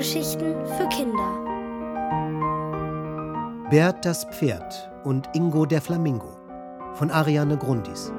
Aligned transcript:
Hörgeschichten 0.00 0.54
für 0.64 0.88
Kinder. 0.88 1.30
Bert 3.68 4.06
das 4.06 4.24
Pferd 4.24 4.90
und 5.04 5.28
Ingo 5.34 5.66
der 5.66 5.82
Flamingo 5.82 6.38
von 6.94 7.10
Ariane 7.10 7.58
Grundis. 7.58 8.10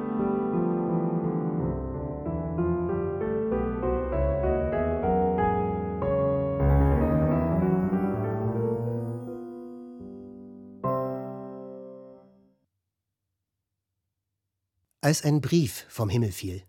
Als 15.01 15.23
ein 15.23 15.41
Brief 15.41 15.87
vom 15.89 16.09
Himmel 16.09 16.31
fiel. 16.31 16.63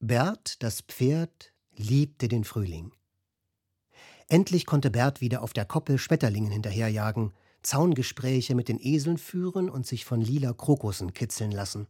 Bert, 0.00 0.60
das 0.64 0.80
Pferd, 0.80 1.52
liebte 1.78 2.28
den 2.28 2.44
Frühling. 2.44 2.92
Endlich 4.28 4.66
konnte 4.66 4.90
Bert 4.90 5.20
wieder 5.20 5.42
auf 5.42 5.52
der 5.52 5.64
Koppel 5.64 5.98
Schmetterlingen 5.98 6.50
hinterherjagen, 6.50 7.32
Zaungespräche 7.62 8.54
mit 8.54 8.68
den 8.68 8.78
Eseln 8.80 9.18
führen 9.18 9.70
und 9.70 9.86
sich 9.86 10.04
von 10.04 10.20
lila 10.20 10.52
Krokussen 10.52 11.12
kitzeln 11.12 11.50
lassen. 11.50 11.86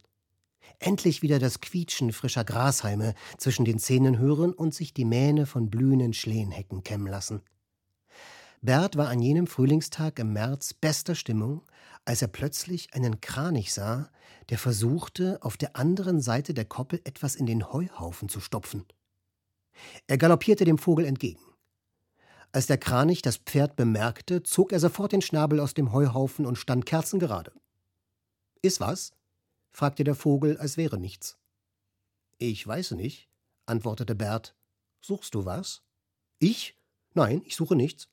Endlich 0.79 1.21
wieder 1.21 1.39
das 1.39 1.59
Quietschen 1.59 2.13
frischer 2.13 2.43
Grashalme 2.43 3.13
zwischen 3.37 3.65
den 3.65 3.79
Zähnen 3.79 4.17
hören 4.17 4.53
und 4.53 4.73
sich 4.73 4.93
die 4.93 5.05
Mähne 5.05 5.45
von 5.45 5.69
blühenden 5.69 6.13
Schlehenhecken 6.13 6.83
kämmen 6.83 7.07
lassen. 7.07 7.41
Bert 8.61 8.97
war 8.97 9.09
an 9.09 9.21
jenem 9.21 9.47
Frühlingstag 9.47 10.19
im 10.19 10.33
März 10.33 10.73
bester 10.73 11.15
Stimmung, 11.15 11.61
als 12.05 12.21
er 12.21 12.27
plötzlich 12.27 12.93
einen 12.93 13.21
Kranich 13.21 13.73
sah, 13.73 14.09
der 14.49 14.57
versuchte, 14.57 15.39
auf 15.41 15.57
der 15.57 15.75
anderen 15.75 16.21
Seite 16.21 16.53
der 16.53 16.65
Koppel 16.65 17.01
etwas 17.03 17.35
in 17.35 17.45
den 17.45 17.71
Heuhaufen 17.71 18.29
zu 18.29 18.39
stopfen. 18.39 18.85
Er 20.07 20.17
galoppierte 20.17 20.65
dem 20.65 20.77
Vogel 20.77 21.05
entgegen. 21.05 21.41
Als 22.51 22.65
der 22.65 22.77
Kranich 22.77 23.21
das 23.21 23.37
Pferd 23.37 23.75
bemerkte, 23.75 24.41
zog 24.43 24.71
er 24.71 24.79
sofort 24.79 25.11
den 25.11 25.21
Schnabel 25.21 25.59
aus 25.59 25.75
dem 25.75 25.93
Heuhaufen 25.93 26.45
und 26.45 26.57
stand 26.57 26.85
kerzengerade. 26.85 27.51
Ist 28.61 28.79
was? 28.79 29.11
fragte 29.71 30.03
der 30.03 30.15
Vogel, 30.15 30.57
als 30.57 30.75
wäre 30.75 30.97
nichts. 30.97 31.37
Ich 32.39 32.65
weiß 32.65 32.91
nicht, 32.91 33.29
antwortete 33.65 34.15
Bert. 34.15 34.55
Suchst 35.01 35.35
du 35.35 35.45
was? 35.45 35.83
Ich? 36.39 36.75
Nein, 37.13 37.41
ich 37.45 37.55
suche 37.55 37.75
nichts. 37.75 38.09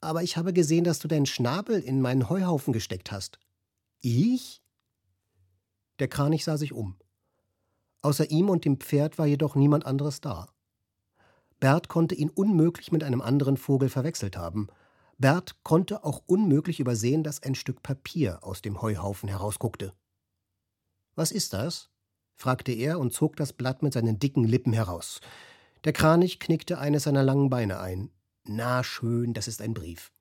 Aber 0.00 0.22
ich 0.22 0.36
habe 0.36 0.52
gesehen, 0.52 0.84
dass 0.84 0.98
du 0.98 1.08
deinen 1.08 1.26
Schnabel 1.26 1.80
in 1.80 2.00
meinen 2.00 2.28
Heuhaufen 2.28 2.72
gesteckt 2.72 3.10
hast. 3.10 3.38
Ich? 4.00 4.62
Der 5.98 6.08
Kranich 6.08 6.44
sah 6.44 6.56
sich 6.56 6.72
um. 6.72 6.96
Außer 8.02 8.30
ihm 8.30 8.48
und 8.50 8.64
dem 8.64 8.78
Pferd 8.78 9.18
war 9.18 9.26
jedoch 9.26 9.54
niemand 9.54 9.86
anderes 9.86 10.20
da. 10.20 10.48
Bert 11.58 11.88
konnte 11.88 12.14
ihn 12.14 12.30
unmöglich 12.30 12.92
mit 12.92 13.02
einem 13.02 13.20
anderen 13.20 13.56
Vogel 13.56 13.88
verwechselt 13.88 14.36
haben. 14.36 14.68
Bert 15.18 15.56
konnte 15.62 16.04
auch 16.04 16.22
unmöglich 16.26 16.80
übersehen, 16.80 17.22
dass 17.22 17.42
ein 17.42 17.54
Stück 17.54 17.82
Papier 17.82 18.44
aus 18.44 18.60
dem 18.60 18.82
Heuhaufen 18.82 19.28
herausguckte. 19.28 19.92
Was 21.14 21.32
ist 21.32 21.54
das? 21.54 21.88
fragte 22.34 22.72
er 22.72 22.98
und 22.98 23.14
zog 23.14 23.36
das 23.36 23.54
Blatt 23.54 23.82
mit 23.82 23.94
seinen 23.94 24.18
dicken 24.18 24.44
Lippen 24.44 24.74
heraus. 24.74 25.20
Der 25.84 25.94
Kranich 25.94 26.38
knickte 26.38 26.78
eines 26.78 27.04
seiner 27.04 27.22
langen 27.22 27.48
Beine 27.48 27.80
ein. 27.80 28.10
Na 28.44 28.84
schön, 28.84 29.32
das 29.32 29.48
ist 29.48 29.62
ein 29.62 29.72
Brief. 29.72 30.12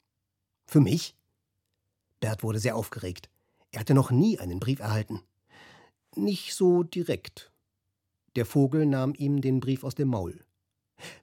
Für 0.66 0.80
mich? 0.80 1.18
Bert 2.22 2.44
wurde 2.44 2.60
sehr 2.60 2.78
aufgeregt. 2.78 3.30
Er 3.72 3.82
hatte 3.82 3.94
noch 3.94 4.10
nie 4.10 4.40
einen 4.40 4.62
Brief 4.62 4.80
erhalten. 4.80 5.22
Nicht 6.16 6.56
so 6.56 6.84
direkt. 6.84 7.52
Der 8.36 8.46
Vogel 8.46 8.86
nahm 8.86 9.14
ihm 9.16 9.42
den 9.42 9.60
Brief 9.60 9.84
aus 9.84 9.96
dem 9.96 10.10
Maul. 10.10 10.46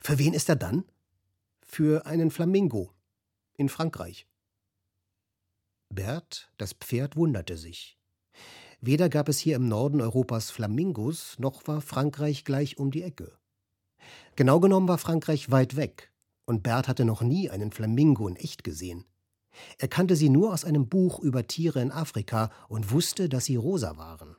Für 0.00 0.18
wen 0.18 0.34
ist 0.34 0.48
er 0.48 0.56
dann? 0.56 0.84
Für 1.62 2.06
einen 2.06 2.30
Flamingo. 2.30 2.90
In 3.56 3.68
Frankreich. 3.68 4.26
Bert, 5.90 6.50
das 6.56 6.72
Pferd, 6.72 7.16
wunderte 7.16 7.56
sich. 7.56 7.98
Weder 8.80 9.08
gab 9.08 9.28
es 9.28 9.38
hier 9.38 9.56
im 9.56 9.68
Norden 9.68 10.00
Europas 10.00 10.50
Flamingos, 10.50 11.38
noch 11.38 11.66
war 11.68 11.80
Frankreich 11.80 12.44
gleich 12.44 12.78
um 12.78 12.90
die 12.90 13.02
Ecke. 13.02 13.38
Genau 14.34 14.58
genommen 14.58 14.88
war 14.88 14.98
Frankreich 14.98 15.50
weit 15.50 15.76
weg, 15.76 16.12
und 16.46 16.62
Bert 16.62 16.88
hatte 16.88 17.04
noch 17.04 17.22
nie 17.22 17.50
einen 17.50 17.70
Flamingo 17.70 18.26
in 18.26 18.36
echt 18.36 18.64
gesehen. 18.64 19.04
Er 19.78 19.88
kannte 19.88 20.16
sie 20.16 20.30
nur 20.30 20.52
aus 20.52 20.64
einem 20.64 20.88
Buch 20.88 21.20
über 21.20 21.46
Tiere 21.46 21.80
in 21.80 21.92
Afrika 21.92 22.50
und 22.68 22.90
wusste, 22.90 23.28
dass 23.28 23.44
sie 23.44 23.56
rosa 23.56 23.98
waren. 23.98 24.36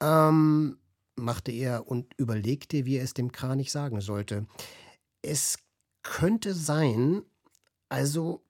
Ähm, 0.00 0.78
machte 1.20 1.52
er 1.52 1.86
und 1.86 2.14
überlegte, 2.16 2.84
wie 2.86 2.96
er 2.96 3.04
es 3.04 3.14
dem 3.14 3.32
Kranich 3.32 3.70
sagen 3.72 4.00
sollte. 4.00 4.46
Es 5.22 5.58
könnte 6.02 6.54
sein, 6.54 7.22
also, 7.88 8.42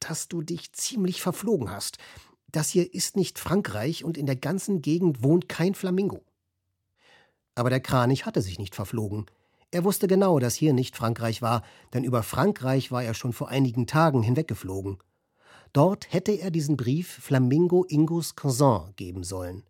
dass 0.00 0.28
du 0.28 0.42
dich 0.42 0.72
ziemlich 0.72 1.22
verflogen 1.22 1.70
hast. 1.70 1.98
Das 2.50 2.70
hier 2.70 2.94
ist 2.94 3.16
nicht 3.16 3.38
Frankreich 3.38 4.04
und 4.04 4.16
in 4.16 4.26
der 4.26 4.36
ganzen 4.36 4.80
Gegend 4.80 5.22
wohnt 5.22 5.48
kein 5.48 5.74
Flamingo. 5.74 6.24
Aber 7.54 7.70
der 7.70 7.80
Kranich 7.80 8.26
hatte 8.26 8.42
sich 8.42 8.58
nicht 8.58 8.74
verflogen. 8.74 9.26
Er 9.70 9.82
wusste 9.82 10.06
genau, 10.06 10.38
dass 10.38 10.54
hier 10.54 10.72
nicht 10.72 10.96
Frankreich 10.96 11.42
war, 11.42 11.62
denn 11.92 12.04
über 12.04 12.22
Frankreich 12.22 12.92
war 12.92 13.02
er 13.02 13.14
schon 13.14 13.32
vor 13.32 13.48
einigen 13.48 13.86
Tagen 13.86 14.22
hinweggeflogen. 14.22 14.98
Dort 15.72 16.12
hätte 16.12 16.30
er 16.30 16.52
diesen 16.52 16.76
Brief 16.76 17.08
Flamingo 17.08 17.84
Ingos 17.88 18.36
Cousin 18.36 18.92
geben 18.94 19.24
sollen. 19.24 19.64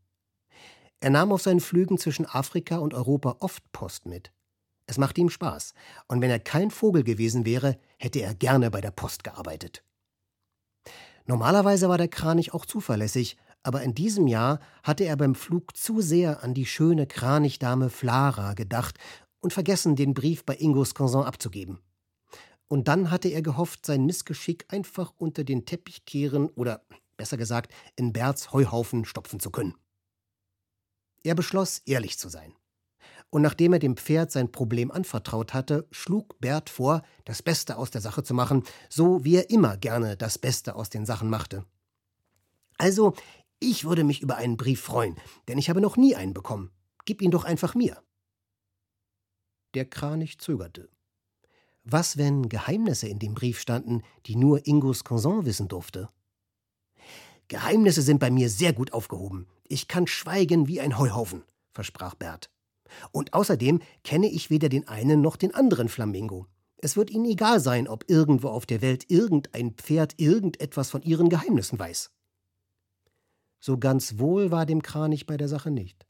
Er 1.04 1.10
nahm 1.10 1.32
auf 1.32 1.42
seinen 1.42 1.60
Flügen 1.60 1.98
zwischen 1.98 2.24
Afrika 2.24 2.78
und 2.78 2.94
Europa 2.94 3.36
oft 3.40 3.62
Post 3.72 4.06
mit. 4.06 4.32
Es 4.86 4.96
machte 4.96 5.20
ihm 5.20 5.28
Spaß, 5.28 5.74
und 6.08 6.22
wenn 6.22 6.30
er 6.30 6.38
kein 6.38 6.70
Vogel 6.70 7.04
gewesen 7.04 7.44
wäre, 7.44 7.78
hätte 7.98 8.20
er 8.20 8.34
gerne 8.34 8.70
bei 8.70 8.80
der 8.80 8.90
Post 8.90 9.22
gearbeitet. 9.22 9.84
Normalerweise 11.26 11.90
war 11.90 11.98
der 11.98 12.08
Kranich 12.08 12.54
auch 12.54 12.64
zuverlässig, 12.64 13.36
aber 13.62 13.82
in 13.82 13.94
diesem 13.94 14.26
Jahr 14.26 14.60
hatte 14.82 15.04
er 15.04 15.18
beim 15.18 15.34
Flug 15.34 15.76
zu 15.76 16.00
sehr 16.00 16.42
an 16.42 16.54
die 16.54 16.64
schöne 16.64 17.06
Kranichdame 17.06 17.90
Flara 17.90 18.54
gedacht 18.54 18.96
und 19.40 19.52
vergessen, 19.52 19.96
den 19.96 20.14
Brief 20.14 20.46
bei 20.46 20.56
Ingos 20.56 20.94
Cousin 20.94 21.24
abzugeben. 21.24 21.80
Und 22.66 22.88
dann 22.88 23.10
hatte 23.10 23.28
er 23.28 23.42
gehofft, 23.42 23.84
sein 23.84 24.06
Missgeschick 24.06 24.64
einfach 24.72 25.12
unter 25.18 25.44
den 25.44 25.66
Teppich 25.66 26.06
kehren 26.06 26.48
oder, 26.48 26.80
besser 27.18 27.36
gesagt, 27.36 27.74
in 27.94 28.14
Berts 28.14 28.54
Heuhaufen 28.54 29.04
stopfen 29.04 29.38
zu 29.38 29.50
können. 29.50 29.74
Er 31.24 31.34
beschloss, 31.34 31.82
ehrlich 31.86 32.18
zu 32.18 32.28
sein. 32.28 32.54
Und 33.30 33.42
nachdem 33.42 33.72
er 33.72 33.78
dem 33.80 33.96
Pferd 33.96 34.30
sein 34.30 34.52
Problem 34.52 34.92
anvertraut 34.92 35.54
hatte, 35.54 35.88
schlug 35.90 36.38
Bert 36.38 36.70
vor, 36.70 37.02
das 37.24 37.42
Beste 37.42 37.76
aus 37.76 37.90
der 37.90 38.00
Sache 38.00 38.22
zu 38.22 38.34
machen, 38.34 38.62
so 38.88 39.24
wie 39.24 39.36
er 39.36 39.50
immer 39.50 39.76
gerne 39.76 40.16
das 40.16 40.38
Beste 40.38 40.76
aus 40.76 40.90
den 40.90 41.04
Sachen 41.04 41.28
machte. 41.28 41.64
Also, 42.78 43.14
ich 43.58 43.84
würde 43.84 44.04
mich 44.04 44.20
über 44.20 44.36
einen 44.36 44.56
Brief 44.56 44.82
freuen, 44.82 45.16
denn 45.48 45.58
ich 45.58 45.70
habe 45.70 45.80
noch 45.80 45.96
nie 45.96 46.14
einen 46.14 46.34
bekommen. 46.34 46.70
Gib 47.06 47.22
ihn 47.22 47.30
doch 47.30 47.44
einfach 47.44 47.74
mir. 47.74 48.00
Der 49.74 49.86
Kranich 49.86 50.38
zögerte. 50.38 50.88
Was, 51.82 52.16
wenn 52.16 52.48
Geheimnisse 52.48 53.08
in 53.08 53.18
dem 53.18 53.34
Brief 53.34 53.58
standen, 53.58 54.02
die 54.26 54.36
nur 54.36 54.66
Ingos 54.66 55.04
Cousin 55.04 55.44
wissen 55.44 55.68
durfte? 55.68 56.08
Geheimnisse 57.48 58.02
sind 58.02 58.18
bei 58.18 58.30
mir 58.30 58.48
sehr 58.48 58.72
gut 58.72 58.92
aufgehoben. 58.92 59.46
Ich 59.68 59.88
kann 59.88 60.06
schweigen 60.06 60.68
wie 60.68 60.80
ein 60.80 60.98
Heuhaufen, 60.98 61.42
versprach 61.72 62.14
Bert. 62.14 62.50
Und 63.12 63.32
außerdem 63.32 63.80
kenne 64.02 64.28
ich 64.28 64.50
weder 64.50 64.68
den 64.68 64.88
einen 64.88 65.20
noch 65.20 65.36
den 65.36 65.54
anderen 65.54 65.88
Flamingo. 65.88 66.46
Es 66.76 66.96
wird 66.96 67.10
ihnen 67.10 67.24
egal 67.24 67.60
sein, 67.60 67.88
ob 67.88 68.08
irgendwo 68.08 68.48
auf 68.48 68.66
der 68.66 68.82
Welt 68.82 69.10
irgendein 69.10 69.72
Pferd 69.72 70.14
irgendetwas 70.20 70.90
von 70.90 71.02
ihren 71.02 71.28
Geheimnissen 71.28 71.78
weiß. 71.78 72.10
So 73.58 73.78
ganz 73.78 74.18
wohl 74.18 74.50
war 74.50 74.66
dem 74.66 74.82
Kranich 74.82 75.26
bei 75.26 75.38
der 75.38 75.48
Sache 75.48 75.70
nicht. 75.70 76.06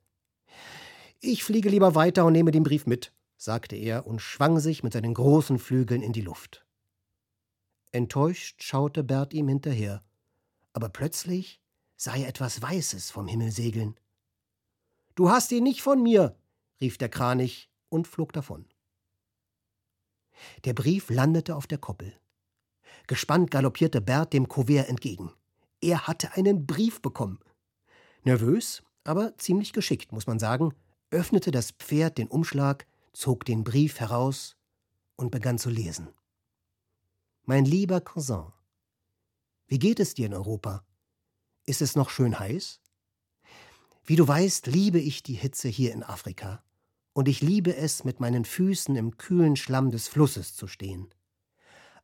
Ich 1.21 1.45
fliege 1.45 1.69
lieber 1.69 1.95
weiter 1.95 2.25
und 2.25 2.33
nehme 2.33 2.51
den 2.51 2.65
Brief 2.65 2.87
mit, 2.87 3.13
sagte 3.37 3.77
er 3.77 4.07
und 4.07 4.21
schwang 4.21 4.59
sich 4.59 4.83
mit 4.83 4.93
seinen 4.93 5.15
großen 5.15 5.59
Flügeln 5.59 6.03
in 6.03 6.13
die 6.13 6.21
Luft. 6.21 6.67
Enttäuscht 7.93 8.63
schaute 8.63 9.05
Bert 9.05 9.33
ihm 9.33 9.47
hinterher, 9.47 10.03
aber 10.75 10.91
plötzlich 10.91 11.63
sah 11.97 12.17
er 12.17 12.29
etwas 12.29 12.61
Weißes 12.61 13.11
vom 13.11 13.27
Himmel 13.27 13.51
segeln. 13.51 13.99
Du 15.15 15.31
hast 15.31 15.51
ihn 15.53 15.63
nicht 15.63 15.81
von 15.81 16.03
mir, 16.03 16.37
rief 16.81 16.99
der 16.99 17.09
Kranich 17.09 17.71
und 17.89 18.07
flog 18.07 18.33
davon. 18.33 18.67
Der 20.65 20.75
Brief 20.75 21.09
landete 21.09 21.55
auf 21.55 21.67
der 21.67 21.79
Koppel. 21.79 22.13
Gespannt 23.07 23.51
galoppierte 23.51 24.01
Bert 24.01 24.33
dem 24.33 24.49
Kuvert 24.49 24.89
entgegen. 24.89 25.33
Er 25.81 26.07
hatte 26.07 26.33
einen 26.33 26.67
Brief 26.67 27.01
bekommen. 27.01 27.39
Nervös, 28.25 28.83
aber 29.05 29.37
ziemlich 29.39 29.73
geschickt, 29.73 30.13
muss 30.13 30.27
man 30.27 30.39
sagen, 30.39 30.75
öffnete 31.11 31.51
das 31.51 31.71
Pferd 31.73 32.19
den 32.19 32.29
Umschlag, 32.29 32.87
zog 33.13 33.45
den 33.45 33.63
Brief 33.63 34.01
heraus 34.01 34.57
und 35.17 35.31
begann 35.31 35.59
zu 35.59 35.71
lesen. 35.71 36.09
Mein 37.45 37.65
lieber 37.65 38.01
Cousin, 38.01 38.54
wie 39.67 39.79
geht 39.79 40.01
es 40.01 40.15
dir 40.15 40.27
in 40.27 40.35
Europa? 40.35 40.85
Ist 41.67 41.83
es 41.83 41.97
noch 41.97 42.11
schön 42.11 42.39
heiß? 42.39 42.81
Wie 44.05 44.17
du 44.17 44.29
weißt, 44.29 44.67
liebe 44.67 45.01
ich 45.01 45.23
die 45.23 45.35
Hitze 45.35 45.69
hier 45.69 45.93
in 45.93 46.03
Afrika. 46.03 46.63
und 47.15 47.29
ich 47.29 47.41
liebe 47.41 47.75
es, 47.75 48.05
mit 48.05 48.21
meinen 48.21 48.45
Füßen 48.45 48.97
im 48.97 49.17
kühlen 49.17 49.57
Schlamm 49.57 49.91
des 49.91 50.09
Flusses 50.09 50.55
zu 50.55 50.67
stehen. 50.67 51.09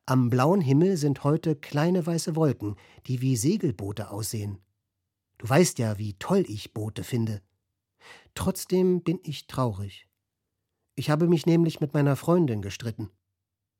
Am 0.05 0.29
blauen 0.29 0.61
Himmel 0.61 0.97
sind 0.97 1.23
heute 1.23 1.55
kleine 1.55 2.05
weiße 2.05 2.35
Wolken, 2.35 2.75
die 3.05 3.21
wie 3.21 3.35
Segelboote 3.35 4.09
aussehen. 4.09 4.59
Du 5.37 5.47
weißt 5.47 5.79
ja, 5.79 5.97
wie 5.97 6.13
toll 6.13 6.45
ich 6.47 6.73
Boote 6.73 7.03
finde. 7.03 7.41
Trotzdem 8.33 9.03
bin 9.03 9.19
ich 9.23 9.47
traurig. 9.47 10.07
Ich 10.95 11.09
habe 11.09 11.27
mich 11.27 11.45
nämlich 11.45 11.81
mit 11.81 11.93
meiner 11.93 12.15
Freundin 12.15 12.61
gestritten. 12.61 13.11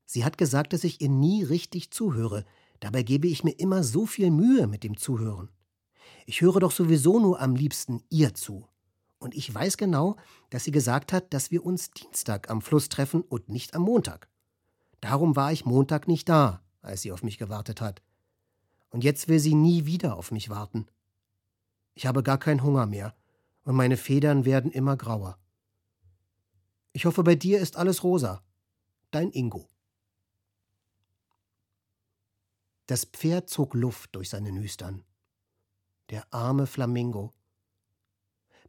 Sie 0.06 0.26
hat 0.26 0.38
gesagt, 0.38 0.74
dass 0.74 0.84
ich 0.84 1.02
ihr 1.02 1.10
nie 1.10 1.44
richtig 1.44 1.92
zuhöre, 1.92 2.46
dabei 2.82 3.04
gebe 3.04 3.28
ich 3.28 3.46
mir 3.46 3.58
immer 3.58 3.84
so 3.84 4.06
viel 4.06 4.30
Mühe 4.30 4.68
mit 4.68 4.84
dem 4.84 4.98
Zuhören. 4.98 5.50
Ich 6.26 6.42
höre 6.42 6.60
doch 6.60 6.72
sowieso 6.72 7.20
nur 7.20 7.40
am 7.40 7.56
liebsten 7.56 8.04
ihr 8.10 8.34
zu. 8.34 8.68
Und 9.20 9.36
ich 9.36 9.54
weiß 9.54 9.78
genau, 9.78 10.18
dass 10.50 10.66
sie 10.66 10.72
gesagt 10.72 11.14
hat, 11.14 11.34
dass 11.34 11.52
wir 11.52 11.66
uns 11.66 11.92
Dienstag 11.92 12.50
am 12.50 12.62
Fluss 12.62 12.90
treffen 12.90 13.22
und 13.22 13.50
nicht 13.50 13.74
am 13.76 13.84
Montag. 13.84 14.28
Darum 15.00 15.36
war 15.36 15.52
ich 15.52 15.66
Montag 15.66 16.08
nicht 16.08 16.28
da, 16.28 16.62
als 16.82 17.02
sie 17.04 17.12
auf 17.12 17.24
mich 17.24 17.38
gewartet 17.38 17.82
hat. 17.82 18.02
Und 18.90 19.04
jetzt 19.04 19.28
will 19.28 19.40
sie 19.40 19.56
nie 19.56 19.86
wieder 19.86 20.18
auf 20.18 20.32
mich 20.32 20.50
warten. 20.50 20.88
Ich 21.94 22.06
habe 22.06 22.24
gar 22.24 22.38
keinen 22.38 22.64
Hunger 22.64 22.86
mehr, 22.86 23.16
und 23.64 23.76
meine 23.76 23.98
Federn 23.98 24.44
werden 24.46 24.72
immer 24.72 24.98
grauer. 24.98 25.38
Ich 26.94 27.06
hoffe, 27.06 27.24
bei 27.24 27.36
dir 27.36 27.60
ist 27.60 27.78
alles 27.78 28.04
rosa. 28.04 28.44
Dein 29.12 29.32
Ingo. 29.32 29.71
Das 32.88 33.06
Pferd 33.06 33.50
zog 33.50 33.74
Luft 33.74 34.16
durch 34.16 34.30
seine 34.30 34.52
Nüstern. 34.52 35.04
Der 36.10 36.26
arme 36.34 36.68
Flamingo. 36.68 37.34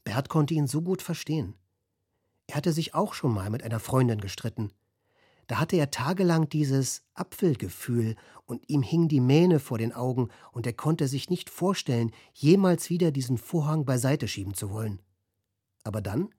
Bert 0.04 0.28
konnte 0.28 0.54
ihn 0.54 0.66
so 0.66 0.82
gut 0.82 1.02
verstehen. 1.02 1.54
Er 2.46 2.56
hatte 2.56 2.72
sich 2.72 2.94
auch 2.94 3.14
schon 3.14 3.32
mal 3.32 3.50
mit 3.50 3.62
einer 3.62 3.80
Freundin 3.80 4.20
gestritten. 4.20 4.72
Da 5.46 5.58
hatte 5.58 5.76
er 5.76 5.90
tagelang 5.90 6.48
dieses 6.48 7.02
Apfelgefühl 7.14 8.16
und 8.46 8.68
ihm 8.68 8.82
hing 8.82 9.08
die 9.08 9.20
Mähne 9.20 9.58
vor 9.58 9.78
den 9.78 9.92
Augen 9.92 10.28
und 10.52 10.66
er 10.66 10.72
konnte 10.72 11.08
sich 11.08 11.30
nicht 11.30 11.50
vorstellen, 11.50 12.12
jemals 12.32 12.90
wieder 12.90 13.10
diesen 13.10 13.38
Vorhang 13.38 13.84
beiseite 13.84 14.28
schieben 14.28 14.54
zu 14.54 14.70
wollen. 14.70 15.00
Aber 15.84 16.00
dann 16.00 16.30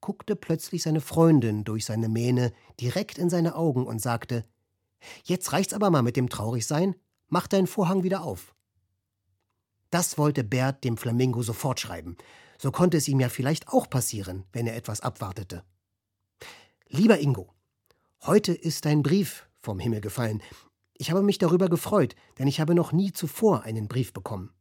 guckte 0.00 0.34
plötzlich 0.36 0.82
seine 0.82 1.00
Freundin 1.00 1.64
durch 1.64 1.84
seine 1.84 2.08
Mähne 2.08 2.52
direkt 2.80 3.18
in 3.18 3.30
seine 3.30 3.54
Augen 3.54 3.86
und 3.86 4.00
sagte: 4.00 4.44
Jetzt 5.24 5.52
reicht's 5.52 5.74
aber 5.74 5.90
mal 5.90 6.02
mit 6.02 6.16
dem 6.16 6.28
Traurigsein, 6.28 6.94
mach 7.28 7.46
deinen 7.46 7.66
Vorhang 7.66 8.02
wieder 8.02 8.22
auf. 8.22 8.54
Das 9.90 10.16
wollte 10.16 10.42
Bert 10.44 10.84
dem 10.84 10.96
Flamingo 10.96 11.42
sofort 11.42 11.80
schreiben. 11.80 12.16
So 12.58 12.70
konnte 12.70 12.96
es 12.96 13.08
ihm 13.08 13.20
ja 13.20 13.28
vielleicht 13.28 13.68
auch 13.68 13.90
passieren, 13.90 14.44
wenn 14.52 14.66
er 14.66 14.76
etwas 14.76 15.00
abwartete. 15.00 15.64
Lieber 16.88 17.18
Ingo, 17.18 17.52
heute 18.22 18.52
ist 18.52 18.84
dein 18.84 19.02
Brief 19.02 19.48
vom 19.60 19.78
Himmel 19.78 20.00
gefallen. 20.00 20.42
Ich 20.94 21.10
habe 21.10 21.22
mich 21.22 21.38
darüber 21.38 21.68
gefreut, 21.68 22.14
denn 22.38 22.46
ich 22.46 22.60
habe 22.60 22.74
noch 22.74 22.92
nie 22.92 23.12
zuvor 23.12 23.62
einen 23.62 23.88
Brief 23.88 24.12
bekommen. 24.12 24.52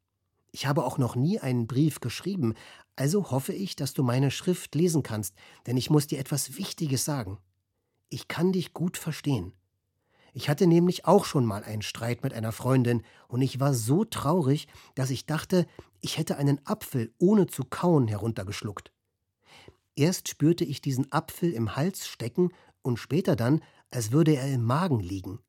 Ich 0.52 0.66
habe 0.66 0.84
auch 0.84 0.98
noch 0.98 1.16
nie 1.16 1.40
einen 1.40 1.68
Brief 1.68 2.02
geschrieben, 2.02 2.56
also 2.96 3.32
hoffe 3.32 3.54
ich, 3.54 3.76
dass 3.76 3.94
du 3.94 4.04
meine 4.04 4.32
Schrift 4.32 4.76
lesen 4.76 5.04
kannst, 5.04 5.36
denn 5.66 5.78
ich 5.78 5.90
muss 5.90 6.08
dir 6.08 6.20
etwas 6.20 6.58
Wichtiges 6.58 7.06
sagen. 7.06 7.38
Ich 8.10 8.28
kann 8.28 8.52
dich 8.52 8.74
gut 8.74 8.98
verstehen. 8.98 9.54
Ich 10.34 10.50
hatte 10.50 10.66
nämlich 10.68 11.06
auch 11.06 11.26
schon 11.26 11.46
mal 11.46 11.64
einen 11.64 11.82
Streit 11.82 12.24
mit 12.24 12.34
einer 12.34 12.52
Freundin, 12.52 13.04
und 13.28 13.42
ich 13.42 13.60
war 13.60 13.74
so 13.74 14.06
traurig, 14.06 14.68
dass 14.96 15.10
ich 15.10 15.26
dachte, 15.26 15.68
ich 16.00 16.18
hätte 16.18 16.38
einen 16.38 16.66
Apfel 16.66 17.14
ohne 17.20 17.48
zu 17.48 17.64
kauen 17.64 18.08
heruntergeschluckt. 18.08 18.92
Erst 19.96 20.30
spürte 20.30 20.64
ich 20.64 20.82
diesen 20.82 21.12
Apfel 21.12 21.52
im 21.52 21.76
Hals 21.76 22.08
stecken 22.08 22.50
und 22.82 22.98
später 22.98 23.36
dann, 23.36 23.62
als 23.92 24.12
würde 24.12 24.36
er 24.36 24.48
im 24.48 24.64
Magen 24.64 25.00
liegen. 25.00 25.40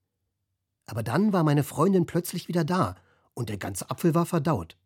Aber 0.86 1.02
dann 1.02 1.32
war 1.32 1.44
meine 1.44 1.62
Freundin 1.62 2.06
plötzlich 2.06 2.48
wieder 2.48 2.64
da, 2.64 2.96
und 3.34 3.48
der 3.48 3.56
ganze 3.56 3.88
Apfel 3.88 4.14
war 4.14 4.26
verdaut. 4.26 4.76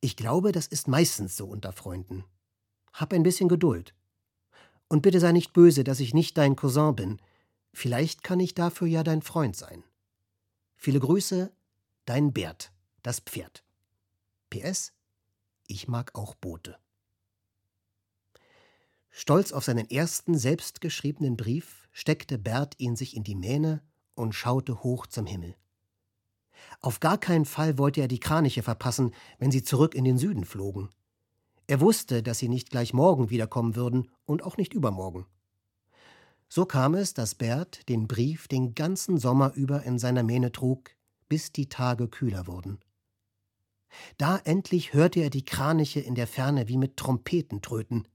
Ich 0.00 0.16
glaube, 0.16 0.52
das 0.52 0.66
ist 0.66 0.88
meistens 0.88 1.36
so 1.36 1.46
unter 1.46 1.72
Freunden. 1.72 2.24
Hab 2.92 3.12
ein 3.12 3.22
bisschen 3.22 3.48
Geduld. 3.48 3.92
Und 4.88 5.02
bitte 5.02 5.20
sei 5.20 5.32
nicht 5.32 5.52
böse, 5.52 5.84
dass 5.84 6.00
ich 6.00 6.14
nicht 6.14 6.38
dein 6.38 6.56
Cousin 6.56 6.96
bin. 6.96 7.20
Vielleicht 7.72 8.22
kann 8.22 8.40
ich 8.40 8.54
dafür 8.54 8.88
ja 8.88 9.02
dein 9.02 9.22
Freund 9.22 9.56
sein. 9.56 9.84
Viele 10.76 11.00
Grüße, 11.00 11.52
dein 12.04 12.32
Bert, 12.32 12.72
das 13.02 13.20
Pferd. 13.20 13.64
PS, 14.50 14.92
ich 15.66 15.88
mag 15.88 16.14
auch 16.14 16.34
Boote. 16.34 16.78
Stolz 19.10 19.52
auf 19.52 19.64
seinen 19.64 19.90
ersten 19.90 20.38
selbstgeschriebenen 20.38 21.36
Brief 21.36 21.88
steckte 21.92 22.38
Bert 22.38 22.74
ihn 22.78 22.96
sich 22.96 23.16
in 23.16 23.24
die 23.24 23.34
Mähne 23.34 23.82
und 24.14 24.34
schaute 24.34 24.82
hoch 24.82 25.06
zum 25.06 25.26
Himmel. 25.26 25.56
Auf 26.80 27.00
gar 27.00 27.18
keinen 27.18 27.44
Fall 27.44 27.78
wollte 27.78 28.00
er 28.00 28.08
die 28.08 28.20
Kraniche 28.20 28.62
verpassen, 28.62 29.12
wenn 29.38 29.50
sie 29.50 29.62
zurück 29.62 29.94
in 29.94 30.04
den 30.04 30.18
Süden 30.18 30.44
flogen. 30.44 30.90
Er 31.66 31.80
wusste, 31.80 32.22
dass 32.22 32.38
sie 32.38 32.48
nicht 32.48 32.70
gleich 32.70 32.92
morgen 32.92 33.30
wiederkommen 33.30 33.76
würden 33.76 34.10
und 34.24 34.42
auch 34.42 34.56
nicht 34.56 34.74
übermorgen. 34.74 35.26
So 36.52 36.66
kam 36.66 36.94
es, 36.94 37.14
dass 37.14 37.36
Bert 37.36 37.88
den 37.88 38.08
Brief 38.08 38.48
den 38.48 38.74
ganzen 38.74 39.18
Sommer 39.18 39.54
über 39.54 39.84
in 39.84 40.00
seiner 40.00 40.24
Mähne 40.24 40.50
trug, 40.50 40.90
bis 41.28 41.52
die 41.52 41.68
Tage 41.68 42.08
kühler 42.08 42.48
wurden. 42.48 42.80
Da 44.18 44.36
endlich 44.36 44.92
hörte 44.92 45.20
er 45.20 45.30
die 45.30 45.44
Kraniche 45.44 46.00
in 46.00 46.16
der 46.16 46.26
Ferne 46.26 46.66
wie 46.66 46.76
mit 46.76 46.96
Trompeten 46.96 47.62
tröten. 47.62 48.08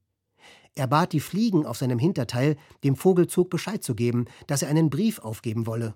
Er 0.74 0.88
bat 0.88 1.14
die 1.14 1.22
Fliegen 1.22 1.66
auf 1.66 1.78
seinem 1.78 1.98
Hinterteil, 1.98 2.58
dem 2.84 2.98
Vogelzug 2.98 3.50
Bescheid 3.50 3.82
zu 3.82 3.96
geben, 3.96 4.26
dass 4.48 4.64
er 4.64 4.68
einen 4.68 4.90
Brief 4.90 5.20
aufgeben 5.20 5.66
wolle. 5.66 5.96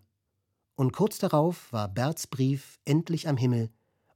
Und 0.76 0.94
kurz 0.94 1.18
darauf 1.18 1.74
war 1.74 1.90
Berts 1.90 2.28
Brief 2.28 2.80
endlich 2.86 3.28
am 3.28 3.36
Himmel 3.36 3.70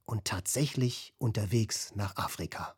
und 0.06 0.24
tatsächlich 0.24 1.12
unterwegs 1.18 1.92
nach 1.94 2.16
Afrika. 2.16 2.74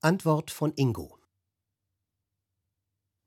Antwort 0.00 0.52
von 0.52 0.72
Ingo. 0.76 1.18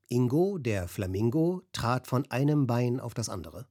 Ingo, 0.08 0.58
der 0.58 0.88
Flamingo, 0.88 1.64
trat 1.74 2.08
von 2.08 2.32
einem 2.32 2.66
Bein 2.66 3.02
auf 3.02 3.14
das 3.14 3.28
andere. 3.28 3.68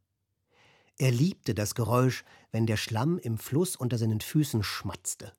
Er 0.99 1.11
liebte 1.11 1.55
das 1.55 1.75
Geräusch, 1.75 2.25
wenn 2.53 2.67
der 2.67 2.77
Schlamm 2.77 3.17
im 3.17 3.39
Fluss 3.39 3.75
unter 3.75 3.97
seinen 3.97 4.21
Füßen 4.21 4.63
schmatzte. 4.63 5.33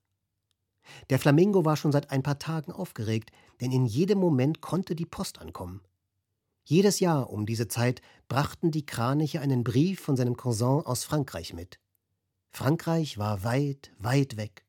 Der 1.12 1.20
Flamingo 1.20 1.63
war 1.63 1.77
schon 1.77 1.91
seit 1.91 2.10
ein 2.10 2.24
paar 2.24 2.39
Tagen 2.39 2.72
aufgeregt, 2.72 3.30
denn 3.62 3.72
in 3.72 3.86
jedem 3.86 4.18
Moment 4.18 4.62
konnte 4.62 4.96
die 4.96 5.06
Post 5.06 5.38
ankommen. 5.38 5.82
Jedes 6.63 7.00
Jahr 7.00 7.30
um 7.30 7.46
diese 7.46 7.68
Zeit 7.68 8.01
brachten 8.27 8.72
die 8.72 8.88
Kraniche 8.88 9.39
einen 9.39 9.63
Brief 9.63 10.00
von 10.00 10.15
seinem 10.15 10.36
Cousin 10.36 10.82
aus 10.84 11.03
Frankreich 11.03 11.53
mit. 11.53 11.80
Frankreich 12.50 13.20
war 13.20 13.44
weit, 13.44 13.91
weit 14.00 14.36
weg. 14.36 14.65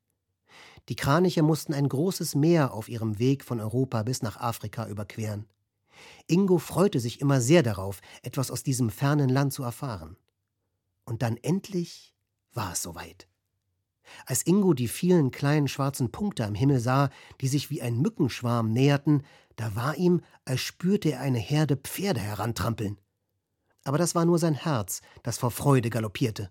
Die 0.88 0.96
Kraniche 0.96 1.42
mussten 1.42 1.74
ein 1.74 1.88
großes 1.88 2.34
Meer 2.34 2.74
auf 2.74 2.88
ihrem 2.88 3.18
Weg 3.18 3.44
von 3.44 3.60
Europa 3.60 4.02
bis 4.02 4.22
nach 4.22 4.36
Afrika 4.36 4.88
überqueren. 4.88 5.46
Ingo 6.26 6.58
freute 6.58 7.00
sich 7.00 7.20
immer 7.20 7.40
sehr 7.40 7.62
darauf, 7.62 8.00
etwas 8.22 8.50
aus 8.50 8.62
diesem 8.62 8.90
fernen 8.90 9.28
Land 9.28 9.52
zu 9.52 9.62
erfahren. 9.62 10.16
Und 11.04 11.22
dann 11.22 11.36
endlich 11.36 12.14
war 12.52 12.72
es 12.72 12.82
soweit. 12.82 13.28
Als 14.26 14.44
Ingo 14.46 14.74
die 14.74 14.88
vielen 14.88 15.30
kleinen 15.30 15.68
schwarzen 15.68 16.10
Punkte 16.10 16.44
am 16.44 16.54
Himmel 16.54 16.80
sah, 16.80 17.10
die 17.40 17.48
sich 17.48 17.70
wie 17.70 17.82
ein 17.82 17.98
Mückenschwarm 17.98 18.72
näherten, 18.72 19.22
da 19.56 19.74
war 19.76 19.96
ihm, 19.96 20.22
als 20.44 20.60
spürte 20.60 21.12
er 21.12 21.20
eine 21.20 21.38
Herde 21.38 21.76
Pferde 21.76 22.20
herantrampeln. 22.20 22.98
Aber 23.84 23.98
das 23.98 24.14
war 24.14 24.24
nur 24.24 24.38
sein 24.38 24.54
Herz, 24.54 25.00
das 25.22 25.38
vor 25.38 25.50
Freude 25.50 25.90
galoppierte. 25.90 26.50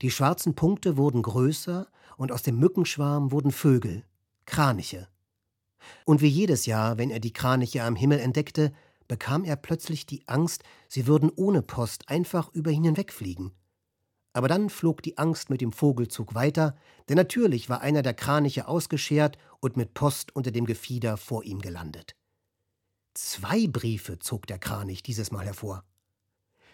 Die 0.00 0.10
schwarzen 0.10 0.54
Punkte 0.54 0.96
wurden 0.96 1.22
größer 1.22 1.88
und 2.16 2.32
aus 2.32 2.42
dem 2.42 2.58
Mückenschwarm 2.58 3.32
wurden 3.32 3.52
Vögel, 3.52 4.04
Kraniche. 4.46 5.08
Und 6.04 6.20
wie 6.20 6.28
jedes 6.28 6.66
Jahr, 6.66 6.98
wenn 6.98 7.10
er 7.10 7.20
die 7.20 7.32
Kraniche 7.32 7.82
am 7.82 7.96
Himmel 7.96 8.18
entdeckte, 8.18 8.72
bekam 9.08 9.44
er 9.44 9.56
plötzlich 9.56 10.06
die 10.06 10.26
Angst, 10.28 10.62
sie 10.88 11.06
würden 11.06 11.30
ohne 11.34 11.62
Post 11.62 12.08
einfach 12.08 12.52
über 12.52 12.70
ihn 12.70 12.84
hinwegfliegen. 12.84 13.52
Aber 14.32 14.48
dann 14.48 14.70
flog 14.70 15.02
die 15.02 15.18
Angst 15.18 15.50
mit 15.50 15.60
dem 15.60 15.72
Vogelzug 15.72 16.34
weiter, 16.34 16.74
denn 17.08 17.16
natürlich 17.16 17.68
war 17.68 17.82
einer 17.82 18.02
der 18.02 18.14
Kraniche 18.14 18.66
ausgeschert 18.66 19.36
und 19.60 19.76
mit 19.76 19.92
Post 19.94 20.34
unter 20.34 20.50
dem 20.50 20.64
Gefieder 20.64 21.16
vor 21.16 21.44
ihm 21.44 21.60
gelandet. 21.60 22.16
Zwei 23.14 23.66
Briefe 23.66 24.18
zog 24.18 24.46
der 24.46 24.58
Kranich 24.58 25.02
dieses 25.02 25.32
Mal 25.32 25.44
hervor. 25.44 25.84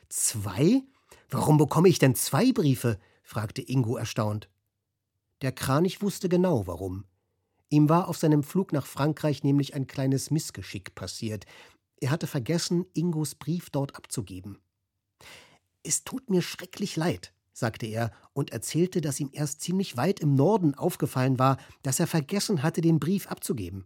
Zwei? 0.09 0.83
Warum 1.31 1.59
bekomme 1.59 1.89
ich 1.89 1.99
denn 1.99 2.15
zwei 2.15 2.53
Briefe? 2.53 2.99
fragte 3.25 3.61
Ingo 3.61 3.97
erstaunt. 3.97 4.49
Der 5.43 5.53
Kranich 5.53 6.03
wusste 6.03 6.29
genau 6.29 6.67
warum. 6.67 7.05
Ihm 7.71 7.89
war 7.89 8.09
auf 8.09 8.17
seinem 8.17 8.43
Flug 8.43 8.73
nach 8.73 8.87
Frankreich 8.87 9.45
nämlich 9.45 9.75
ein 9.75 9.87
kleines 9.87 10.31
Missgeschick 10.31 10.95
passiert. 10.95 11.45
Er 12.01 12.11
hatte 12.11 12.27
vergessen, 12.27 12.87
Ingos 12.95 13.35
Brief 13.35 13.71
dort 13.71 13.95
abzugeben. 13.97 14.59
Es 15.83 16.05
tut 16.05 16.31
mir 16.31 16.43
schrecklich 16.43 16.97
leid, 16.97 17.33
sagte 17.53 17.87
er 17.87 18.11
und 18.33 18.51
erzählte, 18.51 19.01
dass 19.01 19.21
ihm 19.21 19.31
erst 19.33 19.61
ziemlich 19.61 19.97
weit 19.97 20.21
im 20.21 20.35
Norden 20.35 20.75
aufgefallen 20.75 21.39
war, 21.39 21.59
dass 21.83 22.01
er 22.01 22.07
vergessen 22.07 22.63
hatte, 22.63 22.81
den 22.81 22.99
Brief 22.99 23.27
abzugeben. 23.27 23.85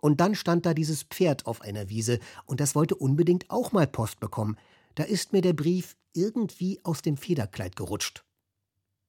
Und 0.00 0.20
dann 0.20 0.34
stand 0.34 0.66
da 0.66 0.74
dieses 0.74 1.04
Pferd 1.04 1.46
auf 1.46 1.62
einer 1.62 1.88
Wiese, 1.88 2.20
und 2.44 2.60
das 2.60 2.74
wollte 2.74 2.94
unbedingt 2.94 3.50
auch 3.50 3.72
mal 3.72 3.86
Post 3.86 4.20
bekommen. 4.20 4.56
Da 4.94 5.04
ist 5.04 5.32
mir 5.32 5.40
der 5.40 5.54
Brief 5.54 5.96
irgendwie 6.12 6.80
aus 6.84 7.02
dem 7.02 7.16
Federkleid 7.16 7.76
gerutscht. 7.76 8.25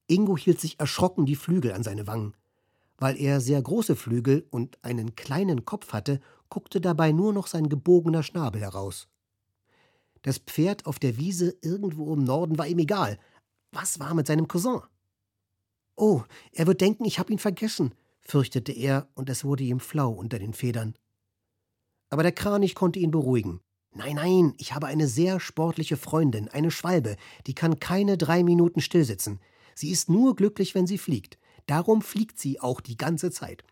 Ingo 0.08 0.38
hielt 0.38 0.60
sich 0.60 0.80
erschrocken 0.80 1.26
die 1.26 1.36
Flügel 1.36 1.74
an 1.74 1.84
seine 1.84 2.08
Wangen. 2.08 2.34
Weil 2.98 3.20
er 3.20 3.42
sehr 3.42 3.62
große 3.62 3.96
Flügel 3.96 4.48
und 4.50 4.84
einen 4.84 5.16
kleinen 5.16 5.66
Kopf 5.66 5.94
hatte, 5.94 6.20
guckte 6.50 6.82
dabei 6.82 7.12
nur 7.12 7.34
noch 7.34 7.48
sein 7.48 7.70
gebogener 7.70 8.24
Schnabel 8.24 8.62
heraus. 8.62 9.08
Das 10.24 10.40
Pferd 10.40 10.86
auf 10.86 10.98
der 11.00 11.18
Wiese 11.18 11.56
irgendwo 11.62 12.14
im 12.14 12.24
Norden 12.24 12.58
war 12.58 12.68
ihm 12.68 12.80
egal. 12.80 13.20
Was 13.72 14.00
war 14.00 14.14
mit 14.14 14.28
seinem 14.28 14.48
Cousin? 14.48 14.82
Oh, 15.96 16.24
er 16.52 16.68
wird 16.68 16.82
denken, 16.82 17.06
ich 17.06 17.20
habe 17.20 17.32
ihn 17.32 17.40
vergessen, 17.40 17.94
fürchtete 18.20 18.72
er, 18.72 19.10
und 19.16 19.30
es 19.30 19.44
wurde 19.44 19.64
ihm 19.64 19.80
flau 19.80 20.12
unter 20.12 20.40
den 20.40 20.54
Federn. 20.54 20.96
Aber 22.10 22.24
der 22.24 22.32
Kranich 22.32 22.76
konnte 22.76 23.00
ihn 23.00 23.12
beruhigen. 23.12 23.62
Nein, 23.94 24.16
nein, 24.16 24.54
ich 24.58 24.74
habe 24.74 24.88
eine 24.88 25.08
sehr 25.08 25.40
sportliche 25.40 25.98
Freundin, 25.98 26.50
eine 26.50 26.72
Schwalbe, 26.72 27.16
die 27.48 27.56
kann 27.56 27.80
keine 27.80 28.18
drei 28.18 28.44
Minuten 28.44 28.82
stillsitzen. 28.82 29.40
Sie 29.78 29.92
ist 29.92 30.10
nur 30.10 30.36
glücklich, 30.36 30.74
wenn 30.74 30.88
sie 30.88 30.98
fliegt. 30.98 31.38
Darum 31.68 32.02
fliegt 32.02 32.40
sie 32.40 32.60
auch 32.60 32.82
die 32.82 32.98
ganze 32.98 33.30
Zeit. 33.30 33.64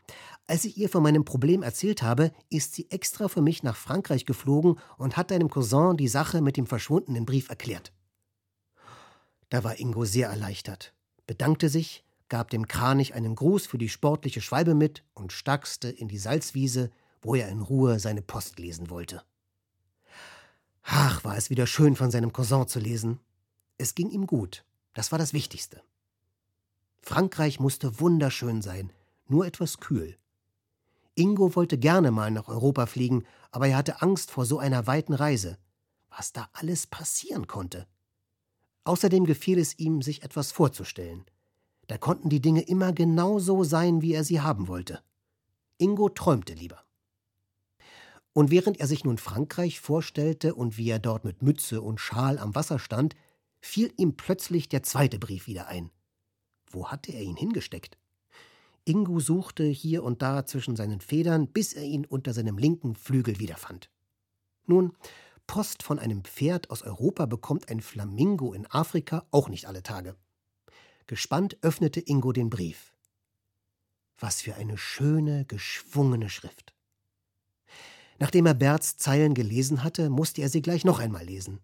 Als 0.46 0.64
ich 0.64 0.78
ihr 0.78 0.88
von 0.88 1.02
meinem 1.02 1.26
Problem 1.26 1.64
erzählt 1.64 2.04
habe, 2.04 2.32
ist 2.52 2.76
sie 2.76 2.92
extra 2.92 3.28
für 3.28 3.42
mich 3.42 3.64
nach 3.64 3.76
Frankreich 3.76 4.28
geflogen 4.28 4.78
und 5.00 5.18
hat 5.18 5.32
deinem 5.32 5.50
Cousin 5.50 5.98
die 5.98 6.08
Sache 6.08 6.42
mit 6.42 6.58
dem 6.58 6.68
verschwundenen 6.68 7.26
Brief 7.26 7.50
erklärt. 7.50 7.92
Da 9.50 9.64
war 9.64 9.80
Ingo 9.80 10.06
sehr 10.06 10.30
erleichtert, 10.30 10.94
bedankte 11.26 11.70
sich 11.70 12.04
gab 12.30 12.52
dem 12.52 12.68
Kranich 12.68 13.14
einen 13.16 13.36
Gruß 13.36 13.66
für 13.66 13.80
die 13.80 13.90
sportliche 13.90 14.42
Schwalbe 14.42 14.76
mit 14.76 15.04
und 15.14 15.34
stackste 15.34 15.90
in 15.90 16.08
die 16.08 16.18
Salzwiese, 16.18 16.92
wo 17.22 17.36
er 17.36 17.50
in 17.50 17.62
Ruhe 17.62 18.00
seine 18.00 18.22
Post 18.22 18.60
lesen 18.60 18.90
wollte. 18.90 19.24
Ach, 20.84 21.24
war 21.24 21.36
es 21.36 21.50
wieder 21.50 21.66
schön 21.66 21.96
von 21.96 22.12
seinem 22.12 22.32
Cousin 22.32 22.68
zu 22.68 22.80
lesen. 22.80 23.20
Es 23.78 23.96
ging 23.96 24.12
ihm 24.12 24.28
gut, 24.28 24.66
das 24.94 25.12
war 25.12 25.20
das 25.20 25.34
Wichtigste. 25.34 25.82
Frankreich 27.08 27.60
musste 27.60 28.00
wunderschön 28.00 28.64
sein, 28.64 28.92
nur 29.28 29.46
etwas 29.46 29.78
kühl. 29.78 30.18
Ingo 31.14 31.56
wollte 31.56 31.78
gerne 31.78 32.10
mal 32.10 32.32
nach 32.32 32.48
Europa 32.48 32.88
fliegen, 32.88 33.26
aber 33.52 33.68
er 33.68 33.78
hatte 33.78 34.02
Angst 34.02 34.32
vor 34.32 34.48
so 34.48 34.58
einer 34.58 34.88
weiten 34.88 35.14
Reise. 35.14 35.60
Was 36.10 36.34
da 36.34 36.50
alles 36.54 36.88
passieren 36.88 37.46
konnte. 37.46 37.86
Außerdem 38.86 39.26
gefiel 39.26 39.60
es 39.60 39.78
ihm, 39.78 40.02
sich 40.02 40.24
etwas 40.24 40.52
vorzustellen. 40.52 41.26
Da 41.86 42.00
konnten 42.00 42.30
die 42.30 42.42
Dinge 42.42 42.62
immer 42.62 42.92
genau 42.92 43.38
so 43.38 43.64
sein, 43.64 44.02
wie 44.02 44.14
er 44.14 44.24
sie 44.24 44.42
haben 44.42 44.68
wollte. 44.68 45.04
Ingo 45.78 46.10
träumte 46.10 46.54
lieber. 46.54 46.84
Und 48.34 48.50
während 48.50 48.80
er 48.80 48.88
sich 48.88 49.04
nun 49.04 49.20
Frankreich 49.20 49.80
vorstellte 49.80 50.56
und 50.56 50.78
wie 50.78 50.90
er 50.90 51.00
dort 51.00 51.24
mit 51.24 51.44
Mütze 51.44 51.84
und 51.84 52.00
Schal 52.00 52.40
am 52.40 52.56
Wasser 52.56 52.80
stand, 52.80 53.16
fiel 53.62 53.94
ihm 53.98 54.18
plötzlich 54.18 54.70
der 54.70 54.82
zweite 54.82 55.20
Brief 55.20 55.46
wieder 55.46 55.68
ein. 55.68 55.92
Wo 56.70 56.90
hatte 56.90 57.12
er 57.12 57.22
ihn 57.22 57.36
hingesteckt? 57.36 57.98
Ingo 58.86 59.20
suchte 59.20 59.64
hier 59.64 60.04
und 60.04 60.22
da 60.22 60.46
zwischen 60.46 60.76
seinen 60.76 61.02
Federn, 61.02 61.48
bis 61.48 61.74
er 61.74 61.84
ihn 61.84 62.06
unter 62.06 62.34
seinem 62.34 62.58
linken 62.58 62.96
Flügel 62.96 63.40
wiederfand. 63.40 63.90
Nun, 64.68 64.94
Post 65.48 65.84
von 65.84 66.00
einem 66.00 66.24
Pferd 66.24 66.70
aus 66.70 66.82
Europa 66.82 67.26
bekommt 67.26 67.70
ein 67.70 67.82
Flamingo 67.82 68.54
in 68.54 68.66
Afrika 68.68 69.26
auch 69.32 69.50
nicht 69.50 69.68
alle 69.68 69.84
Tage. 69.84 70.16
Gespannt 71.08 71.58
öffnete 71.62 72.00
Ingo 72.00 72.32
den 72.32 72.50
Brief. 72.50 72.94
Was 74.18 74.42
für 74.42 74.56
eine 74.56 74.78
schöne, 74.78 75.46
geschwungene 75.46 76.30
Schrift. 76.30 76.74
Nachdem 78.18 78.46
er 78.46 78.54
Berts 78.54 78.98
Zeilen 78.98 79.34
gelesen 79.34 79.84
hatte, 79.84 80.10
musste 80.10 80.42
er 80.42 80.50
sie 80.50 80.62
gleich 80.62 80.86
noch 80.86 81.00
einmal 81.00 81.26
lesen. 81.26 81.60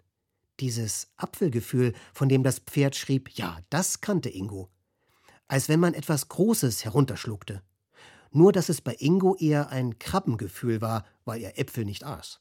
Dieses 0.60 1.10
Apfelgefühl, 1.16 1.94
von 2.14 2.30
dem 2.30 2.44
das 2.44 2.60
Pferd 2.60 2.96
schrieb, 2.96 3.30
ja, 3.32 3.60
das 3.70 4.02
kannte 4.02 4.30
Ingo. 4.30 4.70
Als 5.52 5.68
wenn 5.68 5.82
man 5.82 5.94
etwas 5.94 6.30
Großes 6.30 6.86
herunterschluckte. 6.86 7.62
Nur 8.32 8.54
dass 8.54 8.70
es 8.70 8.80
bei 8.80 8.96
Ingo 8.98 9.36
eher 9.36 9.68
ein 9.68 10.00
Krabbengefühl 10.00 10.80
war, 10.80 11.04
weil 11.26 11.42
er 11.42 11.60
Äpfel 11.60 11.84
nicht 11.84 12.06
aß. 12.06 12.40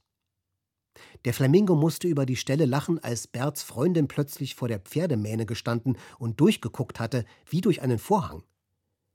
Der 1.25 1.35
Flamingo 1.35 1.75
musste 1.75 2.07
über 2.07 2.25
die 2.25 2.37
Stelle 2.37 2.67
lachen, 2.67 3.03
als 3.03 3.27
Berts 3.27 3.65
Freundin 3.65 4.07
plötzlich 4.07 4.55
vor 4.55 4.69
der 4.69 4.79
Pferdemähne 4.79 5.45
gestanden 5.45 5.99
und 6.21 6.39
durchgeguckt 6.39 7.01
hatte, 7.01 7.25
wie 7.47 7.61
durch 7.61 7.83
einen 7.83 7.99
Vorhang. 7.99 8.45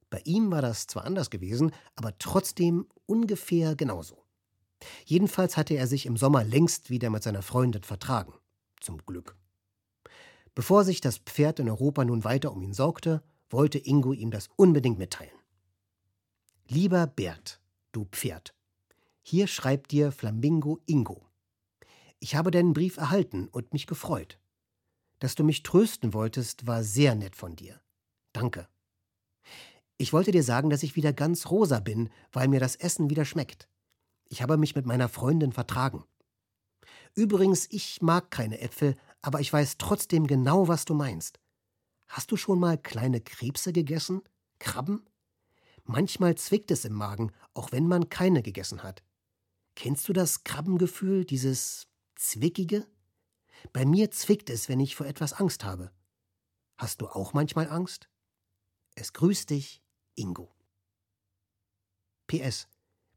Bei 0.09 0.19
ihm 0.25 0.51
war 0.51 0.61
das 0.61 0.87
zwar 0.87 1.05
anders 1.05 1.29
gewesen, 1.29 1.71
aber 1.95 2.17
trotzdem 2.19 2.87
ungefähr 3.05 3.77
genauso. 3.77 4.25
Jedenfalls 5.05 5.55
hatte 5.55 5.75
er 5.75 5.87
sich 5.87 6.05
im 6.05 6.17
Sommer 6.17 6.43
längst 6.43 6.89
wieder 6.89 7.09
mit 7.09 7.23
seiner 7.23 7.43
Freundin 7.43 7.83
vertragen. 7.83 8.33
Zum 8.81 8.97
Glück. 9.05 9.37
Bevor 10.53 10.83
sich 10.83 10.99
das 10.99 11.19
Pferd 11.19 11.61
in 11.61 11.69
Europa 11.69 12.03
nun 12.03 12.25
weiter 12.25 12.51
um 12.51 12.61
ihn 12.61 12.73
sorgte, 12.73 13.23
wollte 13.49 13.77
Ingo 13.77 14.13
ihm 14.13 14.31
das 14.31 14.49
unbedingt 14.55 14.97
mitteilen. 14.97 15.37
Lieber 16.67 17.07
Bert, 17.07 17.61
du 17.91 18.05
Pferd, 18.05 18.53
hier 19.21 19.47
schreibt 19.47 19.91
dir 19.91 20.11
Flamingo 20.11 20.79
Ingo. 20.85 21.25
Ich 22.19 22.35
habe 22.35 22.51
deinen 22.51 22.73
Brief 22.73 22.97
erhalten 22.97 23.47
und 23.47 23.73
mich 23.73 23.87
gefreut. 23.87 24.39
Dass 25.19 25.35
du 25.35 25.43
mich 25.43 25.63
trösten 25.63 26.13
wolltest, 26.13 26.67
war 26.67 26.83
sehr 26.83 27.15
nett 27.15 27.35
von 27.35 27.55
dir. 27.55 27.81
Danke. 28.33 28.67
Ich 29.97 30.11
wollte 30.11 30.31
dir 30.31 30.43
sagen, 30.43 30.69
dass 30.69 30.83
ich 30.83 30.95
wieder 30.95 31.13
ganz 31.13 31.49
rosa 31.49 31.79
bin, 31.79 32.09
weil 32.31 32.47
mir 32.47 32.59
das 32.59 32.75
Essen 32.75 33.09
wieder 33.09 33.25
schmeckt. 33.25 33.69
Ich 34.27 34.41
habe 34.41 34.57
mich 34.57 34.75
mit 34.75 34.85
meiner 34.85 35.07
Freundin 35.07 35.51
vertragen. 35.51 36.03
Übrigens, 37.13 37.67
ich 37.71 38.01
mag 38.01 38.29
keine 38.29 38.59
Äpfel, 38.59 38.95
aber 39.21 39.39
ich 39.39 39.51
weiß 39.51 39.77
trotzdem 39.77 40.27
genau, 40.27 40.67
was 40.67 40.85
du 40.85 40.93
meinst. 40.93 41.39
Hast 42.07 42.31
du 42.31 42.37
schon 42.37 42.59
mal 42.59 42.77
kleine 42.77 43.21
Krebse 43.21 43.73
gegessen? 43.73 44.21
Krabben? 44.59 45.07
Manchmal 45.83 46.35
zwickt 46.35 46.71
es 46.71 46.85
im 46.85 46.93
Magen, 46.93 47.31
auch 47.53 47.71
wenn 47.71 47.87
man 47.87 48.09
keine 48.09 48.41
gegessen 48.41 48.83
hat. 48.83 49.03
Kennst 49.75 50.07
du 50.07 50.13
das 50.13 50.43
Krabbengefühl, 50.43 51.25
dieses 51.25 51.87
Zwickige? 52.15 52.87
Bei 53.73 53.85
mir 53.85 54.11
zwickt 54.11 54.49
es, 54.49 54.69
wenn 54.69 54.79
ich 54.79 54.95
vor 54.95 55.05
etwas 55.05 55.33
Angst 55.33 55.63
habe. 55.63 55.91
Hast 56.77 57.01
du 57.01 57.07
auch 57.07 57.33
manchmal 57.33 57.69
Angst? 57.69 58.09
Es 58.95 59.13
grüßt 59.13 59.49
dich, 59.49 59.83
Ingo. 60.15 60.55
PS. 62.27 62.67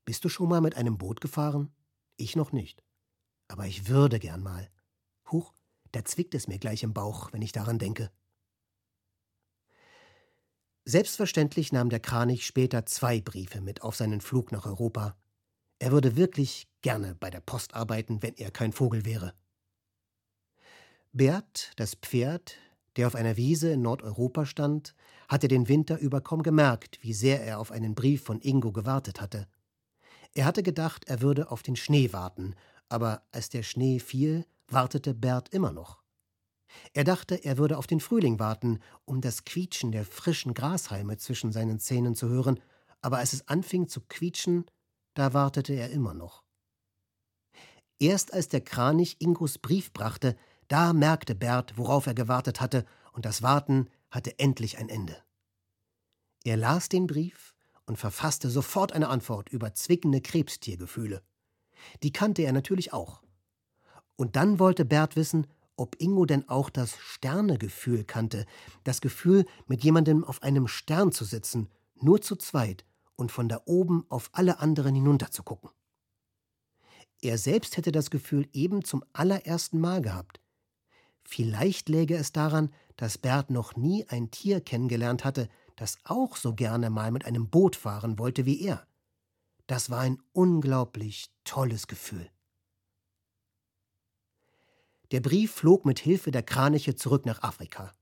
Bist 0.05 0.25
du 0.25 0.29
schon 0.29 0.49
mal 0.49 0.61
mit 0.61 0.75
einem 0.77 0.99
Boot 0.99 1.21
gefahren? 1.21 1.73
Ich 2.17 2.35
noch 2.35 2.53
nicht. 2.53 2.83
Aber 3.49 3.67
ich 3.67 3.89
würde 3.89 4.19
gern 4.19 4.43
mal. 4.43 4.71
Huch, 5.31 5.55
da 5.93 6.05
zwickt 6.05 6.35
es 6.35 6.49
mir 6.49 6.59
gleich 6.59 6.83
im 6.83 6.93
Bauch, 6.93 7.33
wenn 7.33 7.43
ich 7.43 7.53
daran 7.53 7.79
denke. 7.79 8.11
Selbstverständlich 10.91 11.71
nahm 11.71 11.91
der 11.91 12.01
Kranich 12.01 12.47
später 12.47 12.87
zwei 12.87 13.21
Briefe 13.21 13.61
mit 13.61 13.83
auf 13.83 13.95
seinen 13.95 14.23
Flug 14.23 14.53
nach 14.53 14.65
Europa. 14.65 15.19
Er 15.79 15.93
würde 15.93 16.17
wirklich 16.17 16.67
gerne 16.81 17.15
bei 17.15 17.29
der 17.29 17.43
Post 17.43 17.75
arbeiten, 17.75 18.23
wenn 18.23 18.33
er 18.37 18.51
kein 18.51 18.73
Vogel 18.73 19.05
wäre. 19.05 19.35
Bert, 21.13 21.73
das 21.77 21.95
Pferd, 21.95 22.55
der 22.97 23.07
auf 23.07 23.17
einer 23.17 23.37
Wiese 23.37 23.73
in 23.73 23.83
Nordeuropa 23.83 24.47
stand, 24.47 24.95
hatte 25.29 25.47
den 25.47 25.69
Winter 25.69 25.99
über 25.99 26.23
kaum 26.23 26.43
gemerkt, 26.43 26.99
wie 27.03 27.13
sehr 27.13 27.45
er 27.45 27.59
auf 27.59 27.71
einen 27.71 27.95
Brief 27.95 28.23
von 28.23 28.41
Ingo 28.41 28.73
gewartet 28.73 29.21
hatte. 29.21 29.47
Er 30.33 30.47
hatte 30.47 30.63
gedacht, 30.63 31.05
er 31.07 31.21
würde 31.21 31.51
auf 31.51 31.63
den 31.63 31.77
Schnee 31.77 32.15
warten, 32.15 32.55
aber 32.89 33.21
als 33.31 33.51
der 33.51 33.63
Schnee 33.63 33.99
fiel, 33.99 34.47
wartete 34.69 35.13
Bert 35.13 35.51
immer 35.51 35.71
noch. 35.71 36.03
Er 36.93 37.05
dachte, 37.05 37.35
er 37.37 37.59
würde 37.59 37.79
auf 37.79 37.87
den 37.87 38.01
Frühling 38.01 38.39
warten, 38.39 38.81
um 39.05 39.21
das 39.21 39.45
Quietschen 39.45 39.93
der 39.93 40.05
frischen 40.05 40.55
Grashalme 40.55 41.17
zwischen 41.17 41.53
seinen 41.53 41.79
Zähnen 41.79 42.15
zu 42.15 42.29
hören, 42.29 42.61
aber 43.01 43.19
als 43.19 43.33
es 43.33 43.49
anfing 43.49 43.89
zu 43.89 44.01
quietschen, 44.03 44.67
da 45.15 45.33
wartete 45.33 45.73
er 45.73 45.91
immer 45.91 46.15
noch. 46.15 46.45
Erst 47.99 48.33
als 48.33 48.49
der 48.49 48.61
Kranich 48.61 49.21
Ingos 49.21 49.59
Brief 49.59 49.93
brachte, 49.93 50.37
da 50.69 50.93
merkte 50.93 51.35
Bert, 51.35 51.77
worauf 51.77 52.07
er 52.07 52.15
gewartet 52.15 52.61
hatte, 52.61 52.85
und 53.13 53.25
das 53.25 53.43
Warten 53.43 53.89
hatte 54.11 54.39
endlich 54.39 54.79
ein 54.79 54.89
Ende. 54.89 55.17
Er 56.45 56.57
las 56.57 56.89
den 56.89 57.07
Brief 57.07 57.55
und 57.87 57.97
verfasste 57.97 58.51
sofort 58.51 58.93
eine 58.93 59.09
Antwort 59.09 59.49
über 59.49 59.75
zwickende 59.75 60.21
Krebstiergefühle. 60.21 61.23
Die 62.03 62.13
kannte 62.13 62.43
er 62.43 62.53
natürlich 62.53 62.93
auch. 62.93 63.23
Und 64.17 64.37
dann 64.37 64.59
wollte 64.59 64.85
Bert 64.85 65.17
wissen, 65.17 65.47
ob 65.79 65.97
Ingo 66.01 66.27
denn 66.27 66.49
auch 66.49 66.71
das 66.71 66.97
Sternegefühl 66.99 68.05
kannte, 68.05 68.47
das 68.85 69.01
Gefühl, 69.01 69.47
mit 69.67 69.83
jemandem 69.85 70.25
auf 70.25 70.43
einem 70.43 70.69
Stern 70.69 71.13
zu 71.13 71.25
sitzen, 71.25 71.69
nur 72.01 72.21
zu 72.21 72.37
zweit 72.37 72.85
und 73.17 73.33
von 73.33 73.49
da 73.49 73.63
oben 73.65 74.05
auf 74.09 74.31
alle 74.33 74.61
anderen 74.61 74.95
hinunterzugucken. 74.95 75.71
Er 77.21 77.39
selbst 77.39 77.77
hätte 77.77 77.93
das 77.93 78.11
Gefühl 78.11 78.49
eben 78.53 78.85
zum 78.85 79.05
allerersten 79.13 79.81
Mal 79.81 80.03
gehabt. 80.03 80.41
Vielleicht 81.25 81.89
läge 81.89 82.17
es 82.17 82.33
daran, 82.33 82.73
dass 82.97 83.19
Bert 83.19 83.51
noch 83.51 83.77
nie 83.77 84.09
ein 84.09 84.31
Tier 84.31 84.61
kennengelernt 84.61 85.25
hatte, 85.25 85.49
das 85.77 85.99
auch 86.05 86.37
so 86.37 86.55
gerne 86.55 86.91
mal 86.91 87.11
mit 87.11 87.25
einem 87.25 87.49
Boot 87.49 87.77
fahren 87.77 88.19
wollte 88.19 88.47
wie 88.47 88.61
er. 88.63 88.87
Das 89.67 89.91
war 89.91 90.01
ein 90.01 90.19
unglaublich 90.33 91.31
tolles 91.45 91.87
Gefühl. 91.87 92.31
Der 95.11 95.21
Brief 95.21 95.53
flog 95.53 95.87
mit 95.87 95.99
Hilfe 95.99 96.31
der 96.31 96.43
Kraniche 96.43 96.95
zurück 96.95 97.25
nach 97.25 97.43
Afrika. 97.43 97.95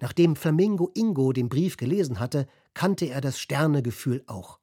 Nachdem 0.00 0.36
Flamingo 0.36 0.90
Ingo 0.94 1.32
den 1.32 1.48
Brief 1.48 1.76
gelesen 1.76 2.18
hatte, 2.18 2.46
kannte 2.74 3.06
er 3.06 3.20
das 3.20 3.38
Sternegefühl 3.38 4.24
auch. 4.26 4.58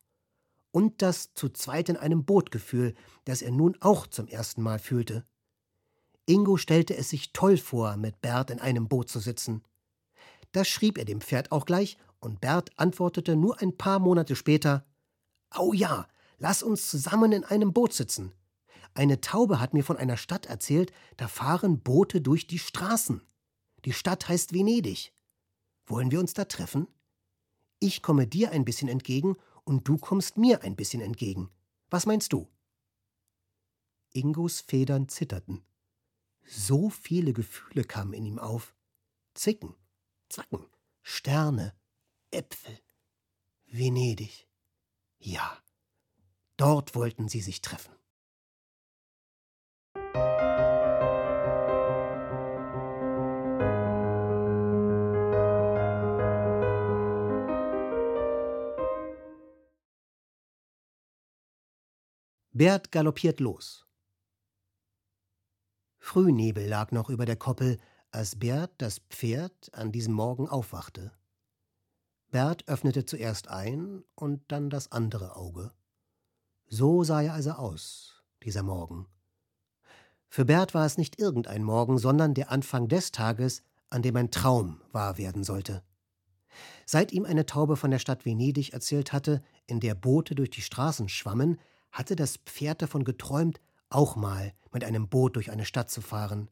Und 0.72 1.02
das 1.02 1.34
zu 1.34 1.50
zweit 1.50 1.90
in 1.90 1.98
einem 1.98 2.26
Bootgefühl, 2.26 2.96
das 3.26 3.42
er 3.42 3.52
nun 3.52 3.78
auch 3.82 4.08
zum 4.08 4.28
ersten 4.28 4.62
Mal 4.62 4.80
fühlte. 4.80 5.26
Ingo 6.26 6.58
stellte 6.58 6.96
es 6.96 7.10
sich 7.10 7.34
toll 7.34 7.58
vor, 7.58 7.98
mit 7.98 8.22
Bert 8.22 8.52
in 8.52 8.60
einem 8.60 8.88
Boot 8.88 9.10
zu 9.10 9.20
sitzen. 9.20 9.64
Das 10.52 10.68
schrieb 10.68 10.98
er 10.98 11.06
dem 11.06 11.22
Pferd 11.22 11.52
auch 11.52 11.66
gleich, 11.66 11.98
und 12.20 12.42
Bert 12.42 12.72
antwortete 12.78 13.36
nur 13.36 13.62
ein 13.62 13.78
paar 13.78 14.00
Monate 14.00 14.36
später 14.36 14.86
Au 15.52 15.74
ja, 15.74 16.08
lass 16.38 16.62
uns 16.62 16.90
zusammen 16.90 17.32
in 17.32 17.44
einem 17.44 17.74
Boot 17.74 17.94
sitzen. 17.94 18.34
Eine 18.94 19.22
Taube 19.22 19.60
hat 19.60 19.74
mir 19.74 19.84
von 19.84 19.98
einer 19.98 20.18
Stadt 20.18 20.48
erzählt, 20.48 20.92
da 21.18 21.28
fahren 21.28 21.82
Boote 21.82 22.22
durch 22.22 22.48
die 22.48 22.60
Straßen. 22.60 23.22
Die 23.86 23.94
Stadt 23.94 24.28
heißt 24.28 24.54
Venedig. 24.54 25.14
Wollen 25.86 26.12
wir 26.12 26.20
uns 26.20 26.34
da 26.34 26.46
treffen? 26.46 26.88
Ich 27.80 28.02
komme 28.02 28.28
dir 28.28 28.52
ein 28.52 28.66
bisschen 28.66 28.90
entgegen 28.90 29.38
und 29.64 29.88
du 29.88 29.98
kommst 29.98 30.38
mir 30.38 30.64
ein 30.64 30.76
bisschen 30.76 31.02
entgegen. 31.02 31.50
Was 31.90 32.06
meinst 32.06 32.34
du? 32.34 32.48
Ingos 34.12 34.62
Federn 34.62 35.08
zitterten. 35.08 35.64
So 36.46 36.90
viele 36.90 37.32
Gefühle 37.32 37.84
kamen 37.84 38.14
in 38.14 38.26
ihm 38.26 38.40
auf. 38.40 38.76
Zicken, 39.34 39.76
Zacken, 40.28 40.66
Sterne, 41.04 41.76
Äpfel, 42.32 42.80
Venedig. 43.68 44.48
Ja, 45.20 45.62
dort 46.58 46.96
wollten 46.96 47.30
sie 47.30 47.42
sich 47.42 47.62
treffen. 47.62 47.99
Bert 62.60 62.92
galoppiert 62.92 63.40
los. 63.40 63.88
Frühnebel 65.98 66.68
lag 66.68 66.92
noch 66.92 67.10
über 67.10 67.26
der 67.26 67.38
Koppel, 67.38 67.78
als 68.12 68.38
Bert, 68.38 68.74
das 68.80 69.00
Pferd, 69.10 69.74
an 69.74 69.94
diesem 69.94 70.14
Morgen 70.14 70.50
aufwachte. 70.50 71.14
Bert 72.32 72.68
öffnete 72.68 73.06
zuerst 73.06 73.48
ein 73.48 74.04
und 74.14 74.42
dann 74.50 74.70
das 74.70 74.92
andere 74.92 75.38
Auge. 75.38 75.72
So 76.68 77.06
sah 77.06 77.22
er 77.22 77.34
also 77.34 77.52
aus, 77.52 78.26
dieser 78.44 78.64
Morgen. 78.64 79.08
Für 80.28 80.44
Bert 80.44 80.74
war 80.74 80.86
es 80.86 80.98
nicht 80.98 81.18
irgendein 81.18 81.64
Morgen, 81.64 81.98
sondern 81.98 82.34
der 82.34 82.52
Anfang 82.52 82.90
des 82.90 83.14
Tages, 83.14 83.64
an 83.90 84.02
dem 84.02 84.18
ein 84.18 84.32
Traum 84.32 84.82
wahr 84.92 85.18
werden 85.18 85.46
sollte. 85.46 85.82
Seit 86.86 87.14
ihm 87.14 87.24
eine 87.24 87.46
Taube 87.46 87.78
von 87.78 87.90
der 87.90 88.00
Stadt 88.00 88.26
Venedig 88.26 88.74
erzählt 88.74 89.14
hatte, 89.14 89.42
in 89.66 89.80
der 89.80 89.96
Boote 89.96 90.36
durch 90.36 90.50
die 90.50 90.62
Straßen 90.62 91.08
schwammen, 91.08 91.58
hatte 91.92 92.16
das 92.16 92.38
Pferd 92.38 92.82
davon 92.82 93.04
geträumt, 93.04 93.60
auch 93.90 94.16
mal 94.16 94.54
mit 94.72 94.84
einem 94.84 95.08
Boot 95.10 95.36
durch 95.36 95.52
eine 95.52 95.66
Stadt 95.66 95.90
zu 95.90 96.02
fahren. 96.02 96.50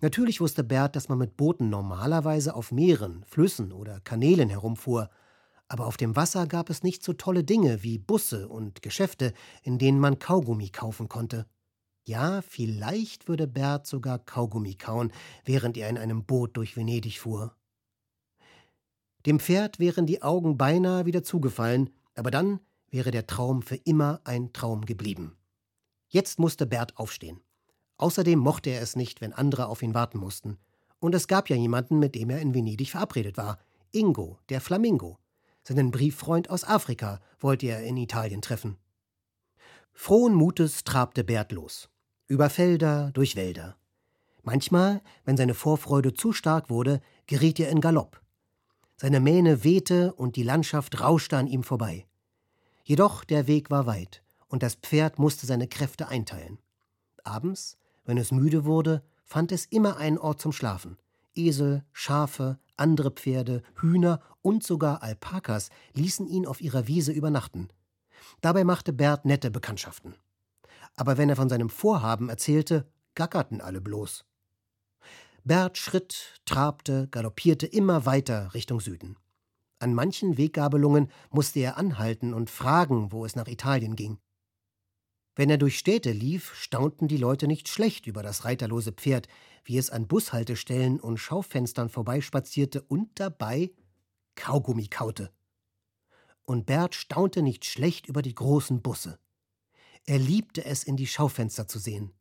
Natürlich 0.00 0.40
wusste 0.40 0.62
Bert, 0.62 0.96
dass 0.96 1.08
man 1.08 1.18
mit 1.18 1.36
Booten 1.36 1.70
normalerweise 1.70 2.54
auf 2.54 2.72
Meeren, 2.72 3.24
Flüssen 3.24 3.72
oder 3.72 4.00
Kanälen 4.00 4.48
herumfuhr, 4.48 5.10
aber 5.68 5.86
auf 5.86 5.96
dem 5.96 6.14
Wasser 6.14 6.46
gab 6.46 6.70
es 6.70 6.82
nicht 6.82 7.02
so 7.02 7.12
tolle 7.12 7.42
Dinge 7.42 7.82
wie 7.82 7.98
Busse 7.98 8.48
und 8.48 8.82
Geschäfte, 8.82 9.32
in 9.62 9.78
denen 9.78 9.98
man 9.98 10.18
Kaugummi 10.18 10.68
kaufen 10.68 11.08
konnte. 11.08 11.46
Ja, 12.04 12.40
vielleicht 12.42 13.26
würde 13.26 13.48
Bert 13.48 13.86
sogar 13.86 14.20
Kaugummi 14.20 14.74
kauen, 14.74 15.12
während 15.44 15.76
er 15.76 15.88
in 15.88 15.98
einem 15.98 16.24
Boot 16.24 16.56
durch 16.56 16.76
Venedig 16.76 17.18
fuhr. 17.18 17.56
Dem 19.26 19.40
Pferd 19.40 19.80
wären 19.80 20.06
die 20.06 20.22
Augen 20.22 20.56
beinahe 20.56 21.04
wieder 21.04 21.24
zugefallen, 21.24 21.90
aber 22.14 22.30
dann 22.30 22.60
wäre 22.90 23.10
der 23.10 23.26
Traum 23.26 23.62
für 23.62 23.76
immer 23.76 24.20
ein 24.24 24.52
Traum 24.52 24.84
geblieben. 24.84 25.36
Jetzt 26.08 26.38
musste 26.38 26.66
Bert 26.66 26.96
aufstehen. 26.98 27.40
Außerdem 27.98 28.38
mochte 28.38 28.70
er 28.70 28.82
es 28.82 28.96
nicht, 28.96 29.20
wenn 29.20 29.32
andere 29.32 29.66
auf 29.66 29.82
ihn 29.82 29.94
warten 29.94 30.18
mussten. 30.18 30.58
Und 30.98 31.14
es 31.14 31.28
gab 31.28 31.48
ja 31.48 31.56
jemanden, 31.56 31.98
mit 31.98 32.14
dem 32.14 32.30
er 32.30 32.40
in 32.40 32.54
Venedig 32.54 32.90
verabredet 32.90 33.36
war. 33.36 33.58
Ingo, 33.92 34.38
der 34.48 34.60
Flamingo. 34.60 35.18
Seinen 35.62 35.90
Brieffreund 35.90 36.50
aus 36.50 36.64
Afrika 36.64 37.20
wollte 37.40 37.66
er 37.66 37.82
in 37.82 37.96
Italien 37.96 38.42
treffen. 38.42 38.76
Frohen 39.92 40.34
Mutes 40.34 40.84
trabte 40.84 41.24
Bert 41.24 41.52
los. 41.52 41.88
Über 42.28 42.50
Felder, 42.50 43.10
durch 43.12 43.34
Wälder. 43.34 43.76
Manchmal, 44.42 45.02
wenn 45.24 45.36
seine 45.36 45.54
Vorfreude 45.54 46.14
zu 46.14 46.32
stark 46.32 46.70
wurde, 46.70 47.00
geriet 47.26 47.58
er 47.58 47.70
in 47.70 47.80
Galopp. 47.80 48.20
Seine 48.96 49.20
Mähne 49.20 49.64
wehte 49.64 50.12
und 50.14 50.36
die 50.36 50.42
Landschaft 50.42 51.00
rauschte 51.00 51.36
an 51.36 51.46
ihm 51.46 51.62
vorbei. 51.62 52.06
Jedoch 52.88 53.24
der 53.24 53.48
Weg 53.48 53.68
war 53.68 53.86
weit, 53.86 54.22
und 54.46 54.62
das 54.62 54.76
Pferd 54.76 55.18
musste 55.18 55.44
seine 55.44 55.66
Kräfte 55.66 56.06
einteilen. 56.06 56.60
Abends, 57.24 57.78
wenn 58.04 58.16
es 58.16 58.30
müde 58.30 58.64
wurde, 58.64 59.02
fand 59.24 59.50
es 59.50 59.66
immer 59.66 59.96
einen 59.96 60.18
Ort 60.18 60.40
zum 60.40 60.52
Schlafen. 60.52 60.96
Esel, 61.34 61.84
Schafe, 61.92 62.60
andere 62.76 63.10
Pferde, 63.10 63.64
Hühner 63.80 64.20
und 64.40 64.62
sogar 64.62 65.02
Alpakas 65.02 65.70
ließen 65.94 66.28
ihn 66.28 66.46
auf 66.46 66.60
ihrer 66.60 66.86
Wiese 66.86 67.10
übernachten. 67.10 67.70
Dabei 68.40 68.62
machte 68.62 68.92
Bert 68.92 69.24
nette 69.24 69.50
Bekanntschaften. 69.50 70.14
Aber 70.94 71.18
wenn 71.18 71.28
er 71.28 71.34
von 71.34 71.48
seinem 71.48 71.70
Vorhaben 71.70 72.28
erzählte, 72.28 72.88
gackerten 73.16 73.60
alle 73.60 73.80
bloß. 73.80 74.24
Bert 75.42 75.76
schritt, 75.76 76.40
trabte, 76.44 77.08
galoppierte 77.08 77.66
immer 77.66 78.06
weiter 78.06 78.54
Richtung 78.54 78.78
Süden. 78.78 79.16
An 79.78 79.92
manchen 79.92 80.38
Weggabelungen 80.38 81.10
musste 81.30 81.60
er 81.60 81.76
anhalten 81.76 82.32
und 82.32 82.48
fragen, 82.48 83.12
wo 83.12 83.26
es 83.26 83.36
nach 83.36 83.46
Italien 83.46 83.94
ging. 83.94 84.18
Wenn 85.34 85.50
er 85.50 85.58
durch 85.58 85.78
Städte 85.78 86.12
lief, 86.12 86.54
staunten 86.54 87.08
die 87.08 87.18
Leute 87.18 87.46
nicht 87.46 87.68
schlecht 87.68 88.06
über 88.06 88.22
das 88.22 88.46
reiterlose 88.46 88.92
Pferd, 88.92 89.28
wie 89.64 89.76
es 89.76 89.90
an 89.90 90.06
Bushaltestellen 90.06 90.98
und 90.98 91.18
Schaufenstern 91.18 91.90
vorbeispazierte 91.90 92.80
und 92.80 93.20
dabei 93.20 93.70
Kaugummi 94.34 94.86
kaute. 94.88 95.30
Und 96.46 96.64
Bert 96.64 96.94
staunte 96.94 97.42
nicht 97.42 97.66
schlecht 97.66 98.06
über 98.06 98.22
die 98.22 98.34
großen 98.34 98.80
Busse. 98.80 99.18
Er 100.06 100.18
liebte 100.18 100.64
es, 100.64 100.84
in 100.84 100.96
die 100.96 101.06
Schaufenster 101.06 101.68
zu 101.68 101.78
sehen. 101.78 102.14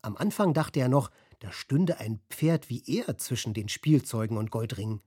Am 0.00 0.16
Anfang 0.16 0.54
dachte 0.54 0.80
er 0.80 0.88
noch, 0.88 1.10
da 1.40 1.52
stünde 1.52 1.98
ein 1.98 2.20
Pferd 2.30 2.70
wie 2.70 2.82
er 2.86 3.18
zwischen 3.18 3.52
den 3.52 3.68
Spielzeugen 3.68 4.38
und 4.38 4.50
Goldringen 4.50 5.02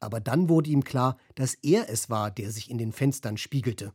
aber 0.00 0.20
dann 0.20 0.48
wurde 0.48 0.70
ihm 0.70 0.84
klar, 0.84 1.16
dass 1.34 1.54
er 1.54 1.88
es 1.88 2.10
war, 2.10 2.30
der 2.30 2.50
sich 2.50 2.70
in 2.70 2.78
den 2.78 2.92
Fenstern 2.92 3.36
spiegelte. 3.36 3.92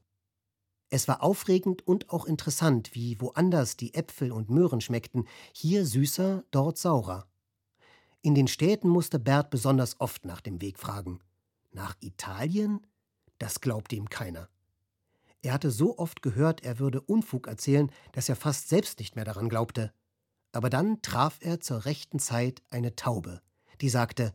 Es 0.90 1.08
war 1.08 1.24
aufregend 1.24 1.88
und 1.88 2.10
auch 2.12 2.26
interessant, 2.26 2.94
wie 2.94 3.20
woanders 3.20 3.78
die 3.78 3.96
Äpfel 3.96 4.32
und 4.32 4.50
Möhren 4.50 4.80
schmeckten, 4.80 5.28
hier 5.52 5.86
süßer, 5.86 6.44
dort 6.52 6.78
saurer. 6.78 7.28
In 8.22 8.36
den 8.36 8.48
Städten 8.48 8.90
musste 8.90 9.20
Bert 9.20 9.50
besonders 9.50 10.00
oft 10.00 10.26
nach 10.26 10.40
dem 10.40 10.62
Weg 10.62 10.78
fragen. 10.78 11.20
Nach 11.72 11.96
Italien? 12.00 12.86
Das 13.40 13.60
glaubte 13.60 13.96
ihm 13.96 14.10
keiner. 14.10 14.50
Er 15.42 15.54
hatte 15.54 15.72
so 15.72 15.98
oft 15.98 16.22
gehört, 16.22 16.64
er 16.64 16.80
würde 16.80 17.02
Unfug 17.02 17.48
erzählen, 17.48 17.92
dass 18.14 18.30
er 18.30 18.36
fast 18.36 18.70
selbst 18.70 19.00
nicht 19.00 19.16
mehr 19.16 19.26
daran 19.26 19.50
glaubte. 19.50 19.92
Aber 20.54 20.70
dann 20.70 21.02
traf 21.02 21.40
er 21.42 21.60
zur 21.60 21.86
rechten 21.86 22.20
Zeit 22.20 22.62
eine 22.70 22.96
Taube, 22.96 23.42
die 23.82 23.90
sagte 23.90 24.34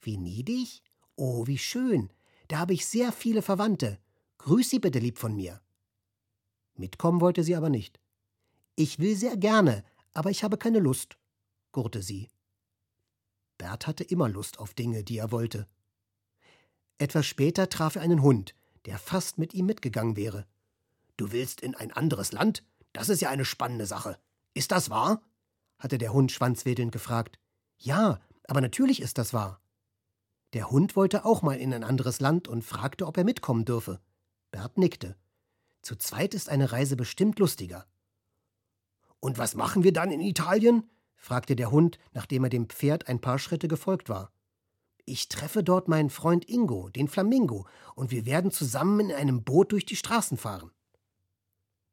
Venedig? 0.00 0.82
Oh, 1.20 1.48
wie 1.48 1.58
schön. 1.58 2.12
Da 2.46 2.60
habe 2.60 2.74
ich 2.74 2.86
sehr 2.86 3.10
viele 3.10 3.42
Verwandte. 3.42 3.98
Grüß 4.38 4.70
Sie 4.70 4.78
bitte 4.78 5.00
lieb 5.00 5.18
von 5.18 5.34
mir. 5.34 5.60
Mitkommen 6.76 7.20
wollte 7.20 7.42
sie 7.42 7.56
aber 7.56 7.70
nicht. 7.70 7.98
Ich 8.76 9.00
will 9.00 9.16
sehr 9.16 9.36
gerne, 9.36 9.84
aber 10.14 10.30
ich 10.30 10.44
habe 10.44 10.56
keine 10.56 10.78
Lust, 10.78 11.18
gurrte 11.72 12.02
sie. 12.02 12.28
Bert 13.58 13.88
hatte 13.88 14.04
immer 14.04 14.28
Lust 14.28 14.60
auf 14.60 14.74
Dinge, 14.74 15.02
die 15.02 15.18
er 15.18 15.32
wollte. 15.32 15.66
Etwas 16.98 17.26
später 17.26 17.68
traf 17.68 17.96
er 17.96 18.02
einen 18.02 18.22
Hund, 18.22 18.54
der 18.84 18.98
fast 18.98 19.38
mit 19.38 19.54
ihm 19.54 19.66
mitgegangen 19.66 20.14
wäre. 20.14 20.46
Du 21.16 21.32
willst 21.32 21.60
in 21.60 21.74
ein 21.74 21.90
anderes 21.90 22.30
Land? 22.30 22.62
Das 22.92 23.08
ist 23.08 23.20
ja 23.20 23.30
eine 23.30 23.44
spannende 23.44 23.86
Sache. 23.86 24.18
Ist 24.54 24.70
das 24.70 24.88
wahr? 24.88 25.20
hatte 25.80 25.98
der 25.98 26.12
Hund 26.12 26.30
schwanzwedelnd 26.30 26.92
gefragt. 26.92 27.40
Ja, 27.76 28.20
aber 28.44 28.60
natürlich 28.60 29.02
ist 29.02 29.18
das 29.18 29.32
wahr. 29.32 29.60
Der 30.54 30.70
Hund 30.70 30.96
wollte 30.96 31.24
auch 31.26 31.42
mal 31.42 31.58
in 31.58 31.74
ein 31.74 31.84
anderes 31.84 32.20
Land 32.20 32.48
und 32.48 32.62
fragte, 32.62 33.06
ob 33.06 33.18
er 33.18 33.24
mitkommen 33.24 33.66
dürfe. 33.66 34.00
Bert 34.50 34.78
nickte. 34.78 35.16
Zu 35.82 35.96
zweit 35.96 36.32
ist 36.32 36.48
eine 36.48 36.72
Reise 36.72 36.96
bestimmt 36.96 37.38
lustiger. 37.38 37.86
Und 39.20 39.36
was 39.36 39.54
machen 39.54 39.84
wir 39.84 39.92
dann 39.92 40.10
in 40.10 40.20
Italien? 40.20 40.88
fragte 41.16 41.54
der 41.54 41.70
Hund, 41.70 41.98
nachdem 42.12 42.44
er 42.44 42.50
dem 42.50 42.68
Pferd 42.68 43.08
ein 43.08 43.20
paar 43.20 43.38
Schritte 43.38 43.68
gefolgt 43.68 44.08
war. 44.08 44.32
Ich 45.04 45.28
treffe 45.28 45.62
dort 45.62 45.88
meinen 45.88 46.10
Freund 46.10 46.48
Ingo, 46.48 46.88
den 46.90 47.08
Flamingo, 47.08 47.66
und 47.94 48.10
wir 48.10 48.24
werden 48.24 48.50
zusammen 48.50 49.00
in 49.00 49.16
einem 49.16 49.44
Boot 49.44 49.72
durch 49.72 49.84
die 49.84 49.96
Straßen 49.96 50.38
fahren. 50.38 50.70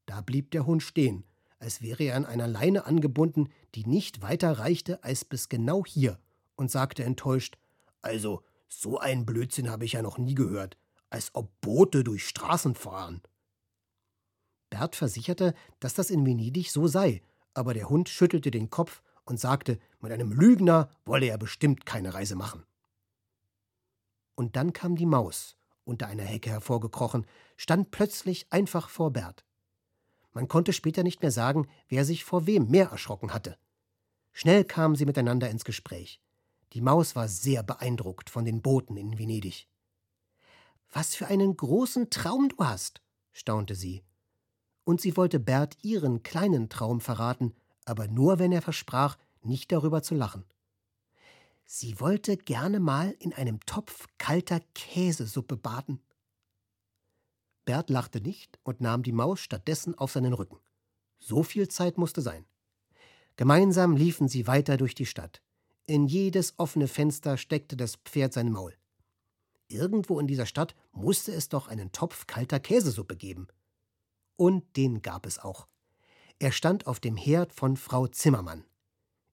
Da 0.05 0.21
blieb 0.21 0.51
der 0.51 0.65
Hund 0.65 0.83
stehen, 0.83 1.25
als 1.59 1.81
wäre 1.81 2.03
er 2.03 2.15
an 2.15 2.25
einer 2.25 2.47
Leine 2.47 2.85
angebunden, 2.85 3.49
die 3.73 3.85
nicht 3.85 4.21
weiter 4.21 4.59
reichte 4.59 5.03
als 5.03 5.25
bis 5.25 5.49
genau 5.49 5.83
hier, 5.85 6.19
und 6.55 6.69
sagte 6.71 7.03
enttäuscht 7.03 7.57
Also, 8.05 8.43
so 8.67 8.99
einen 8.99 9.25
Blödsinn 9.25 9.71
habe 9.71 9.83
ich 9.83 9.93
ja 9.93 10.03
noch 10.03 10.19
nie 10.19 10.35
gehört, 10.35 10.77
als 11.09 11.33
ob 11.33 11.59
Boote 11.59 12.03
durch 12.03 12.27
Straßen 12.27 12.75
fahren. 12.75 13.23
Bert 14.69 14.95
versicherte, 14.95 15.55
dass 15.79 15.95
das 15.95 16.11
in 16.11 16.23
Venedig 16.23 16.69
so 16.69 16.85
sei, 16.85 17.23
aber 17.55 17.73
der 17.73 17.89
Hund 17.89 18.07
schüttelte 18.07 18.51
den 18.51 18.69
Kopf 18.69 19.01
und 19.23 19.39
sagte, 19.39 19.79
mit 20.01 20.11
einem 20.11 20.31
Lügner 20.31 20.87
wolle 21.03 21.25
er 21.25 21.39
bestimmt 21.39 21.87
keine 21.87 22.13
Reise 22.13 22.35
machen. 22.35 22.63
Und 24.35 24.55
dann 24.55 24.71
kam 24.71 24.95
die 24.95 25.07
Maus, 25.07 25.57
unter 25.83 26.05
einer 26.05 26.25
Hecke 26.25 26.51
hervorgekrochen, 26.51 27.25
stand 27.57 27.89
plötzlich 27.89 28.45
einfach 28.51 28.89
vor 28.89 29.13
Bert. 29.13 29.45
Man 30.31 30.47
konnte 30.47 30.73
später 30.73 31.01
nicht 31.01 31.23
mehr 31.23 31.31
sagen, 31.31 31.67
wer 31.87 32.05
sich 32.05 32.23
vor 32.23 32.45
wem 32.45 32.69
mehr 32.69 32.89
erschrocken 32.89 33.33
hatte. 33.33 33.57
Schnell 34.31 34.63
kamen 34.63 34.95
sie 34.95 35.05
miteinander 35.05 35.49
ins 35.49 35.65
Gespräch. 35.65 36.21
Die 36.75 36.81
Maus 36.81 37.15
war 37.15 37.29
sehr 37.29 37.63
beeindruckt 37.63 38.29
von 38.29 38.43
den 38.43 38.61
Booten 38.61 38.97
in 38.97 39.17
Venedig. 39.17 39.69
Was 40.91 41.15
für 41.15 41.27
einen 41.27 41.55
großen 41.55 42.09
Traum 42.09 42.49
du 42.49 42.57
hast, 42.57 43.01
staunte 43.31 43.75
sie. 43.75 44.03
Und 44.83 44.99
sie 44.99 45.15
wollte 45.15 45.39
Bert 45.39 45.77
ihren 45.83 46.21
kleinen 46.21 46.67
Traum 46.67 46.99
verraten, 46.99 47.55
aber 47.85 48.09
nur, 48.09 48.39
wenn 48.39 48.51
er 48.51 48.61
versprach, 48.61 49.17
nicht 49.41 49.71
darüber 49.71 50.03
zu 50.03 50.15
lachen. 50.15 50.43
Sie 51.63 52.01
wollte 52.01 52.35
gerne 52.35 52.81
mal 52.81 53.15
in 53.19 53.33
einem 53.33 53.61
Topf 53.61 54.07
kalter 54.17 54.59
Käsesuppe 54.73 55.55
baden. 55.55 56.01
Bert 57.63 57.89
lachte 57.89 58.19
nicht 58.19 58.59
und 58.63 58.81
nahm 58.81 59.01
die 59.01 59.13
Maus 59.13 59.39
stattdessen 59.39 59.97
auf 59.97 60.11
seinen 60.11 60.33
Rücken. 60.33 60.59
So 61.19 61.41
viel 61.41 61.69
Zeit 61.69 61.97
musste 61.97 62.21
sein. 62.21 62.45
Gemeinsam 63.37 63.95
liefen 63.95 64.27
sie 64.27 64.45
weiter 64.45 64.75
durch 64.75 64.93
die 64.93 65.05
Stadt. 65.05 65.41
In 65.87 66.07
jedes 66.07 66.57
offene 66.57 66.87
Fenster 66.87 67.37
steckte 67.37 67.77
das 67.77 67.97
Pferd 67.97 68.33
sein 68.33 68.51
Maul. 68.51 68.73
Irgendwo 69.67 70.19
in 70.19 70.25
dieser 70.25 70.47
Stadt 70.47 70.75
musste 70.91 71.31
es 71.31 71.47
doch 71.47 71.67
einen 71.67 71.91
Topf 71.91 72.25
kalter 72.25 72.59
Käsesuppe 72.59 73.15
geben. 73.15 73.47
Und 74.35 74.77
den 74.77 75.03
gab 75.03 75.27
es 75.27 75.37
auch. 75.37 75.67
Er 76.39 76.51
stand 76.51 76.87
auf 76.87 76.99
dem 76.99 77.15
Herd 77.15 77.53
von 77.53 77.77
Frau 77.77 78.07
Zimmermann. 78.07 78.65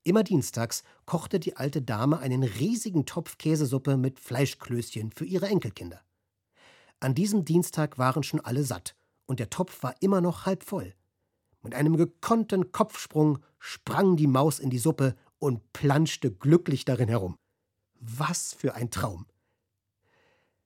Immer 0.05 0.25
dienstags 0.25 0.83
kochte 1.07 1.41
die 1.41 1.57
alte 1.57 1.81
Dame 1.81 2.19
einen 2.19 2.43
riesigen 2.43 3.07
Topf 3.07 3.39
Käsesuppe 3.39 3.97
mit 3.97 4.21
Fleischklößchen 4.21 5.11
für 5.13 5.25
ihre 5.25 5.47
Enkelkinder. 5.49 6.03
An 7.01 7.15
diesem 7.15 7.45
Dienstag 7.47 7.99
waren 7.99 8.23
schon 8.23 8.41
alle 8.41 8.63
satt, 8.63 8.95
und 9.27 9.41
der 9.41 9.49
Topf 9.49 9.83
war 9.83 9.95
immer 10.01 10.21
noch 10.21 10.45
halb 10.45 10.65
voll. 10.65 10.95
Mit 11.63 11.75
einem 11.75 11.97
gekonnten 11.97 12.73
Kopfsprung 12.73 13.39
sprang 13.59 14.17
die 14.17 14.27
Maus 14.27 14.59
in 14.59 14.71
die 14.71 14.79
Suppe 14.79 15.17
und 15.43 15.73
planschte 15.73 16.31
glücklich 16.31 16.85
darin 16.85 17.09
herum. 17.09 17.37
Was 17.99 18.55
für 18.55 18.75
ein 18.75 18.91
Traum! 18.93 19.27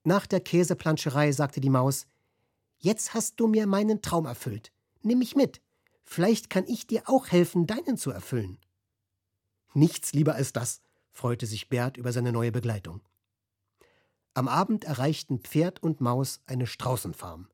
Nach 0.05 0.27
der 0.27 0.41
Käseplanscherei 0.41 1.33
sagte 1.33 1.63
die 1.63 1.71
Maus: 1.71 2.07
Jetzt 2.79 3.15
hast 3.15 3.41
du 3.41 3.47
mir 3.47 3.67
meinen 3.67 4.03
Traum 4.03 4.27
erfüllt. 4.27 4.73
Nimm 5.03 5.21
mich 5.21 5.35
mit. 5.35 5.63
Vielleicht 6.05 6.51
kann 6.51 6.67
ich 6.67 6.87
dir 6.87 7.05
auch 7.07 7.29
helfen, 7.29 7.67
deinen 7.67 7.97
zu 7.97 8.11
erfüllen. 8.11 8.59
Nichts 9.73 10.13
lieber 10.13 10.35
als 10.35 10.53
das, 10.53 10.83
freute 11.11 11.47
sich 11.47 11.71
Bert 11.71 11.97
über 11.97 12.13
seine 12.13 12.31
neue 12.31 12.53
Begleitung. 12.53 13.01
Am 14.35 14.47
Abend 14.47 14.85
erreichten 14.85 15.41
Pferd 15.41 15.83
und 15.83 16.03
Maus 16.03 16.41
eine 16.45 16.67
Straußenfarm. 16.67 17.49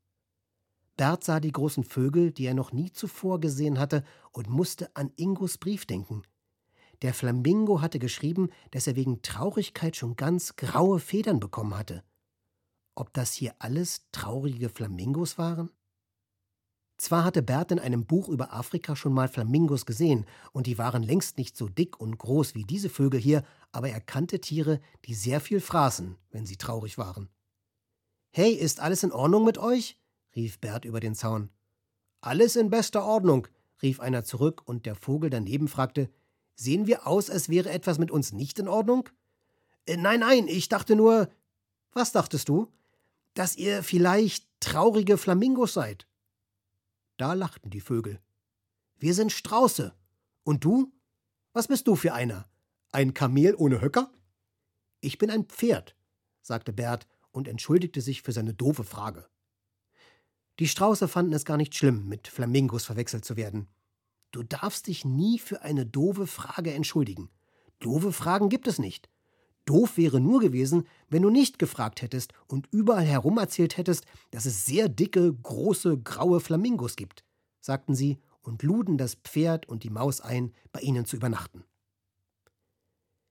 Bert 0.96 1.22
sah 1.22 1.38
die 1.38 1.52
großen 1.52 1.84
Vögel, 1.84 2.32
die 2.32 2.46
er 2.46 2.54
noch 2.54 2.72
nie 2.72 2.90
zuvor 2.90 3.40
gesehen 3.40 3.78
hatte, 3.78 4.02
und 4.32 4.50
musste 4.50 4.94
an 4.96 5.12
Ingos 5.14 5.58
Brief 5.58 5.86
denken. 5.86 6.24
Der 7.02 7.14
Flamingo 7.14 7.80
hatte 7.80 7.98
geschrieben, 7.98 8.50
dass 8.70 8.86
er 8.86 8.94
wegen 8.94 9.22
Traurigkeit 9.22 9.96
schon 9.96 10.14
ganz 10.14 10.54
graue 10.54 11.00
Federn 11.00 11.40
bekommen 11.40 11.76
hatte. 11.76 12.04
Ob 12.94 13.12
das 13.12 13.32
hier 13.32 13.54
alles 13.58 14.06
traurige 14.12 14.68
Flamingos 14.68 15.36
waren? 15.36 15.70
Zwar 16.98 17.24
hatte 17.24 17.42
Bert 17.42 17.72
in 17.72 17.80
einem 17.80 18.06
Buch 18.06 18.28
über 18.28 18.52
Afrika 18.52 18.94
schon 18.94 19.12
mal 19.12 19.26
Flamingos 19.26 19.86
gesehen, 19.86 20.26
und 20.52 20.68
die 20.68 20.78
waren 20.78 21.02
längst 21.02 21.38
nicht 21.38 21.56
so 21.56 21.68
dick 21.68 21.98
und 21.98 22.16
groß 22.18 22.54
wie 22.54 22.62
diese 22.62 22.88
Vögel 22.88 23.18
hier, 23.18 23.42
aber 23.72 23.88
er 23.88 24.00
kannte 24.00 24.40
Tiere, 24.40 24.80
die 25.06 25.14
sehr 25.14 25.40
viel 25.40 25.60
fraßen, 25.60 26.16
wenn 26.30 26.46
sie 26.46 26.56
traurig 26.56 26.98
waren. 26.98 27.28
Hey, 28.30 28.52
ist 28.52 28.78
alles 28.78 29.02
in 29.02 29.10
Ordnung 29.10 29.44
mit 29.44 29.58
euch? 29.58 29.98
rief 30.36 30.60
Bert 30.60 30.84
über 30.84 31.00
den 31.00 31.16
Zaun. 31.16 31.50
Alles 32.20 32.54
in 32.54 32.70
bester 32.70 33.04
Ordnung, 33.04 33.48
rief 33.82 33.98
einer 33.98 34.22
zurück, 34.22 34.62
und 34.66 34.86
der 34.86 34.94
Vogel 34.94 35.30
daneben 35.30 35.66
fragte 35.66 36.08
Sehen 36.54 36.86
wir 36.86 37.06
aus, 37.06 37.30
als 37.30 37.48
wäre 37.48 37.70
etwas 37.70 37.98
mit 37.98 38.10
uns 38.10 38.32
nicht 38.32 38.58
in 38.58 38.68
Ordnung? 38.68 39.08
Äh, 39.86 39.96
nein, 39.96 40.20
nein, 40.20 40.48
ich 40.48 40.68
dachte 40.68 40.96
nur. 40.96 41.28
Was 41.92 42.12
dachtest 42.12 42.48
du? 42.48 42.72
Dass 43.34 43.56
ihr 43.56 43.82
vielleicht 43.82 44.46
traurige 44.60 45.18
Flamingos 45.18 45.74
seid. 45.74 46.06
Da 47.16 47.34
lachten 47.34 47.70
die 47.70 47.80
Vögel. 47.80 48.20
Wir 48.98 49.14
sind 49.14 49.32
Strauße. 49.32 49.94
Und 50.44 50.64
du? 50.64 50.92
Was 51.52 51.68
bist 51.68 51.86
du 51.86 51.96
für 51.96 52.14
einer? 52.14 52.48
Ein 52.92 53.14
Kamel 53.14 53.54
ohne 53.54 53.80
Höcker? 53.80 54.10
Ich 55.00 55.18
bin 55.18 55.30
ein 55.30 55.44
Pferd, 55.44 55.96
sagte 56.40 56.72
Bert 56.72 57.06
und 57.30 57.48
entschuldigte 57.48 58.00
sich 58.00 58.22
für 58.22 58.32
seine 58.32 58.54
doofe 58.54 58.84
Frage. 58.84 59.26
Die 60.58 60.68
Strauße 60.68 61.08
fanden 61.08 61.32
es 61.32 61.44
gar 61.44 61.56
nicht 61.56 61.74
schlimm, 61.74 62.08
mit 62.08 62.28
Flamingos 62.28 62.84
verwechselt 62.84 63.24
zu 63.24 63.36
werden. 63.36 63.68
Du 64.32 64.42
darfst 64.42 64.86
dich 64.86 65.04
nie 65.04 65.38
für 65.38 65.62
eine 65.62 65.86
doofe 65.86 66.26
Frage 66.26 66.72
entschuldigen. 66.72 67.28
Doofe 67.78 68.12
Fragen 68.12 68.48
gibt 68.48 68.66
es 68.66 68.78
nicht. 68.78 69.08
Doof 69.66 69.96
wäre 69.96 70.20
nur 70.20 70.40
gewesen, 70.40 70.88
wenn 71.08 71.22
du 71.22 71.30
nicht 71.30 71.58
gefragt 71.58 72.02
hättest 72.02 72.32
und 72.48 72.66
überall 72.72 73.04
herum 73.04 73.38
erzählt 73.38 73.76
hättest, 73.76 74.06
dass 74.30 74.46
es 74.46 74.64
sehr 74.64 74.88
dicke, 74.88 75.32
große, 75.32 75.98
graue 75.98 76.40
Flamingos 76.40 76.96
gibt, 76.96 77.24
sagten 77.60 77.94
sie 77.94 78.18
und 78.40 78.62
luden 78.62 78.98
das 78.98 79.14
Pferd 79.14 79.68
und 79.68 79.84
die 79.84 79.90
Maus 79.90 80.20
ein, 80.20 80.52
bei 80.72 80.80
ihnen 80.80 81.04
zu 81.04 81.16
übernachten. 81.16 81.64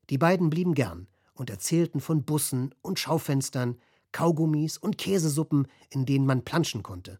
Die 0.09 0.17
beiden 0.17 0.49
blieben 0.49 0.73
gern 0.73 1.07
und 1.33 1.49
erzählten 1.49 1.99
von 1.99 2.23
Bussen 2.23 2.73
und 2.81 2.99
Schaufenstern, 2.99 3.77
Kaugummis 4.11 4.77
und 4.77 4.97
Käsesuppen, 4.97 5.67
in 5.89 6.05
denen 6.05 6.25
man 6.25 6.43
planschen 6.43 6.83
konnte. 6.83 7.19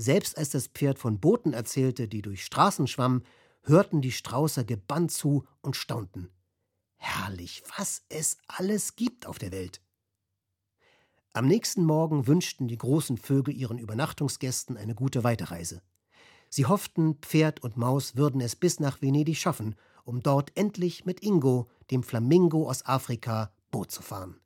Selbst 0.00 0.38
als 0.38 0.48
das 0.48 0.68
Pferd 0.68 0.98
von 0.98 1.20
Booten 1.20 1.52
erzählte, 1.52 2.08
die 2.08 2.22
durch 2.22 2.42
Straßen 2.46 2.86
schwammen, 2.86 3.22
hörten 3.64 4.00
die 4.00 4.12
Straußer 4.12 4.64
gebannt 4.64 5.12
zu 5.12 5.44
und 5.60 5.76
staunten. 5.76 6.30
Herrlich, 6.96 7.62
was 7.76 8.00
es 8.08 8.38
alles 8.46 8.96
gibt 8.96 9.26
auf 9.26 9.38
der 9.38 9.52
Welt. 9.52 9.82
Am 11.34 11.46
nächsten 11.46 11.84
Morgen 11.84 12.26
wünschten 12.26 12.66
die 12.66 12.78
großen 12.78 13.18
Vögel 13.18 13.54
ihren 13.54 13.76
Übernachtungsgästen 13.76 14.78
eine 14.78 14.94
gute 14.94 15.22
Weiterreise. 15.22 15.82
Sie 16.48 16.64
hofften, 16.64 17.16
Pferd 17.16 17.62
und 17.62 17.76
Maus 17.76 18.16
würden 18.16 18.40
es 18.40 18.56
bis 18.56 18.80
nach 18.80 19.02
Venedig 19.02 19.36
schaffen, 19.36 19.76
um 20.04 20.22
dort 20.22 20.56
endlich 20.56 21.04
mit 21.04 21.22
Ingo, 21.22 21.68
dem 21.90 22.04
Flamingo 22.04 22.70
aus 22.70 22.86
Afrika, 22.86 23.52
Boot 23.70 23.90
zu 23.90 24.00
fahren. 24.00 24.40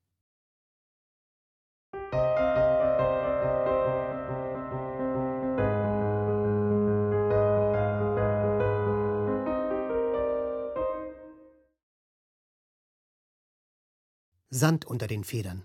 Sand 14.56 14.84
unter 14.84 15.08
den 15.08 15.24
Federn. 15.24 15.64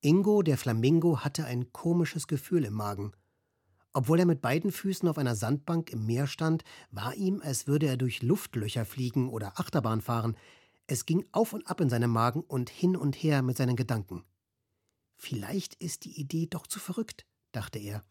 Ingo, 0.00 0.42
der 0.42 0.56
Flamingo, 0.56 1.24
hatte 1.24 1.44
ein 1.46 1.72
komisches 1.72 2.28
Gefühl 2.28 2.64
im 2.64 2.74
Magen. 2.74 3.10
Obwohl 3.92 4.20
er 4.20 4.24
mit 4.24 4.40
beiden 4.40 4.70
Füßen 4.70 5.08
auf 5.08 5.18
einer 5.18 5.34
Sandbank 5.34 5.90
im 5.90 6.06
Meer 6.06 6.28
stand, 6.28 6.62
war 6.92 7.16
ihm, 7.16 7.42
als 7.42 7.66
würde 7.66 7.88
er 7.88 7.96
durch 7.96 8.22
Luftlöcher 8.22 8.84
fliegen 8.84 9.30
oder 9.30 9.58
Achterbahn 9.58 10.00
fahren. 10.00 10.36
Es 10.86 11.06
ging 11.06 11.26
auf 11.32 11.54
und 11.54 11.66
ab 11.66 11.80
in 11.80 11.90
seinem 11.90 12.12
Magen 12.12 12.42
und 12.42 12.70
hin 12.70 12.96
und 12.96 13.16
her 13.16 13.42
mit 13.42 13.56
seinen 13.56 13.74
Gedanken. 13.74 14.22
Vielleicht 15.16 15.74
ist 15.82 16.04
die 16.04 16.20
Idee 16.20 16.46
doch 16.46 16.68
zu 16.68 16.78
verrückt, 16.78 17.26
dachte 17.50 17.80
er. 17.80 18.04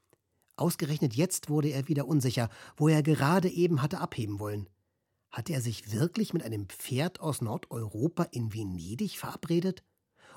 Ausgerechnet 0.58 1.16
jetzt 1.16 1.48
wurde 1.48 1.70
er 1.70 1.88
wieder 1.88 2.10
unsicher, 2.10 2.50
wo 2.76 2.90
er 2.90 3.04
gerade 3.04 3.48
eben 3.48 3.82
hatte 3.82 4.02
abheben 4.02 4.38
wollen. 4.40 4.68
Hatte 5.30 5.54
er 5.54 5.62
sich 5.62 5.92
wirklich 5.92 6.34
mit 6.34 6.44
einem 6.44 6.68
Pferd 6.68 7.20
aus 7.20 7.42
Nordeuropa 7.42 8.24
in 8.24 8.54
Venedig 8.54 9.18
verabredet? 9.18 9.84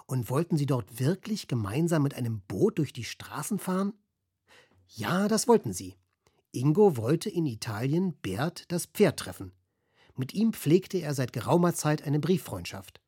Und 0.06 0.28
wollten 0.28 0.56
sie 0.56 0.66
dort 0.66 0.98
wirklich 0.98 1.46
gemeinsam 1.46 2.02
mit 2.02 2.14
einem 2.14 2.40
Boot 2.42 2.78
durch 2.78 2.92
die 2.92 3.04
Straßen 3.04 3.58
fahren? 3.58 3.92
Ja, 4.88 5.28
das 5.28 5.46
wollten 5.46 5.72
sie. 5.72 5.94
Ingo 6.52 6.96
wollte 6.96 7.30
in 7.30 7.46
Italien 7.46 8.14
Bert 8.14 8.64
das 8.72 8.86
Pferd 8.86 9.20
treffen. 9.20 9.52
Mit 10.16 10.34
ihm 10.34 10.52
pflegte 10.52 10.98
er 10.98 11.14
seit 11.14 11.32
geraumer 11.32 11.74
Zeit 11.74 12.02
eine 12.02 12.18
Brieffreundschaft. 12.18 13.00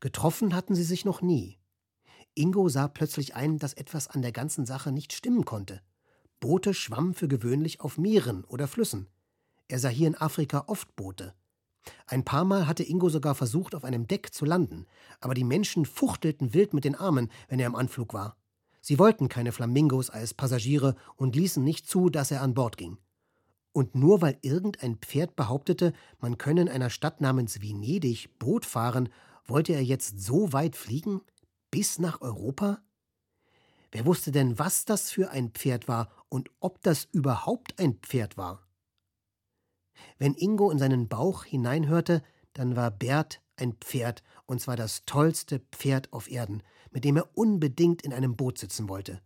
Getroffen 0.00 0.54
hatten 0.54 0.74
sie 0.74 0.82
sich 0.82 1.04
noch 1.04 1.22
nie. 1.22 1.58
Ingo 2.34 2.68
sah 2.68 2.88
plötzlich 2.88 3.34
ein, 3.34 3.58
dass 3.58 3.74
etwas 3.74 4.08
an 4.08 4.22
der 4.22 4.32
ganzen 4.32 4.66
Sache 4.66 4.90
nicht 4.92 5.12
stimmen 5.12 5.44
konnte. 5.44 5.80
Boote 6.40 6.74
schwammen 6.74 7.14
für 7.14 7.28
gewöhnlich 7.28 7.80
auf 7.80 7.96
Meeren 7.96 8.44
oder 8.44 8.66
Flüssen. 8.66 9.08
Er 9.70 9.78
sah 9.78 9.88
hier 9.88 10.08
in 10.08 10.16
Afrika 10.16 10.64
oft 10.66 10.96
Boote. 10.96 11.32
Ein 12.06 12.24
paar 12.24 12.44
Mal 12.44 12.66
hatte 12.66 12.82
Ingo 12.82 13.08
sogar 13.08 13.36
versucht, 13.36 13.76
auf 13.76 13.84
einem 13.84 14.08
Deck 14.08 14.34
zu 14.34 14.44
landen, 14.44 14.84
aber 15.20 15.32
die 15.32 15.44
Menschen 15.44 15.86
fuchtelten 15.86 16.54
wild 16.54 16.74
mit 16.74 16.82
den 16.82 16.96
Armen, 16.96 17.30
wenn 17.46 17.60
er 17.60 17.68
im 17.68 17.76
Anflug 17.76 18.12
war. 18.12 18.36
Sie 18.80 18.98
wollten 18.98 19.28
keine 19.28 19.52
Flamingos 19.52 20.10
als 20.10 20.34
Passagiere 20.34 20.96
und 21.14 21.36
ließen 21.36 21.62
nicht 21.62 21.88
zu, 21.88 22.10
dass 22.10 22.32
er 22.32 22.42
an 22.42 22.54
Bord 22.54 22.78
ging. 22.78 22.98
Und 23.70 23.94
nur 23.94 24.20
weil 24.20 24.38
irgendein 24.42 24.96
Pferd 24.96 25.36
behauptete, 25.36 25.92
man 26.18 26.36
könne 26.36 26.62
in 26.62 26.68
einer 26.68 26.90
Stadt 26.90 27.20
namens 27.20 27.62
Venedig 27.62 28.40
Boot 28.40 28.66
fahren, 28.66 29.08
wollte 29.44 29.72
er 29.72 29.84
jetzt 29.84 30.20
so 30.20 30.52
weit 30.52 30.74
fliegen? 30.74 31.20
Bis 31.70 32.00
nach 32.00 32.20
Europa? 32.22 32.82
Wer 33.92 34.04
wusste 34.04 34.32
denn, 34.32 34.58
was 34.58 34.84
das 34.84 35.12
für 35.12 35.30
ein 35.30 35.50
Pferd 35.50 35.86
war 35.86 36.10
und 36.28 36.50
ob 36.58 36.82
das 36.82 37.06
überhaupt 37.12 37.78
ein 37.78 37.94
Pferd 38.02 38.36
war? 38.36 38.66
Wenn 40.18 40.34
Ingo 40.34 40.70
in 40.70 40.78
seinen 40.78 41.08
Bauch 41.08 41.44
hineinhörte, 41.44 42.22
dann 42.52 42.76
war 42.76 42.90
Bert 42.90 43.40
ein 43.56 43.74
Pferd, 43.74 44.22
und 44.46 44.60
zwar 44.60 44.76
das 44.76 45.04
tollste 45.04 45.60
Pferd 45.72 46.12
auf 46.12 46.30
Erden, 46.30 46.62
mit 46.90 47.04
dem 47.04 47.16
er 47.16 47.28
unbedingt 47.36 48.02
in 48.02 48.12
einem 48.12 48.36
Boot 48.36 48.58
sitzen 48.58 48.88
wollte. 48.88 49.20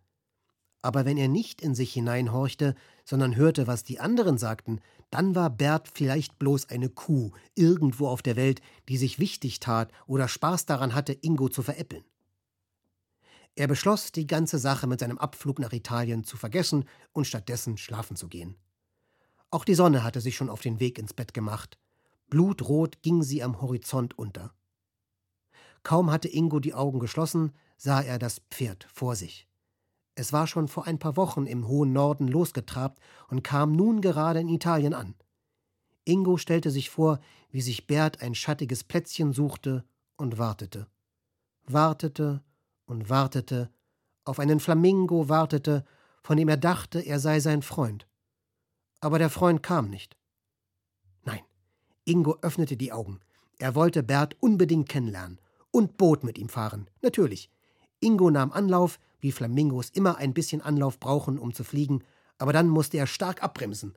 Aber 0.83 1.07
wenn 1.07 1.17
er 1.17 1.29
nicht 1.29 1.63
in 1.63 1.75
sich 1.75 1.95
hineinhorchte, 1.95 2.75
sondern 3.07 3.37
hörte, 3.37 3.67
was 3.67 3.85
die 3.85 4.01
anderen 4.01 4.37
sagten, 4.37 4.81
dann 5.11 5.35
war 5.35 5.49
Bert 5.49 5.89
vielleicht 5.89 6.39
bloß 6.39 6.69
eine 6.69 6.91
Kuh 6.91 7.33
irgendwo 7.55 8.09
auf 8.09 8.21
der 8.21 8.37
Welt, 8.37 8.61
die 8.89 8.99
sich 8.99 9.19
wichtig 9.19 9.61
tat 9.61 9.91
oder 10.07 10.29
Spaß 10.29 10.67
daran 10.67 10.95
hatte, 10.95 11.15
Ingo 11.15 11.49
zu 11.49 11.63
veräppeln. 11.63 12.05
Er 13.57 13.69
beschloss, 13.69 14.13
die 14.13 14.27
ganze 14.27 14.59
Sache 14.59 14.87
mit 14.87 15.01
seinem 15.01 15.17
Abflug 15.17 15.59
nach 15.59 15.73
Italien 15.73 16.25
zu 16.25 16.37
vergessen 16.37 16.85
und 17.13 17.27
stattdessen 17.27 17.79
schlafen 17.79 18.17
zu 18.17 18.29
gehen. 18.29 18.57
Auch 19.55 19.65
die 19.65 19.77
Sonne 19.77 20.03
hatte 20.03 20.21
sich 20.21 20.35
schon 20.35 20.51
auf 20.51 20.63
den 20.63 20.81
Weg 20.81 20.99
ins 20.99 21.15
Bett 21.15 21.33
gemacht. 21.33 21.79
Blutrot 22.29 23.03
ging 23.03 23.23
sie 23.23 23.41
am 23.41 23.61
Horizont 23.63 24.19
unter. 24.19 24.53
Kaum 25.85 26.11
hatte 26.11 26.27
Ingo 26.27 26.59
die 26.59 26.75
Augen 26.75 26.99
geschlossen, 26.99 27.53
sah 27.77 28.01
er 28.01 28.19
das 28.19 28.41
Pferd 28.51 28.89
vor 28.93 29.15
sich. 29.15 29.47
Es 30.17 30.33
war 30.33 30.49
schon 30.49 30.67
vor 30.67 30.89
ein 30.89 30.99
paar 30.99 31.17
Wochen 31.17 31.47
im 31.47 31.69
hohen 31.69 31.93
Norden 31.93 32.27
losgetrabt 32.27 32.99
und 33.29 33.45
kam 33.45 33.77
nun 33.77 34.01
gerade 34.01 34.41
in 34.41 34.49
Italien 34.49 34.93
an. 34.93 35.15
Ingo 36.05 36.37
stellte 36.37 36.73
sich 36.73 36.91
vor, 36.91 37.21
wie 37.53 37.61
sich 37.61 37.87
Bert 37.87 38.23
ein 38.23 38.35
schattiges 38.35 38.83
Plätzchen 38.83 39.33
suchte 39.33 39.85
und 40.17 40.37
wartete. 40.37 40.89
Wartete 41.65 42.43
und 42.87 43.09
wartete, 43.09 43.71
auf 44.25 44.41
einen 44.41 44.59
Flamingo 44.59 45.29
wartete, 45.29 45.85
von 46.25 46.37
dem 46.37 46.49
er 46.49 46.57
dachte, 46.57 46.99
er 46.99 47.21
sei 47.21 47.39
sein 47.39 47.63
Freund. 47.63 48.09
Aber 49.05 49.19
der 49.19 49.29
Freund 49.29 49.63
kam 49.63 49.91
nicht. 49.91 50.17
Nein, 51.25 51.43
Ingo 52.07 52.39
öffnete 52.41 52.79
die 52.79 52.91
Augen. 52.91 53.21
Er 53.59 53.75
wollte 53.75 54.03
Bert 54.03 54.35
unbedingt 54.41 54.89
kennenlernen 54.89 55.43
und 55.71 55.99
Boot 55.99 56.25
mit 56.25 56.39
ihm 56.39 56.49
fahren. 56.49 56.89
Natürlich. 57.03 57.51
Ingo 58.01 58.31
nahm 58.31 58.51
Anlauf, 58.51 58.99
wie 59.21 59.31
Flamingos 59.31 59.91
immer 59.91 60.17
ein 60.17 60.33
bisschen 60.33 60.63
Anlauf 60.63 60.99
brauchen, 60.99 61.39
um 61.39 61.53
zu 61.53 61.65
fliegen, 61.65 62.03
aber 62.39 62.55
dann 62.55 62.67
musste 62.67 62.97
er 62.97 63.07
stark 63.07 63.43
abbremsen. 63.43 63.95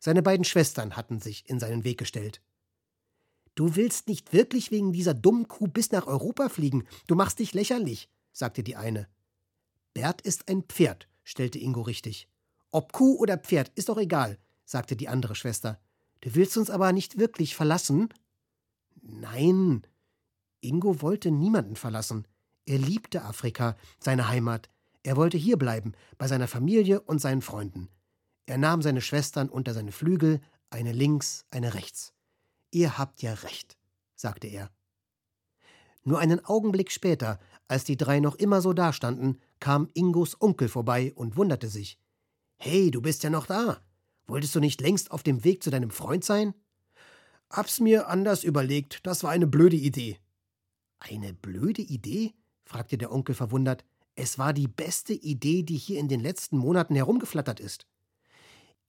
Seine 0.00 0.20
beiden 0.20 0.44
Schwestern 0.44 0.96
hatten 0.96 1.20
sich 1.20 1.48
in 1.48 1.60
seinen 1.60 1.84
Weg 1.84 1.98
gestellt. 1.98 2.42
Du 3.54 3.76
willst 3.76 4.08
nicht 4.08 4.32
wirklich 4.32 4.72
wegen 4.72 4.92
dieser 4.92 5.14
dummen 5.14 5.46
Kuh 5.46 5.68
bis 5.68 5.92
nach 5.92 6.08
Europa 6.08 6.48
fliegen. 6.48 6.88
Du 7.06 7.14
machst 7.14 7.38
dich 7.38 7.54
lächerlich, 7.54 8.08
sagte 8.32 8.64
die 8.64 8.74
eine. 8.74 9.06
Bert 9.94 10.20
ist 10.22 10.48
ein 10.48 10.64
Pferd, 10.64 11.06
stellte 11.22 11.60
Ingo 11.60 11.82
richtig. 11.82 12.26
Ob 12.70 12.92
Kuh 12.92 13.16
oder 13.16 13.36
Pferd, 13.36 13.72
ist 13.74 13.88
doch 13.88 13.98
egal, 13.98 14.38
sagte 14.64 14.96
die 14.96 15.08
andere 15.08 15.34
Schwester. 15.34 15.80
Du 16.20 16.34
willst 16.34 16.56
uns 16.56 16.70
aber 16.70 16.92
nicht 16.92 17.18
wirklich 17.18 17.56
verlassen? 17.56 18.08
Nein. 19.02 19.82
Ingo 20.60 21.00
wollte 21.02 21.30
niemanden 21.30 21.76
verlassen. 21.76 22.26
Er 22.66 22.78
liebte 22.78 23.22
Afrika, 23.22 23.76
seine 23.98 24.28
Heimat. 24.28 24.68
Er 25.02 25.16
wollte 25.16 25.38
hierbleiben, 25.38 25.94
bei 26.18 26.28
seiner 26.28 26.46
Familie 26.46 27.00
und 27.00 27.20
seinen 27.20 27.42
Freunden. 27.42 27.88
Er 28.46 28.58
nahm 28.58 28.82
seine 28.82 29.00
Schwestern 29.00 29.48
unter 29.48 29.72
seine 29.72 29.92
Flügel, 29.92 30.40
eine 30.68 30.92
links, 30.92 31.46
eine 31.50 31.74
rechts. 31.74 32.12
Ihr 32.70 32.98
habt 32.98 33.22
ja 33.22 33.32
recht, 33.34 33.76
sagte 34.14 34.46
er. 34.46 34.70
Nur 36.04 36.18
einen 36.18 36.44
Augenblick 36.44 36.90
später, 36.92 37.40
als 37.68 37.84
die 37.84 37.96
drei 37.96 38.20
noch 38.20 38.36
immer 38.36 38.60
so 38.60 38.72
dastanden, 38.72 39.40
kam 39.58 39.88
Ingos 39.94 40.40
Onkel 40.40 40.68
vorbei 40.68 41.12
und 41.14 41.36
wunderte 41.36 41.68
sich. 41.68 41.98
Hey, 42.62 42.90
du 42.90 43.00
bist 43.00 43.22
ja 43.22 43.30
noch 43.30 43.46
da. 43.46 43.80
Wolltest 44.26 44.54
du 44.54 44.60
nicht 44.60 44.82
längst 44.82 45.12
auf 45.12 45.22
dem 45.22 45.44
Weg 45.44 45.62
zu 45.62 45.70
deinem 45.70 45.88
Freund 45.88 46.26
sein? 46.26 46.52
Hab's 47.48 47.80
mir 47.80 48.08
anders 48.08 48.44
überlegt, 48.44 49.00
das 49.06 49.24
war 49.24 49.30
eine 49.30 49.46
blöde 49.46 49.76
Idee. 49.76 50.18
Eine 50.98 51.32
blöde 51.32 51.80
Idee? 51.80 52.34
fragte 52.64 52.98
der 52.98 53.12
Onkel 53.12 53.34
verwundert. 53.34 53.86
Es 54.14 54.38
war 54.38 54.52
die 54.52 54.68
beste 54.68 55.14
Idee, 55.14 55.62
die 55.62 55.78
hier 55.78 55.98
in 55.98 56.08
den 56.08 56.20
letzten 56.20 56.58
Monaten 56.58 56.94
herumgeflattert 56.94 57.60
ist. 57.60 57.86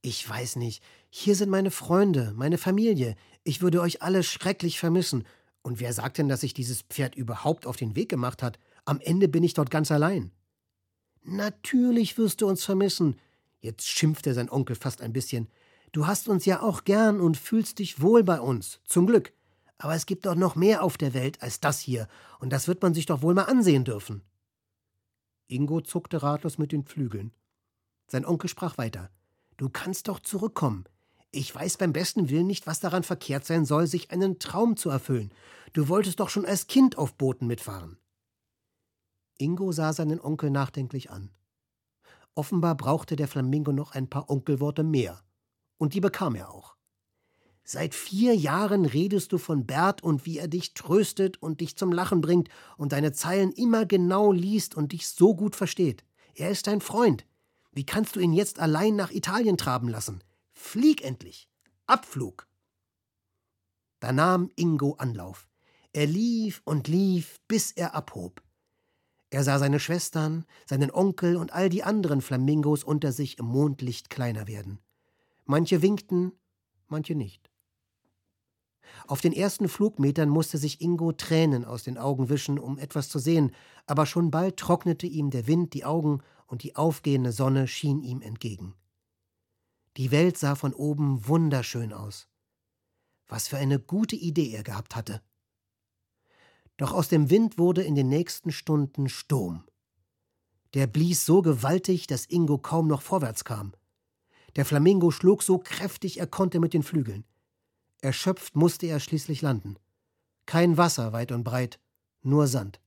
Ich 0.01 0.27
weiß 0.27 0.57
nicht. 0.57 0.83
Hier 1.09 1.37
sind 1.37 1.49
meine 1.49 1.71
Freunde, 1.71 2.33
meine 2.35 2.57
Familie. 2.57 3.15
Ich 3.45 3.61
würde 3.61 3.79
euch 3.79 4.01
alle 4.01 4.23
schrecklich 4.23 4.79
vermissen. 4.79 5.25
Und 5.61 5.79
wer 5.79 5.93
sagt 5.93 6.17
denn, 6.17 6.27
dass 6.27 6.41
sich 6.41 6.53
dieses 6.53 6.81
Pferd 6.81 7.15
überhaupt 7.15 7.65
auf 7.65 7.77
den 7.77 7.95
Weg 7.95 8.09
gemacht 8.09 8.43
hat? 8.43 8.59
Am 8.83 8.99
Ende 8.99 9.29
bin 9.29 9.43
ich 9.43 9.53
dort 9.53 9.71
ganz 9.71 9.91
allein. 9.91 10.33
Natürlich 11.23 12.17
wirst 12.17 12.41
du 12.41 12.49
uns 12.49 12.65
vermissen. 12.65 13.15
Jetzt 13.61 13.87
schimpfte 13.87 14.33
sein 14.33 14.49
Onkel 14.49 14.75
fast 14.75 15.01
ein 15.01 15.13
bisschen. 15.13 15.47
Du 15.91 16.07
hast 16.07 16.27
uns 16.27 16.45
ja 16.45 16.61
auch 16.61 16.83
gern 16.83 17.21
und 17.21 17.37
fühlst 17.37 17.79
dich 17.79 18.01
wohl 18.01 18.23
bei 18.23 18.41
uns. 18.41 18.81
Zum 18.85 19.05
Glück. 19.05 19.33
Aber 19.77 19.95
es 19.95 20.05
gibt 20.05 20.25
doch 20.25 20.35
noch 20.35 20.55
mehr 20.55 20.83
auf 20.83 20.97
der 20.97 21.13
Welt 21.13 21.41
als 21.41 21.59
das 21.59 21.79
hier, 21.79 22.07
und 22.39 22.51
das 22.51 22.67
wird 22.67 22.81
man 22.81 22.93
sich 22.93 23.05
doch 23.05 23.21
wohl 23.21 23.33
mal 23.33 23.45
ansehen 23.45 23.83
dürfen. 23.83 24.21
Ingo 25.47 25.81
zuckte 25.81 26.21
ratlos 26.21 26.57
mit 26.57 26.71
den 26.71 26.83
Flügeln. 26.83 27.33
Sein 28.07 28.25
Onkel 28.25 28.49
sprach 28.49 28.77
weiter. 28.77 29.09
Du 29.57 29.69
kannst 29.69 30.07
doch 30.07 30.19
zurückkommen. 30.19 30.85
Ich 31.31 31.53
weiß 31.53 31.77
beim 31.77 31.93
besten 31.93 32.29
Willen 32.29 32.47
nicht, 32.47 32.67
was 32.67 32.79
daran 32.79 33.03
verkehrt 33.03 33.45
sein 33.45 33.65
soll, 33.65 33.87
sich 33.87 34.11
einen 34.11 34.39
Traum 34.39 34.75
zu 34.75 34.89
erfüllen. 34.89 35.31
Du 35.73 35.87
wolltest 35.87 36.19
doch 36.19 36.29
schon 36.29 36.45
als 36.45 36.67
Kind 36.67 36.97
auf 36.97 37.13
Booten 37.13 37.47
mitfahren. 37.47 37.97
Ingo 39.37 39.71
sah 39.71 39.93
seinen 39.93 40.19
Onkel 40.19 40.49
nachdenklich 40.49 41.09
an. 41.09 41.31
Offenbar 42.35 42.75
brauchte 42.75 43.15
der 43.15 43.27
Flamingo 43.27 43.71
noch 43.71 43.91
ein 43.91 44.09
paar 44.09 44.29
Onkelworte 44.29 44.83
mehr. 44.83 45.21
Und 45.77 45.93
die 45.93 46.01
bekam 46.01 46.35
er 46.35 46.51
auch. 46.51 46.75
Seit 47.63 47.93
vier 47.93 48.35
Jahren 48.35 48.85
redest 48.85 49.31
du 49.31 49.37
von 49.37 49.65
Bert 49.65 50.03
und 50.03 50.25
wie 50.25 50.37
er 50.37 50.47
dich 50.47 50.73
tröstet 50.73 51.41
und 51.41 51.61
dich 51.61 51.77
zum 51.77 51.91
Lachen 51.91 52.21
bringt 52.21 52.49
und 52.77 52.91
deine 52.91 53.11
Zeilen 53.11 53.51
immer 53.51 53.85
genau 53.85 54.31
liest 54.31 54.75
und 54.75 54.91
dich 54.91 55.07
so 55.07 55.35
gut 55.35 55.55
versteht. 55.55 56.03
Er 56.33 56.49
ist 56.49 56.67
dein 56.67 56.81
Freund. 56.81 57.25
Wie 57.71 57.85
kannst 57.85 58.15
du 58.15 58.19
ihn 58.19 58.33
jetzt 58.33 58.59
allein 58.59 58.95
nach 58.95 59.11
Italien 59.11 59.57
traben 59.57 59.87
lassen? 59.87 60.23
Flieg 60.53 61.03
endlich. 61.03 61.49
Abflug. 61.85 62.47
Da 63.99 64.11
nahm 64.11 64.49
Ingo 64.55 64.93
Anlauf. 64.93 65.47
Er 65.93 66.07
lief 66.07 66.61
und 66.65 66.87
lief, 66.87 67.39
bis 67.47 67.71
er 67.71 67.93
abhob. 67.93 68.41
Er 69.31 69.45
sah 69.45 69.59
seine 69.59 69.79
Schwestern, 69.79 70.45
seinen 70.65 70.91
Onkel 70.91 71.37
und 71.37 71.53
all 71.53 71.69
die 71.69 71.83
anderen 71.83 72.21
Flamingos 72.21 72.83
unter 72.83 73.13
sich 73.13 73.39
im 73.39 73.45
Mondlicht 73.45 74.09
kleiner 74.09 74.45
werden. 74.45 74.79
Manche 75.45 75.81
winkten, 75.81 76.33
manche 76.89 77.15
nicht. 77.15 77.49
Auf 79.07 79.21
den 79.21 79.31
ersten 79.31 79.69
Flugmetern 79.69 80.27
musste 80.27 80.57
sich 80.57 80.81
Ingo 80.81 81.13
Tränen 81.13 81.63
aus 81.63 81.83
den 81.83 81.97
Augen 81.97 82.27
wischen, 82.27 82.59
um 82.59 82.77
etwas 82.77 83.07
zu 83.07 83.19
sehen, 83.19 83.55
aber 83.85 84.05
schon 84.05 84.31
bald 84.31 84.57
trocknete 84.57 85.07
ihm 85.07 85.29
der 85.29 85.47
Wind 85.47 85.73
die 85.73 85.85
Augen 85.85 86.21
und 86.45 86.63
die 86.63 86.75
aufgehende 86.75 87.31
Sonne 87.31 87.69
schien 87.69 88.03
ihm 88.03 88.21
entgegen. 88.21 88.75
Die 89.95 90.11
Welt 90.11 90.37
sah 90.37 90.55
von 90.55 90.73
oben 90.73 91.25
wunderschön 91.25 91.93
aus. 91.93 92.27
Was 93.27 93.47
für 93.47 93.57
eine 93.57 93.79
gute 93.79 94.17
Idee 94.17 94.51
er 94.51 94.63
gehabt 94.63 94.93
hatte. 94.93 95.21
Doch 96.81 96.93
aus 96.93 97.09
dem 97.09 97.29
Wind 97.29 97.59
wurde 97.59 97.83
in 97.83 97.93
den 97.93 98.09
nächsten 98.09 98.51
Stunden 98.51 99.07
Sturm. 99.07 99.65
Der 100.73 100.87
blies 100.87 101.27
so 101.27 101.43
gewaltig, 101.43 102.07
dass 102.07 102.25
Ingo 102.25 102.57
kaum 102.57 102.87
noch 102.87 103.03
vorwärts 103.03 103.45
kam. 103.45 103.73
Der 104.55 104.65
Flamingo 104.65 105.11
schlug 105.11 105.43
so 105.43 105.59
kräftig 105.59 106.19
er 106.19 106.25
konnte 106.25 106.59
mit 106.59 106.73
den 106.73 106.81
Flügeln. 106.81 107.23
Erschöpft 108.01 108.55
musste 108.55 108.87
er 108.87 108.99
schließlich 108.99 109.43
landen. 109.43 109.75
Kein 110.47 110.75
Wasser 110.75 111.13
weit 111.13 111.31
und 111.31 111.43
breit, 111.43 111.79
nur 112.23 112.47
Sand. 112.47 112.81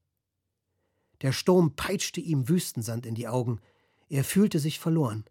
Der 1.21 1.31
Sturm 1.31 1.77
peitschte 1.77 2.21
ihm 2.21 2.49
Wüstensand 2.49 3.07
in 3.07 3.15
die 3.15 3.29
Augen. 3.29 3.61
Er 4.09 4.25
fühlte 4.25 4.59
sich 4.59 4.81
verloren. 4.81 5.25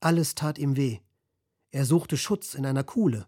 Alles 0.00 0.34
tat 0.34 0.58
ihm 0.58 0.76
weh. 0.76 0.98
Er 1.70 1.86
suchte 1.86 2.18
Schutz 2.18 2.52
in 2.52 2.66
einer 2.66 2.84
Kuhle. 2.84 3.26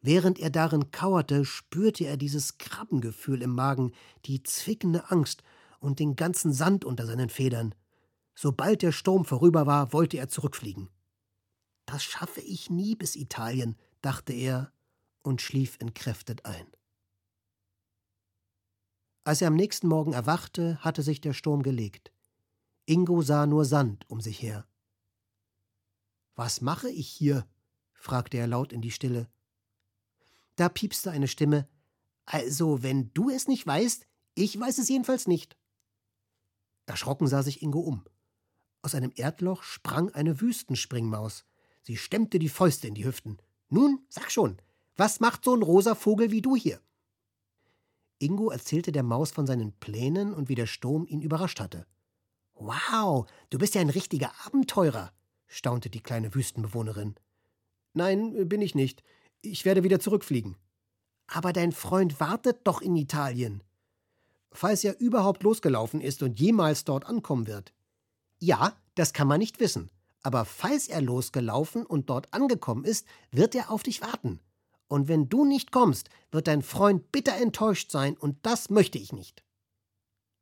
Während 0.00 0.38
er 0.38 0.50
darin 0.50 0.90
kauerte, 0.90 1.44
spürte 1.44 2.04
er 2.04 2.16
dieses 2.16 2.58
Krabbengefühl 2.58 3.42
im 3.42 3.54
Magen, 3.54 3.92
die 4.26 4.42
zwickende 4.42 5.10
Angst 5.10 5.42
und 5.80 5.98
den 5.98 6.14
ganzen 6.16 6.52
Sand 6.52 6.84
unter 6.84 7.06
seinen 7.06 7.30
Federn. 7.30 7.74
Sobald 8.34 8.82
der 8.82 8.92
Sturm 8.92 9.24
vorüber 9.24 9.66
war, 9.66 9.92
wollte 9.92 10.16
er 10.16 10.28
zurückfliegen. 10.28 10.88
Das 11.86 12.04
schaffe 12.04 12.40
ich 12.40 12.70
nie 12.70 12.94
bis 12.94 13.16
Italien, 13.16 13.76
dachte 14.00 14.32
er 14.32 14.72
und 15.22 15.42
schlief 15.42 15.76
entkräftet 15.80 16.44
ein. 16.44 16.66
Als 19.24 19.42
er 19.42 19.48
am 19.48 19.56
nächsten 19.56 19.88
Morgen 19.88 20.12
erwachte, 20.12 20.78
hatte 20.78 21.02
sich 21.02 21.20
der 21.20 21.32
Sturm 21.32 21.62
gelegt. 21.62 22.12
Ingo 22.86 23.20
sah 23.20 23.46
nur 23.46 23.64
Sand 23.64 24.08
um 24.08 24.20
sich 24.20 24.40
her. 24.40 24.66
Was 26.34 26.60
mache 26.60 26.88
ich 26.88 27.08
hier? 27.08 27.46
fragte 27.92 28.38
er 28.38 28.46
laut 28.46 28.72
in 28.72 28.80
die 28.80 28.92
Stille. 28.92 29.28
Da 30.58 30.68
piepste 30.68 31.12
eine 31.12 31.28
Stimme. 31.28 31.68
Also, 32.24 32.82
wenn 32.82 33.14
du 33.14 33.30
es 33.30 33.46
nicht 33.46 33.64
weißt, 33.64 34.04
ich 34.34 34.58
weiß 34.58 34.78
es 34.78 34.88
jedenfalls 34.88 35.28
nicht. 35.28 35.56
Erschrocken 36.84 37.28
sah 37.28 37.44
sich 37.44 37.62
Ingo 37.62 37.78
um. 37.78 38.04
Aus 38.82 38.96
einem 38.96 39.12
Erdloch 39.14 39.62
sprang 39.62 40.10
eine 40.10 40.40
Wüstenspringmaus. 40.40 41.44
Sie 41.82 41.96
stemmte 41.96 42.40
die 42.40 42.48
Fäuste 42.48 42.88
in 42.88 42.94
die 42.94 43.04
Hüften. 43.04 43.38
Nun, 43.68 44.00
sag 44.08 44.32
schon, 44.32 44.60
was 44.96 45.20
macht 45.20 45.44
so 45.44 45.54
ein 45.54 45.62
rosa 45.62 45.94
Vogel 45.94 46.32
wie 46.32 46.42
du 46.42 46.56
hier? 46.56 46.80
Ingo 48.18 48.50
erzählte 48.50 48.90
der 48.90 49.04
Maus 49.04 49.30
von 49.30 49.46
seinen 49.46 49.70
Plänen 49.78 50.34
und 50.34 50.48
wie 50.48 50.56
der 50.56 50.66
Sturm 50.66 51.06
ihn 51.06 51.22
überrascht 51.22 51.60
hatte. 51.60 51.86
Wow, 52.54 53.30
du 53.50 53.58
bist 53.58 53.76
ja 53.76 53.80
ein 53.80 53.90
richtiger 53.90 54.32
Abenteurer, 54.44 55.12
staunte 55.46 55.88
die 55.88 56.02
kleine 56.02 56.34
Wüstenbewohnerin. 56.34 57.14
Nein, 57.92 58.48
bin 58.48 58.60
ich 58.60 58.74
nicht. 58.74 59.04
Ich 59.40 59.64
werde 59.64 59.84
wieder 59.84 60.00
zurückfliegen. 60.00 60.56
Aber 61.26 61.52
dein 61.52 61.72
Freund 61.72 62.20
wartet 62.20 62.60
doch 62.64 62.80
in 62.80 62.96
Italien. 62.96 63.62
Falls 64.50 64.82
er 64.82 64.98
überhaupt 64.98 65.42
losgelaufen 65.42 66.00
ist 66.00 66.22
und 66.22 66.40
jemals 66.40 66.84
dort 66.84 67.06
ankommen 67.06 67.46
wird. 67.46 67.72
Ja, 68.38 68.74
das 68.94 69.12
kann 69.12 69.28
man 69.28 69.38
nicht 69.38 69.60
wissen. 69.60 69.90
Aber 70.22 70.44
falls 70.44 70.88
er 70.88 71.00
losgelaufen 71.00 71.86
und 71.86 72.10
dort 72.10 72.32
angekommen 72.34 72.84
ist, 72.84 73.06
wird 73.30 73.54
er 73.54 73.70
auf 73.70 73.82
dich 73.82 74.00
warten. 74.00 74.40
Und 74.88 75.06
wenn 75.06 75.28
du 75.28 75.44
nicht 75.44 75.70
kommst, 75.70 76.08
wird 76.30 76.48
dein 76.48 76.62
Freund 76.62 77.12
bitter 77.12 77.36
enttäuscht 77.36 77.90
sein, 77.90 78.16
und 78.16 78.38
das 78.44 78.70
möchte 78.70 78.98
ich 78.98 79.12
nicht. 79.12 79.44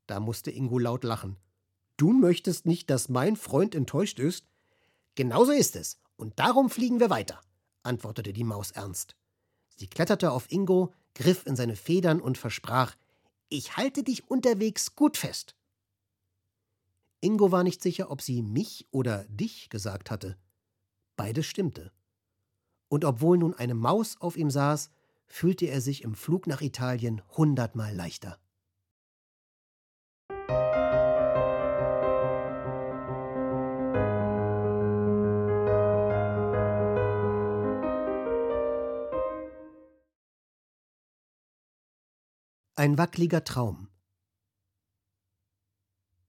Da 0.06 0.20
musste 0.20 0.50
Ingo 0.50 0.78
laut 0.78 1.04
lachen. 1.04 1.36
Du 1.96 2.12
möchtest 2.12 2.64
nicht, 2.64 2.90
dass 2.90 3.08
mein 3.08 3.36
Freund 3.36 3.74
enttäuscht 3.74 4.18
ist? 4.18 4.46
Genauso 5.16 5.52
ist 5.52 5.76
es, 5.76 5.98
und 6.16 6.38
darum 6.38 6.70
fliegen 6.70 7.00
wir 7.00 7.10
weiter, 7.10 7.40
antwortete 7.86 8.32
die 8.32 8.44
Maus 8.44 8.72
ernst. 8.72 9.16
Sie 9.76 9.86
kletterte 9.86 10.32
auf 10.32 10.50
Ingo, 10.50 10.92
griff 11.14 11.46
in 11.46 11.56
seine 11.56 11.76
Federn 11.76 12.20
und 12.20 12.38
versprach, 12.38 12.94
ich 13.48 13.76
halte 13.76 14.02
dich 14.02 14.28
unterwegs 14.28 14.94
gut 14.96 15.16
fest. 15.16 15.54
Ingo 17.20 17.52
war 17.52 17.62
nicht 17.62 17.82
sicher, 17.82 18.10
ob 18.10 18.20
sie 18.20 18.42
mich 18.42 18.86
oder 18.90 19.24
dich 19.28 19.70
gesagt 19.70 20.10
hatte. 20.10 20.36
Beides 21.16 21.46
stimmte. 21.46 21.92
Und 22.88 23.04
obwohl 23.04 23.38
nun 23.38 23.54
eine 23.54 23.74
Maus 23.74 24.20
auf 24.20 24.36
ihm 24.36 24.50
saß, 24.50 24.90
fühlte 25.26 25.66
er 25.66 25.80
sich 25.80 26.02
im 26.02 26.14
Flug 26.14 26.46
nach 26.46 26.60
Italien 26.60 27.22
hundertmal 27.36 27.94
leichter. 27.94 28.38
Ein 42.78 42.98
wackliger 42.98 43.42
Traum. 43.42 43.88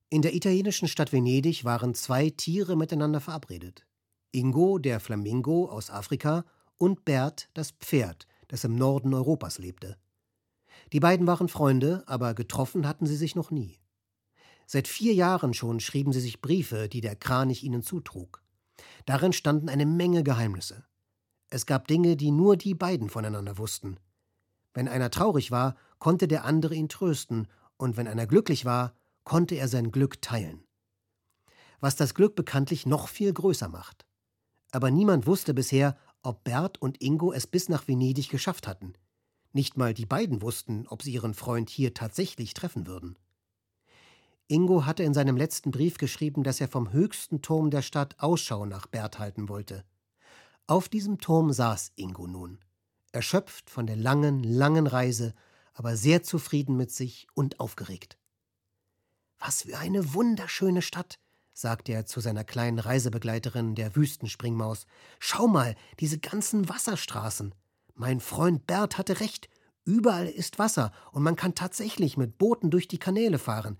In 0.07 0.21
der 0.21 0.33
italienischen 0.33 0.87
Stadt 0.87 1.11
Venedig 1.11 1.65
waren 1.65 1.93
zwei 1.93 2.29
Tiere 2.29 2.77
miteinander 2.77 3.19
verabredet. 3.19 3.85
Ingo, 4.31 4.77
der 4.77 5.01
Flamingo 5.01 5.67
aus 5.69 5.89
Afrika, 5.89 6.45
und 6.77 7.03
Bert, 7.03 7.49
das 7.53 7.71
Pferd, 7.71 8.27
das 8.47 8.63
im 8.63 8.77
Norden 8.77 9.13
Europas 9.13 9.57
lebte. 9.57 9.97
Die 10.93 11.01
beiden 11.01 11.27
waren 11.27 11.49
Freunde, 11.49 12.05
aber 12.07 12.33
getroffen 12.33 12.87
hatten 12.87 13.07
sie 13.07 13.17
sich 13.17 13.35
noch 13.35 13.51
nie. 13.51 13.81
Seit 14.65 14.87
vier 14.87 15.13
Jahren 15.13 15.53
schon 15.53 15.81
schrieben 15.81 16.13
sie 16.13 16.21
sich 16.21 16.41
Briefe, 16.41 16.87
die 16.87 17.01
der 17.01 17.17
Kranich 17.17 17.65
ihnen 17.65 17.83
zutrug. 17.83 18.41
Darin 19.05 19.33
standen 19.33 19.67
eine 19.67 19.85
Menge 19.85 20.23
Geheimnisse. 20.23 20.85
Es 21.49 21.65
gab 21.65 21.89
Dinge, 21.89 22.15
die 22.15 22.31
nur 22.31 22.55
die 22.55 22.73
beiden 22.73 23.09
voneinander 23.09 23.57
wussten. 23.57 23.99
Wenn 24.73 24.87
einer 24.87 25.11
traurig 25.11 25.51
war, 25.51 25.75
konnte 25.99 26.27
der 26.27 26.45
andere 26.45 26.75
ihn 26.75 26.89
trösten, 26.89 27.47
und 27.77 27.97
wenn 27.97 28.07
einer 28.07 28.25
glücklich 28.25 28.65
war, 28.65 28.95
konnte 29.23 29.55
er 29.55 29.67
sein 29.67 29.91
Glück 29.91 30.21
teilen. 30.21 30.63
Was 31.79 31.95
das 31.95 32.13
Glück 32.13 32.35
bekanntlich 32.35 32.85
noch 32.85 33.07
viel 33.07 33.31
größer 33.31 33.67
macht. 33.67 34.05
Aber 34.71 34.89
niemand 34.89 35.27
wusste 35.27 35.53
bisher, 35.53 35.97
ob 36.23 36.43
Bert 36.43 36.81
und 36.81 37.01
Ingo 37.01 37.31
es 37.31 37.47
bis 37.47 37.69
nach 37.69 37.87
Venedig 37.87 38.29
geschafft 38.29 38.67
hatten. 38.67 38.93
Nicht 39.53 39.77
mal 39.77 39.93
die 39.93 40.05
beiden 40.05 40.41
wussten, 40.41 40.87
ob 40.87 41.03
sie 41.03 41.13
ihren 41.13 41.33
Freund 41.33 41.69
hier 41.69 41.93
tatsächlich 41.93 42.53
treffen 42.53 42.87
würden. 42.87 43.17
Ingo 44.47 44.85
hatte 44.85 45.03
in 45.03 45.13
seinem 45.13 45.35
letzten 45.35 45.71
Brief 45.71 45.97
geschrieben, 45.97 46.43
dass 46.43 46.61
er 46.61 46.67
vom 46.67 46.91
höchsten 46.93 47.41
Turm 47.41 47.69
der 47.69 47.81
Stadt 47.81 48.15
Ausschau 48.19 48.65
nach 48.65 48.87
Bert 48.87 49.19
halten 49.19 49.49
wollte. 49.49 49.83
Auf 50.67 50.89
diesem 50.89 51.19
Turm 51.19 51.51
saß 51.51 51.91
Ingo 51.95 52.27
nun, 52.27 52.59
erschöpft 53.11 53.69
von 53.69 53.87
der 53.87 53.97
langen, 53.97 54.43
langen 54.43 54.87
Reise 54.87 55.33
aber 55.77 55.95
sehr 55.95 56.23
zufrieden 56.23 56.75
mit 56.75 56.91
sich 56.91 57.27
und 57.35 57.59
aufgeregt. 57.59 58.17
Was 59.37 59.61
für 59.61 59.77
eine 59.77 60.15
wunderschöne 60.15 60.81
Stadt, 60.81 61.19
sagte 61.53 61.91
er 61.91 62.07
zu 62.07 62.19
seiner 62.19 62.43
kleinen 62.43 62.79
Reisebegleiterin, 62.79 63.75
der 63.75 63.95
Wüstenspringmaus. 63.95 64.87
Schau 65.19 65.47
mal, 65.47 65.75
diese 65.99 66.17
ganzen 66.17 66.67
Wasserstraßen. 66.67 67.53
Mein 67.93 68.19
Freund 68.21 68.65
Bert 68.65 68.97
hatte 68.97 69.19
recht, 69.19 69.49
überall 69.85 70.27
ist 70.27 70.57
Wasser 70.57 70.91
und 71.11 71.21
man 71.21 71.35
kann 71.35 71.53
tatsächlich 71.53 72.17
mit 72.17 72.39
Booten 72.39 72.71
durch 72.71 72.87
die 72.87 72.99
Kanäle 72.99 73.37
fahren. 73.37 73.77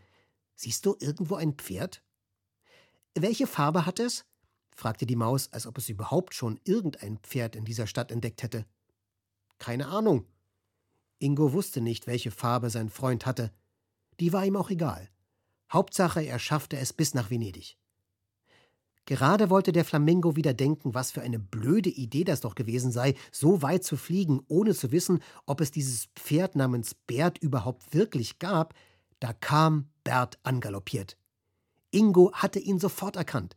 Siehst 0.56 0.86
du 0.86 0.96
irgendwo 1.00 1.34
ein 1.34 1.54
Pferd? 1.54 2.04
Welche 3.16 3.48
Farbe 3.48 3.88
hat 3.88 4.00
es? 4.00 4.24
fragte 4.76 5.08
die 5.08 5.16
Maus, 5.16 5.52
als 5.52 5.66
ob 5.66 5.80
es 5.80 5.90
überhaupt 5.90 6.36
schon 6.36 6.60
irgendein 6.64 7.18
Pferd 7.18 7.56
in 7.56 7.66
dieser 7.66 7.88
Stadt 7.88 8.12
entdeckt 8.12 8.44
hätte. 8.44 8.68
Keine 9.58 9.88
Ahnung, 9.88 10.28
Ingo 11.20 11.54
wusste 11.54 11.82
nicht, 11.82 12.08
welche 12.08 12.32
Farbe 12.32 12.70
sein 12.70 12.90
Freund 12.90 13.26
hatte. 13.26 13.52
Die 14.20 14.34
war 14.34 14.46
ihm 14.46 14.56
auch 14.56 14.70
egal. 14.70 15.10
Hauptsache, 15.72 16.22
er 16.22 16.40
schaffte 16.40 16.78
es 16.78 16.94
bis 16.94 17.14
nach 17.14 17.30
Venedig. 17.30 17.78
Gerade 19.06 19.50
wollte 19.50 19.72
der 19.72 19.86
Flamingo 19.86 20.36
wieder 20.36 20.54
denken, 20.54 20.94
was 20.94 21.12
für 21.12 21.22
eine 21.22 21.40
blöde 21.40 21.90
Idee 21.90 22.26
das 22.26 22.42
doch 22.42 22.56
gewesen 22.56 22.92
sei, 22.92 23.16
so 23.32 23.62
weit 23.62 23.86
zu 23.86 23.96
fliegen, 23.96 24.42
ohne 24.50 24.76
zu 24.76 24.92
wissen, 24.92 25.22
ob 25.46 25.62
es 25.62 25.72
dieses 25.72 26.08
Pferd 26.16 26.58
namens 26.58 26.94
Bert 26.94 27.38
überhaupt 27.38 27.94
wirklich 27.94 28.38
gab, 28.38 28.74
da 29.22 29.32
kam 29.32 29.90
Bert 30.04 30.38
angaloppiert. 30.44 31.18
Ingo 31.92 32.34
hatte 32.34 32.60
ihn 32.60 32.80
sofort 32.80 33.16
erkannt. 33.16 33.56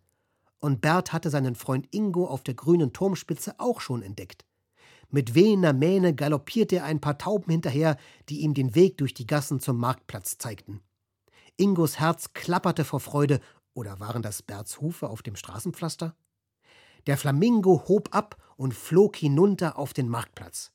Und 0.61 0.81
Bert 0.81 1.13
hatte 1.13 1.31
seinen 1.31 1.57
Freund 1.57 1.89
Ingo 1.91 2.27
auf 2.27 2.45
der 2.45 2.55
grünen 2.55 2.93
Turmspitze 2.93 3.55
auch 3.59 3.81
schon 3.81 4.03
entdeckt. 4.03 4.45
Mit 5.11 5.35
wehender 5.35 5.73
Mähne 5.73 6.15
galoppierte 6.15 6.77
er 6.77 6.85
ein 6.85 7.01
paar 7.01 7.19
Tauben 7.19 7.51
hinterher, 7.51 7.97
die 8.29 8.41
ihm 8.41 8.55
den 8.55 8.75
Weg 8.75 8.97
durch 8.99 9.13
die 9.13 9.27
Gassen 9.27 9.59
zum 9.59 9.77
Marktplatz 9.77 10.39
zeigten. 10.39 10.81
Ingos 11.57 11.99
Herz 11.99 12.33
klapperte 12.33 12.85
vor 12.85 13.01
Freude, 13.01 13.41
oder 13.75 14.01
waren 14.01 14.23
das 14.23 14.43
Berts 14.43 14.81
Hufe 14.81 15.09
auf 15.09 15.23
dem 15.23 15.37
Straßenpflaster? 15.37 16.15
Der 17.07 17.17
Flamingo 17.17 17.85
hob 17.89 18.15
ab 18.15 18.37
und 18.57 18.75
flog 18.75 19.17
hinunter 19.17 19.79
auf 19.79 19.93
den 19.93 20.09
Marktplatz. 20.09 20.71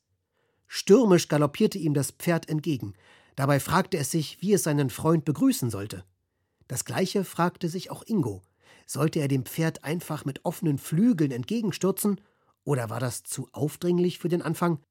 Stürmisch 0.66 1.28
galoppierte 1.28 1.78
ihm 1.78 1.94
das 1.94 2.10
Pferd 2.10 2.48
entgegen. 2.48 2.94
Dabei 3.36 3.60
fragte 3.60 3.96
es 3.98 4.10
sich, 4.10 4.42
wie 4.42 4.52
es 4.52 4.64
seinen 4.64 4.90
Freund 4.90 5.24
begrüßen 5.24 5.70
sollte. 5.70 6.04
Das 6.68 6.84
gleiche 6.84 7.24
fragte 7.24 7.68
sich 7.68 7.90
auch 7.90 8.02
Ingo. 8.02 8.42
Sollte 8.86 9.20
er 9.20 9.28
dem 9.28 9.44
Pferd 9.44 9.84
einfach 9.84 10.24
mit 10.24 10.44
offenen 10.44 10.78
Flügeln 10.78 11.30
entgegenstürzen 11.30 12.20
oder 12.66 12.90
war 12.90 13.00
das 13.00 13.22
zu 13.22 13.48
aufdringlich 13.52 14.18
für 14.18 14.28
den 14.28 14.42
Anfang? 14.42 14.82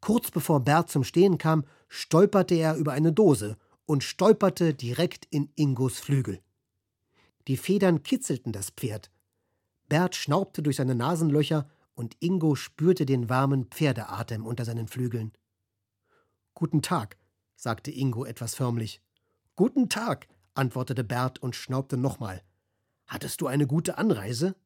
Kurz 0.00 0.30
bevor 0.30 0.60
Bert 0.60 0.90
zum 0.90 1.04
Stehen 1.04 1.38
kam, 1.38 1.64
stolperte 1.88 2.54
er 2.54 2.76
über 2.76 2.92
eine 2.92 3.12
Dose 3.12 3.56
und 3.86 4.02
stolperte 4.02 4.74
direkt 4.74 5.26
in 5.26 5.50
Ingos 5.54 6.00
Flügel. 6.00 6.40
Die 7.46 7.58
Federn 7.58 8.02
kitzelten 8.02 8.52
das 8.52 8.70
Pferd. 8.70 9.10
Bert 9.88 10.16
schnaubte 10.16 10.62
durch 10.62 10.76
seine 10.76 10.94
Nasenlöcher 10.94 11.68
und 11.94 12.16
Ingo 12.20 12.54
spürte 12.54 13.04
den 13.06 13.28
warmen 13.28 13.66
Pferdeatem 13.66 14.46
unter 14.46 14.64
seinen 14.64 14.88
Flügeln. 14.88 15.32
Guten 16.54 16.82
Tag, 16.82 17.18
sagte 17.54 17.90
Ingo 17.90 18.24
etwas 18.24 18.54
förmlich. 18.54 19.02
Guten 19.56 19.90
Tag, 19.90 20.26
antwortete 20.54 21.04
Bert 21.04 21.38
und 21.38 21.54
schnaubte 21.54 21.98
nochmal. 21.98 22.42
Hattest 23.06 23.42
du 23.42 23.46
eine 23.46 23.66
gute 23.66 23.98
Anreise? 23.98 24.56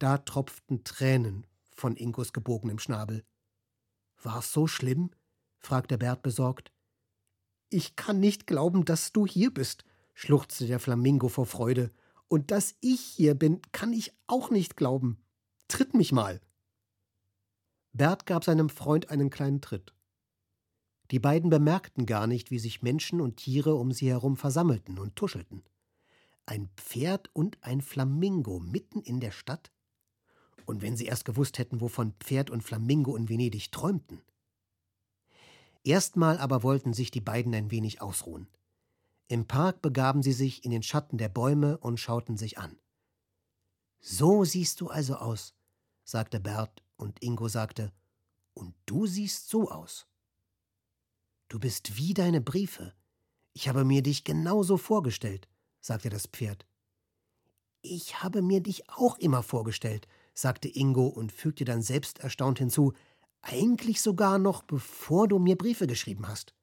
Da 0.00 0.16
tropften 0.16 0.82
Tränen 0.82 1.46
von 1.68 1.94
Ingos 1.94 2.32
gebogenem 2.32 2.78
Schnabel. 2.78 3.22
War's 4.22 4.50
so 4.50 4.66
schlimm? 4.66 5.10
fragte 5.58 5.98
Bert 5.98 6.22
besorgt. 6.22 6.72
Ich 7.68 7.96
kann 7.96 8.18
nicht 8.18 8.46
glauben, 8.46 8.86
dass 8.86 9.12
du 9.12 9.26
hier 9.26 9.52
bist, 9.52 9.84
schluchzte 10.14 10.66
der 10.66 10.80
Flamingo 10.80 11.28
vor 11.28 11.44
Freude. 11.44 11.92
Und 12.28 12.50
dass 12.50 12.76
ich 12.80 13.02
hier 13.02 13.34
bin, 13.34 13.60
kann 13.72 13.92
ich 13.92 14.14
auch 14.26 14.50
nicht 14.50 14.74
glauben. 14.74 15.22
Tritt 15.68 15.92
mich 15.92 16.12
mal. 16.12 16.40
Bert 17.92 18.24
gab 18.24 18.42
seinem 18.44 18.70
Freund 18.70 19.10
einen 19.10 19.28
kleinen 19.28 19.60
Tritt. 19.60 19.92
Die 21.10 21.18
beiden 21.18 21.50
bemerkten 21.50 22.06
gar 22.06 22.26
nicht, 22.26 22.50
wie 22.50 22.58
sich 22.58 22.80
Menschen 22.80 23.20
und 23.20 23.36
Tiere 23.36 23.74
um 23.74 23.92
sie 23.92 24.08
herum 24.08 24.38
versammelten 24.38 24.98
und 24.98 25.14
tuschelten. 25.14 25.62
Ein 26.46 26.70
Pferd 26.78 27.28
und 27.34 27.62
ein 27.62 27.82
Flamingo 27.82 28.60
mitten 28.60 29.02
in 29.02 29.20
der 29.20 29.32
Stadt? 29.32 29.70
Und 30.70 30.82
wenn 30.82 30.96
sie 30.96 31.06
erst 31.06 31.24
gewusst 31.24 31.58
hätten, 31.58 31.80
wovon 31.80 32.12
Pferd 32.20 32.48
und 32.48 32.62
Flamingo 32.62 33.16
in 33.16 33.28
Venedig 33.28 33.72
träumten. 33.72 34.22
Erstmal 35.82 36.38
aber 36.38 36.62
wollten 36.62 36.92
sich 36.92 37.10
die 37.10 37.20
beiden 37.20 37.52
ein 37.56 37.72
wenig 37.72 38.00
ausruhen. 38.00 38.46
Im 39.26 39.48
Park 39.48 39.82
begaben 39.82 40.22
sie 40.22 40.32
sich 40.32 40.64
in 40.64 40.70
den 40.70 40.84
Schatten 40.84 41.18
der 41.18 41.28
Bäume 41.28 41.76
und 41.78 41.98
schauten 41.98 42.36
sich 42.36 42.58
an. 42.58 42.78
So 43.98 44.44
siehst 44.44 44.80
du 44.80 44.86
also 44.86 45.16
aus, 45.16 45.54
sagte 46.04 46.38
Bert, 46.38 46.84
und 46.96 47.20
Ingo 47.20 47.48
sagte, 47.48 47.92
und 48.54 48.72
du 48.86 49.08
siehst 49.08 49.48
so 49.48 49.72
aus. 49.72 50.06
Du 51.48 51.58
bist 51.58 51.96
wie 51.96 52.14
deine 52.14 52.40
Briefe. 52.40 52.94
Ich 53.54 53.66
habe 53.66 53.84
mir 53.84 54.04
dich 54.04 54.22
genauso 54.22 54.76
vorgestellt, 54.76 55.48
sagte 55.80 56.10
das 56.10 56.28
Pferd. 56.28 56.64
Ich 57.82 58.22
habe 58.22 58.40
mir 58.40 58.60
dich 58.60 58.88
auch 58.88 59.18
immer 59.18 59.42
vorgestellt, 59.42 60.06
sagte 60.34 60.68
Ingo 60.68 61.06
und 61.06 61.32
fügte 61.32 61.64
dann 61.64 61.82
selbst 61.82 62.20
erstaunt 62.20 62.58
hinzu, 62.58 62.92
eigentlich 63.42 64.00
sogar 64.00 64.38
noch 64.38 64.62
bevor 64.62 65.28
du 65.28 65.38
mir 65.38 65.56
Briefe 65.56 65.86
geschrieben 65.86 66.28
hast. 66.28 66.54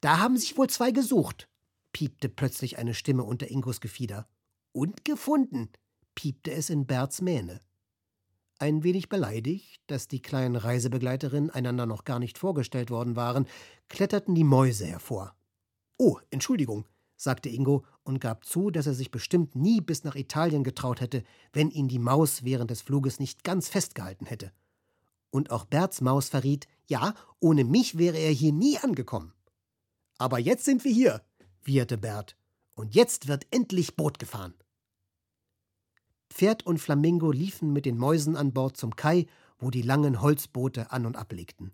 Da 0.00 0.18
haben 0.18 0.36
sich 0.36 0.56
wohl 0.56 0.68
zwei 0.68 0.90
gesucht, 0.90 1.48
piepte 1.92 2.28
plötzlich 2.28 2.78
eine 2.78 2.94
Stimme 2.94 3.24
unter 3.24 3.50
Ingos 3.50 3.80
Gefieder. 3.80 4.28
Und 4.72 5.04
gefunden, 5.04 5.70
piepte 6.14 6.52
es 6.52 6.70
in 6.70 6.86
Berts 6.86 7.20
Mähne. 7.20 7.60
Ein 8.60 8.82
wenig 8.82 9.08
beleidigt, 9.08 9.80
dass 9.86 10.08
die 10.08 10.20
kleinen 10.20 10.56
Reisebegleiterinnen 10.56 11.50
einander 11.50 11.86
noch 11.86 12.04
gar 12.04 12.18
nicht 12.18 12.38
vorgestellt 12.38 12.90
worden 12.90 13.16
waren, 13.16 13.46
kletterten 13.88 14.34
die 14.34 14.44
Mäuse 14.44 14.86
hervor. 14.86 15.36
Oh, 15.96 16.18
Entschuldigung, 16.30 16.86
sagte 17.18 17.50
Ingo 17.50 17.84
und 18.04 18.20
gab 18.20 18.44
zu, 18.44 18.70
dass 18.70 18.86
er 18.86 18.94
sich 18.94 19.10
bestimmt 19.10 19.54
nie 19.56 19.82
bis 19.82 20.04
nach 20.04 20.14
Italien 20.14 20.64
getraut 20.64 21.02
hätte, 21.02 21.24
wenn 21.52 21.70
ihn 21.70 21.88
die 21.88 21.98
Maus 21.98 22.44
während 22.44 22.70
des 22.70 22.80
Fluges 22.80 23.20
nicht 23.20 23.44
ganz 23.44 23.68
festgehalten 23.68 24.24
hätte. 24.24 24.52
Und 25.30 25.50
auch 25.50 25.66
Berts 25.66 26.00
Maus 26.00 26.30
verriet, 26.30 26.68
ja, 26.86 27.14
ohne 27.40 27.64
mich 27.64 27.98
wäre 27.98 28.16
er 28.16 28.30
hier 28.30 28.52
nie 28.52 28.78
angekommen. 28.78 29.34
Aber 30.16 30.38
jetzt 30.38 30.64
sind 30.64 30.84
wir 30.84 30.92
hier, 30.92 31.22
wieherte 31.62 31.98
Bert, 31.98 32.36
und 32.74 32.94
jetzt 32.94 33.28
wird 33.28 33.46
endlich 33.50 33.96
Boot 33.96 34.18
gefahren. 34.18 34.54
Pferd 36.30 36.64
und 36.64 36.78
Flamingo 36.78 37.32
liefen 37.32 37.72
mit 37.72 37.84
den 37.84 37.98
Mäusen 37.98 38.36
an 38.36 38.52
Bord 38.52 38.76
zum 38.76 38.94
Kai, 38.96 39.26
wo 39.58 39.70
die 39.70 39.82
langen 39.82 40.22
Holzboote 40.22 40.92
an 40.92 41.04
und 41.04 41.16
ablegten. 41.16 41.72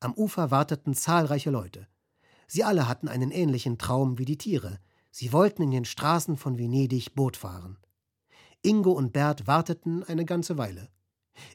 Am 0.00 0.12
Ufer 0.14 0.50
warteten 0.50 0.94
zahlreiche 0.94 1.50
Leute. 1.50 1.88
Sie 2.48 2.64
alle 2.64 2.88
hatten 2.88 3.06
einen 3.06 3.30
ähnlichen 3.30 3.78
Traum 3.78 4.18
wie 4.18 4.24
die 4.24 4.38
Tiere. 4.38 4.80
Sie 5.12 5.32
wollten 5.32 5.62
in 5.62 5.70
den 5.70 5.84
Straßen 5.84 6.36
von 6.36 6.58
Venedig 6.58 7.14
Boot 7.14 7.36
fahren. 7.36 7.78
Ingo 8.62 8.90
und 8.90 9.12
Bert 9.12 9.46
warteten 9.46 10.02
eine 10.02 10.24
ganze 10.24 10.58
Weile. 10.58 10.88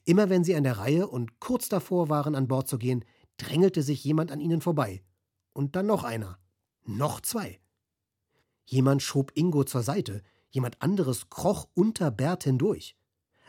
Immer 0.06 0.30
wenn 0.30 0.46
sie 0.46 0.56
an 0.56 0.64
der 0.64 0.78
Reihe 0.78 1.08
und 1.08 1.42
kurz 1.42 1.68
davor 1.68 2.08
waren, 2.08 2.36
an 2.36 2.48
Bord 2.48 2.70
zu 2.70 2.78
gehen, 2.78 3.04
drängelte 3.36 3.84
sich 3.84 4.02
jemand 4.06 4.32
an 4.32 4.40
ihnen 4.40 4.62
vorbei. 4.62 5.04
Und 5.52 5.76
dann 5.76 5.88
noch 5.88 6.06
einer. 6.06 6.40
Noch 6.86 7.20
zwei. 7.20 7.60
Jemand 8.64 9.02
schob 9.02 9.34
Ingo 9.36 9.66
zur 9.66 9.84
Seite, 9.84 10.24
Jemand 10.54 10.80
anderes 10.84 11.32
kroch 11.32 11.68
unter 11.74 12.12
Bert 12.12 12.44
hindurch. 12.44 12.96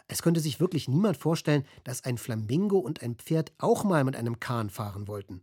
Es 0.08 0.22
könnte 0.22 0.40
sich 0.40 0.58
wirklich 0.58 0.88
niemand 0.88 1.18
vorstellen, 1.18 1.66
dass 1.84 2.02
ein 2.02 2.16
Flamingo 2.16 2.78
und 2.78 3.02
ein 3.02 3.16
Pferd 3.16 3.52
auch 3.58 3.84
mal 3.84 4.04
mit 4.04 4.16
einem 4.16 4.40
Kahn 4.40 4.70
fahren 4.70 5.06
wollten. 5.06 5.42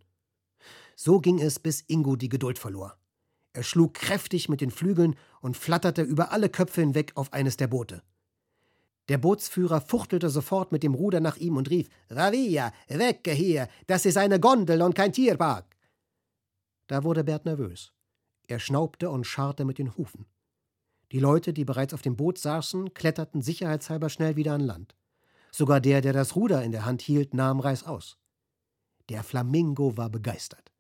So 1.04 1.20
ging 1.20 1.41
es, 1.41 1.58
bis 1.58 1.84
Ingo 1.88 2.16
die 2.16 2.30
Geduld 2.30 2.60
verlor. 2.60 2.95
Er 3.54 3.64
schlug 3.64 3.95
kräftig 3.95 4.49
mit 4.49 4.62
den 4.62 4.70
Flügeln 4.70 5.16
und 5.41 5.58
flatterte 5.58 6.04
über 6.04 6.32
alle 6.32 6.47
Köpfe 6.47 6.82
hinweg 6.82 7.14
auf 7.16 7.34
eines 7.34 7.58
der 7.58 7.66
Boote. 7.66 8.04
Der 9.10 9.18
Bootsführer 9.18 9.82
fuchtelte 9.82 10.30
sofort 10.30 10.72
mit 10.72 10.84
dem 10.84 10.93
Ruder 10.93 11.20
nach 11.20 11.38
ihm 11.38 11.58
und 11.58 11.72
rief: 11.72 11.89
Ravia, 12.12 12.72
wecke 12.88 13.32
hier! 13.32 13.68
Das 13.88 14.06
ist 14.06 14.16
eine 14.16 14.39
Gondel 14.39 14.84
und 14.84 14.93
kein 14.93 15.12
Tierpark! 15.12 15.76
Da 16.86 17.04
wurde 17.04 17.24
Bert 17.24 17.45
nervös. 17.45 17.93
Er 18.45 18.60
schnaubte 18.60 19.10
und 19.10 19.26
scharrte 19.26 19.66
mit 19.66 19.80
den 19.80 19.97
Hufen. 19.97 20.28
Die 21.12 21.20
Leute, 21.20 21.52
die 21.52 21.66
bereits 21.66 21.95
auf 21.95 22.04
dem 22.04 22.16
Boot 22.16 22.38
saßen, 22.38 22.93
kletterten 22.93 23.41
sicherheitshalber 23.41 24.10
schnell 24.10 24.36
wieder 24.36 24.54
an 24.54 24.62
Land. 24.62 24.95
Sogar 25.52 25.82
der, 25.82 26.02
der 26.02 26.14
das 26.14 26.36
Ruder 26.36 26.62
in 26.62 26.72
der 26.72 26.86
Hand 26.86 27.02
hielt, 27.02 27.34
nahm 27.34 27.60
Reißaus. 27.60 28.20
Der 29.10 29.24
Flamingo 29.24 29.97
war 29.97 30.12
begeistert. 30.12 30.70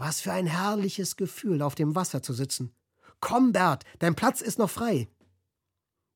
Was 0.00 0.22
für 0.22 0.32
ein 0.32 0.46
herrliches 0.46 1.16
Gefühl, 1.16 1.60
auf 1.60 1.74
dem 1.74 1.94
Wasser 1.94 2.22
zu 2.22 2.32
sitzen. 2.32 2.74
Komm, 3.20 3.52
Bert, 3.52 3.84
dein 3.98 4.14
Platz 4.14 4.40
ist 4.40 4.58
noch 4.58 4.70
frei. 4.70 5.08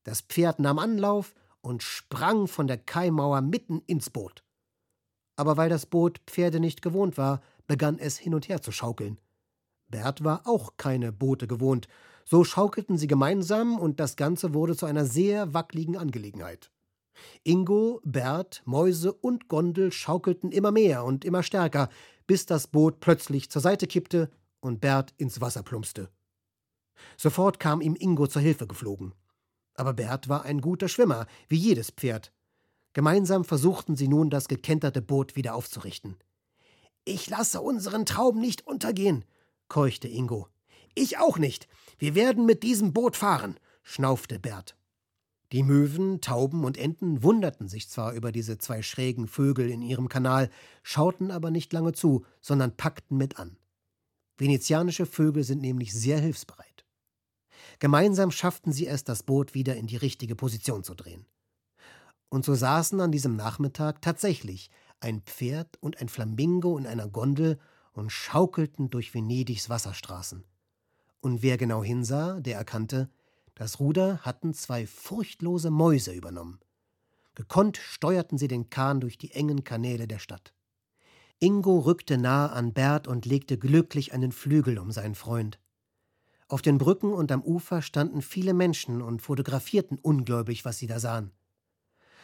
Das 0.05 0.22
Pferd 0.22 0.59
nahm 0.59 0.78
Anlauf 0.78 1.35
und 1.61 1.82
sprang 1.82 2.49
von 2.49 2.66
der 2.66 2.78
Kaimauer 2.78 3.43
mitten 3.43 3.82
ins 3.87 4.09
Boot. 4.09 4.43
Aber 5.37 5.59
weil 5.59 5.68
das 5.68 5.85
Boot 5.85 6.22
Pferde 6.26 6.61
nicht 6.61 6.80
gewohnt 6.80 7.18
war, 7.18 7.43
begann 7.66 7.99
es 7.99 8.16
hin 8.16 8.32
und 8.32 8.49
her 8.49 8.62
zu 8.62 8.72
schaukeln. 8.72 9.20
Bert 9.89 10.24
war 10.24 10.47
auch 10.47 10.78
keine 10.78 11.12
Boote 11.12 11.47
gewohnt, 11.47 11.87
so 12.24 12.43
schaukelten 12.43 12.97
sie 12.97 13.07
gemeinsam 13.07 13.78
und 13.78 14.01
das 14.01 14.16
Ganze 14.16 14.55
wurde 14.55 14.74
zu 14.76 14.87
einer 14.87 15.05
sehr 15.05 15.53
wackligen 15.53 15.99
Angelegenheit. 15.99 16.70
Ingo, 17.43 18.01
Bert, 18.03 18.62
Mäuse 18.64 19.12
und 19.12 19.49
Gondel 19.49 19.93
schaukelten 19.93 20.53
immer 20.53 20.72
mehr 20.72 21.05
und 21.05 21.24
immer 21.24 21.43
stärker, 21.43 21.91
bis 22.27 22.47
das 22.47 22.66
Boot 22.66 23.01
plötzlich 23.01 23.51
zur 23.51 23.62
Seite 23.62 23.87
kippte 23.87 24.31
und 24.61 24.81
Bert 24.81 25.14
ins 25.16 25.41
Wasser 25.41 25.62
plumpste. 25.62 26.11
Sofort 27.16 27.61
kam 27.61 27.81
ihm 27.81 27.97
Ingo 27.99 28.27
zur 28.27 28.43
Hilfe 28.43 28.66
geflogen. 28.66 29.14
Aber 29.75 29.93
Bert 29.93 30.29
war 30.29 30.45
ein 30.45 30.61
guter 30.61 30.89
Schwimmer, 30.89 31.27
wie 31.49 31.57
jedes 31.57 31.91
Pferd. 31.91 32.33
Gemeinsam 32.93 33.45
versuchten 33.45 33.97
sie 33.97 34.09
nun, 34.09 34.31
das 34.31 34.47
gekenterte 34.47 35.03
Boot 35.03 35.35
wieder 35.35 35.55
aufzurichten. 35.55 36.16
Ich 37.05 37.29
lasse 37.29 37.61
unseren 37.61 38.07
Traum 38.07 38.41
nicht 38.41 38.66
untergehen, 38.66 39.25
keuchte 39.68 40.09
Ingo. 40.09 40.49
Ich 40.95 41.18
auch 41.18 41.39
nicht. 41.39 41.68
Wir 41.99 42.14
werden 42.14 42.47
mit 42.47 42.62
diesem 42.62 42.93
Boot 42.93 43.16
fahren, 43.16 43.59
schnaufte 43.83 44.39
Bert. 44.39 44.77
Die 45.53 45.62
Möwen, 45.62 46.20
Tauben 46.20 46.64
und 46.64 46.78
Enten 46.78 47.22
wunderten 47.22 47.68
sich 47.68 47.88
zwar 47.88 48.12
über 48.12 48.32
diese 48.32 48.59
zwei 48.59 48.82
schrägen 48.82 49.28
Vögel 49.28 49.70
in 49.70 49.82
ihrem 49.82 50.09
Kanal, 50.09 50.51
schauten 50.82 51.30
aber 51.30 51.51
nicht 51.51 51.72
lange 51.72 51.92
zu, 51.92 52.24
sondern 52.40 52.76
packten 52.76 53.16
mit 53.16 53.38
an. 53.38 53.57
Venezianische 54.36 55.07
Vögel 55.07 55.45
sind 55.45 55.61
nämlich 55.61 55.92
sehr 55.92 56.18
hilfsbereit. 56.18 56.84
Gemeinsam 57.78 58.30
schafften 58.30 58.72
sie 58.72 58.86
es, 58.86 59.05
das 59.05 59.22
Boot 59.22 59.55
wieder 59.55 59.76
in 59.76 59.86
die 59.86 59.97
richtige 59.97 60.34
Position 60.34 60.82
zu 60.82 60.95
drehen. 60.95 61.26
Und 62.28 62.45
so 62.45 62.55
saßen 62.55 63.01
an 63.01 63.12
diesem 63.12 63.36
Nachmittag 63.36 64.03
tatsächlich 64.03 64.70
ein 65.01 65.20
Pferd 65.22 65.76
und 65.80 66.01
ein 66.01 66.09
Flamingo 66.09 66.76
in 66.78 66.86
einer 66.86 67.09
Gondel 67.09 67.61
und 67.92 68.11
schaukelten 68.11 68.90
durch 68.90 69.14
Venedigs 69.14 69.68
Wasserstraßen. 69.68 70.45
Und 71.20 71.42
wer 71.42 71.57
genau 71.57 71.84
hinsah, 71.84 72.40
der 72.40 72.57
erkannte, 72.57 73.09
das 73.55 73.81
Ruder 73.81 74.19
hatten 74.19 74.55
zwei 74.55 74.87
furchtlose 74.87 75.71
Mäuse 75.71 76.13
übernommen. 76.13 76.61
Gekonnt 77.35 77.77
steuerten 77.77 78.39
sie 78.39 78.49
den 78.49 78.71
Kahn 78.71 79.01
durch 79.01 79.19
die 79.19 79.33
engen 79.33 79.65
Kanäle 79.65 80.07
der 80.07 80.19
Stadt. 80.19 80.55
Ingo 81.41 81.81
rückte 81.81 82.17
nahe 82.17 82.51
an 82.51 82.73
Bert 82.73 83.09
und 83.09 83.27
legte 83.27 83.59
glücklich 83.59 84.13
einen 84.13 84.33
Flügel 84.33 84.79
um 84.79 84.93
seinen 84.93 85.15
Freund. 85.15 85.59
Auf 86.49 86.63
den 86.63 86.79
Brücken 86.79 87.13
und 87.13 87.33
am 87.33 87.43
Ufer 87.43 87.83
standen 87.83 88.23
viele 88.23 88.55
Menschen 88.55 89.03
und 89.03 89.23
fotografierten 89.23 89.99
ungläubig, 89.99 90.65
was 90.65 90.79
sie 90.79 90.87
da 90.87 91.01
sahen. 91.01 91.33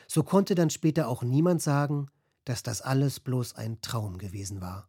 So 0.07 0.23
konnte 0.23 0.55
dann 0.55 0.71
später 0.71 1.09
auch 1.09 1.23
niemand 1.23 1.63
sagen, 1.63 2.07
dass 2.45 2.63
das 2.63 2.83
alles 2.83 3.21
bloß 3.21 3.55
ein 3.55 3.81
Traum 3.81 4.19
gewesen 4.19 4.61
war. 4.61 4.89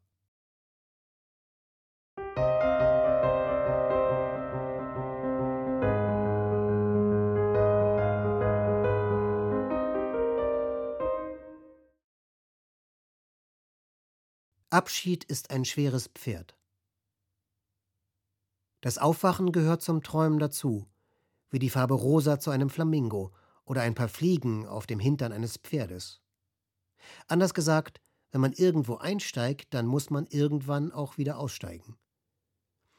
Abschied 14.72 15.26
ist 15.26 15.52
ein 15.52 15.66
schweres 15.66 16.08
Pferd. 16.08 16.56
Das 18.80 18.98
Aufwachen 18.98 19.52
gehört 19.52 19.82
zum 19.82 20.02
Träumen 20.02 20.40
dazu, 20.40 20.88
wie 21.50 21.60
die 21.60 21.70
Farbe 21.70 21.94
rosa 21.94 22.40
zu 22.40 22.52
einem 22.52 22.70
Flamingo 22.70 23.34
oder 23.66 23.82
ein 23.82 23.96
paar 23.96 24.08
Fliegen 24.08 24.66
auf 24.66 24.88
dem 24.88 25.02
Hintern 25.02 25.34
eines 25.34 25.58
Pferdes. 25.58 26.22
Anders 27.28 27.54
gesagt, 27.54 28.00
wenn 28.32 28.40
man 28.40 28.54
irgendwo 28.54 28.96
einsteigt, 28.96 29.74
dann 29.74 29.88
muss 29.88 30.10
man 30.10 30.26
irgendwann 30.28 30.94
auch 30.94 31.18
wieder 31.18 31.38
aussteigen. 31.38 31.98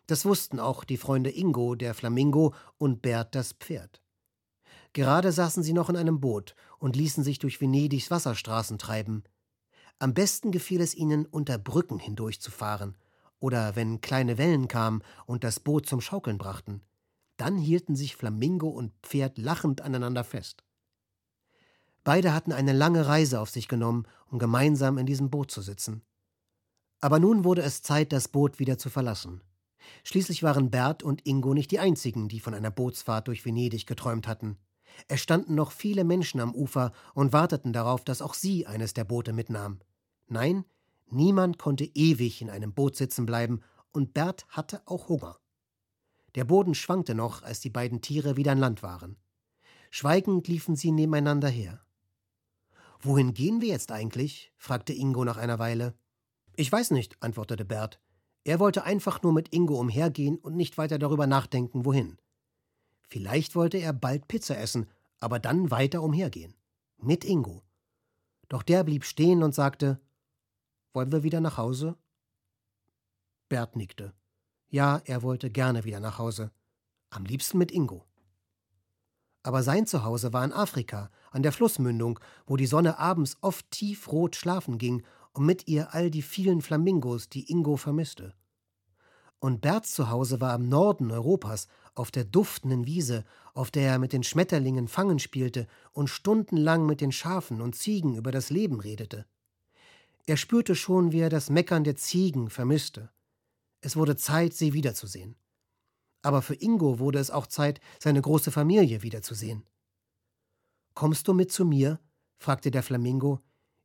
Das 0.06 0.26
wussten 0.26 0.60
auch 0.60 0.84
die 0.84 0.98
Freunde 0.98 1.30
Ingo, 1.30 1.74
der 1.74 1.94
Flamingo, 1.94 2.52
und 2.76 3.00
Bert, 3.00 3.34
das 3.34 3.54
Pferd. 3.54 4.02
Gerade 4.92 5.32
saßen 5.32 5.62
sie 5.62 5.72
noch 5.72 5.88
in 5.88 5.96
einem 5.96 6.20
Boot 6.20 6.54
und 6.78 6.96
ließen 6.96 7.24
sich 7.24 7.38
durch 7.38 7.62
Venedigs 7.62 8.10
Wasserstraßen 8.10 8.76
treiben. 8.76 9.24
Am 10.02 10.14
besten 10.14 10.50
gefiel 10.50 10.80
es 10.80 10.96
ihnen, 10.96 11.26
unter 11.26 11.58
Brücken 11.58 12.00
hindurchzufahren 12.00 12.96
oder 13.38 13.76
wenn 13.76 14.00
kleine 14.00 14.36
Wellen 14.36 14.66
kamen 14.66 15.00
und 15.26 15.44
das 15.44 15.60
Boot 15.60 15.86
zum 15.86 16.00
Schaukeln 16.00 16.38
brachten. 16.38 16.82
Dann 17.36 17.56
hielten 17.56 17.94
sich 17.94 18.16
Flamingo 18.16 18.68
und 18.68 18.92
Pferd 19.04 19.38
lachend 19.38 19.80
aneinander 19.80 20.24
fest. 20.24 20.64
Beide 22.02 22.34
hatten 22.34 22.50
eine 22.50 22.72
lange 22.72 23.06
Reise 23.06 23.38
auf 23.38 23.50
sich 23.50 23.68
genommen, 23.68 24.08
um 24.28 24.40
gemeinsam 24.40 24.98
in 24.98 25.06
diesem 25.06 25.30
Boot 25.30 25.52
zu 25.52 25.62
sitzen. 25.62 26.02
Aber 27.00 27.20
nun 27.20 27.44
wurde 27.44 27.62
es 27.62 27.82
Zeit, 27.82 28.12
das 28.12 28.26
Boot 28.26 28.58
wieder 28.58 28.78
zu 28.78 28.90
verlassen. 28.90 29.40
Schließlich 30.02 30.42
waren 30.42 30.72
Bert 30.72 31.04
und 31.04 31.24
Ingo 31.28 31.54
nicht 31.54 31.70
die 31.70 31.78
einzigen, 31.78 32.26
die 32.26 32.40
von 32.40 32.54
einer 32.54 32.72
Bootsfahrt 32.72 33.28
durch 33.28 33.44
Venedig 33.44 33.86
geträumt 33.86 34.26
hatten. 34.26 34.58
Es 35.06 35.20
standen 35.20 35.54
noch 35.54 35.70
viele 35.70 36.02
Menschen 36.02 36.40
am 36.40 36.56
Ufer 36.56 36.90
und 37.14 37.32
warteten 37.32 37.72
darauf, 37.72 38.02
dass 38.02 38.20
auch 38.20 38.34
sie 38.34 38.66
eines 38.66 38.94
der 38.94 39.04
Boote 39.04 39.32
mitnahm. 39.32 39.78
Nein, 40.28 40.64
niemand 41.10 41.58
konnte 41.58 41.84
ewig 41.84 42.42
in 42.42 42.50
einem 42.50 42.72
Boot 42.72 42.96
sitzen 42.96 43.26
bleiben, 43.26 43.60
und 43.92 44.14
Bert 44.14 44.46
hatte 44.48 44.82
auch 44.86 45.08
Hunger. 45.08 45.38
Der 46.34 46.44
Boden 46.44 46.74
schwankte 46.74 47.14
noch, 47.14 47.42
als 47.42 47.60
die 47.60 47.70
beiden 47.70 48.00
Tiere 48.00 48.36
wieder 48.36 48.52
an 48.52 48.58
Land 48.58 48.82
waren. 48.82 49.16
Schweigend 49.90 50.48
liefen 50.48 50.76
sie 50.76 50.90
nebeneinander 50.90 51.48
her. 51.48 51.84
Wohin 53.00 53.34
gehen 53.34 53.60
wir 53.60 53.68
jetzt 53.68 53.92
eigentlich? 53.92 54.52
fragte 54.56 54.94
Ingo 54.94 55.24
nach 55.24 55.36
einer 55.36 55.58
Weile. 55.58 55.94
Ich 56.56 56.70
weiß 56.72 56.92
nicht, 56.92 57.22
antwortete 57.22 57.64
Bert. 57.64 58.00
Er 58.44 58.58
wollte 58.58 58.84
einfach 58.84 59.22
nur 59.22 59.32
mit 59.32 59.52
Ingo 59.52 59.78
umhergehen 59.78 60.38
und 60.38 60.56
nicht 60.56 60.78
weiter 60.78 60.98
darüber 60.98 61.26
nachdenken, 61.26 61.84
wohin. 61.84 62.16
Vielleicht 63.08 63.54
wollte 63.54 63.76
er 63.78 63.92
bald 63.92 64.26
Pizza 64.28 64.56
essen, 64.56 64.88
aber 65.20 65.38
dann 65.38 65.70
weiter 65.70 66.02
umhergehen. 66.02 66.54
Mit 66.96 67.24
Ingo. 67.24 67.62
Doch 68.48 68.62
der 68.62 68.84
blieb 68.84 69.04
stehen 69.04 69.42
und 69.42 69.54
sagte: 69.54 70.00
Wollen 70.92 71.12
wir 71.12 71.22
wieder 71.22 71.40
nach 71.40 71.56
Hause? 71.56 71.96
Bert 73.48 73.76
nickte. 73.76 74.12
Ja, 74.68 75.00
er 75.04 75.22
wollte 75.22 75.50
gerne 75.50 75.84
wieder 75.84 76.00
nach 76.00 76.18
Hause. 76.18 76.50
Am 77.10 77.24
liebsten 77.24 77.58
mit 77.58 77.70
Ingo. 77.70 78.04
Aber 79.42 79.62
sein 79.62 79.86
Zuhause 79.86 80.32
war 80.32 80.44
in 80.44 80.52
Afrika, 80.52 81.10
an 81.30 81.42
der 81.42 81.52
Flussmündung, 81.52 82.20
wo 82.46 82.56
die 82.56 82.66
Sonne 82.66 82.98
abends 82.98 83.36
oft 83.40 83.70
tiefrot 83.70 84.36
schlafen 84.36 84.78
ging 84.78 85.02
und 85.32 85.46
mit 85.46 85.66
ihr 85.66 85.94
all 85.94 86.10
die 86.10 86.22
vielen 86.22 86.62
Flamingos, 86.62 87.28
die 87.28 87.50
Ingo 87.50 87.76
vermisste. 87.76 88.34
Und 89.40 89.60
Berts 89.60 89.94
Zuhause 89.94 90.40
war 90.40 90.54
im 90.54 90.68
Norden 90.68 91.10
Europas, 91.10 91.66
auf 91.94 92.10
der 92.10 92.24
duftenden 92.24 92.86
Wiese, 92.86 93.24
auf 93.54 93.70
der 93.70 93.90
er 93.90 93.98
mit 93.98 94.12
den 94.12 94.22
Schmetterlingen 94.22 94.88
Fangen 94.88 95.18
spielte 95.18 95.66
und 95.92 96.08
stundenlang 96.08 96.86
mit 96.86 97.00
den 97.00 97.12
Schafen 97.12 97.60
und 97.60 97.74
Ziegen 97.74 98.14
über 98.14 98.30
das 98.30 98.50
Leben 98.50 98.80
redete. 98.80 99.26
Er 100.26 100.36
spürte 100.36 100.74
schon, 100.74 101.12
wie 101.12 101.20
er 101.20 101.30
das 101.30 101.50
Meckern 101.50 101.84
der 101.84 101.96
Ziegen 101.96 102.48
vermisste. 102.48 103.10
Es 103.80 103.96
wurde 103.96 104.16
Zeit, 104.16 104.54
sie 104.54 104.72
wiederzusehen. 104.72 105.36
Aber 106.22 106.42
für 106.42 106.54
Ingo 106.54 107.00
wurde 107.00 107.18
es 107.18 107.30
auch 107.30 107.48
Zeit, 107.48 107.80
seine 107.98 108.22
große 108.22 108.52
Familie 108.52 109.02
wiederzusehen. 109.02 109.66
Kommst 110.94 111.26
du 111.26 111.34
mit 111.34 111.50
zu 111.50 111.64
mir? 111.64 111.98
fragte 112.38 112.70
der 112.70 112.82
Flamingo. 112.82 113.40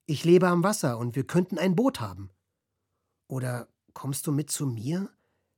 Ich 0.06 0.24
lebe 0.24 0.48
am 0.48 0.64
Wasser 0.64 0.98
und 1.00 1.16
wir 1.16 1.26
könnten 1.26 1.58
ein 1.58 1.76
Boot 1.76 2.00
haben. 2.00 2.30
Oder 3.28 3.68
kommst 3.94 4.28
du 4.28 4.32
mit 4.32 4.52
zu 4.52 4.68
mir? 4.68 5.10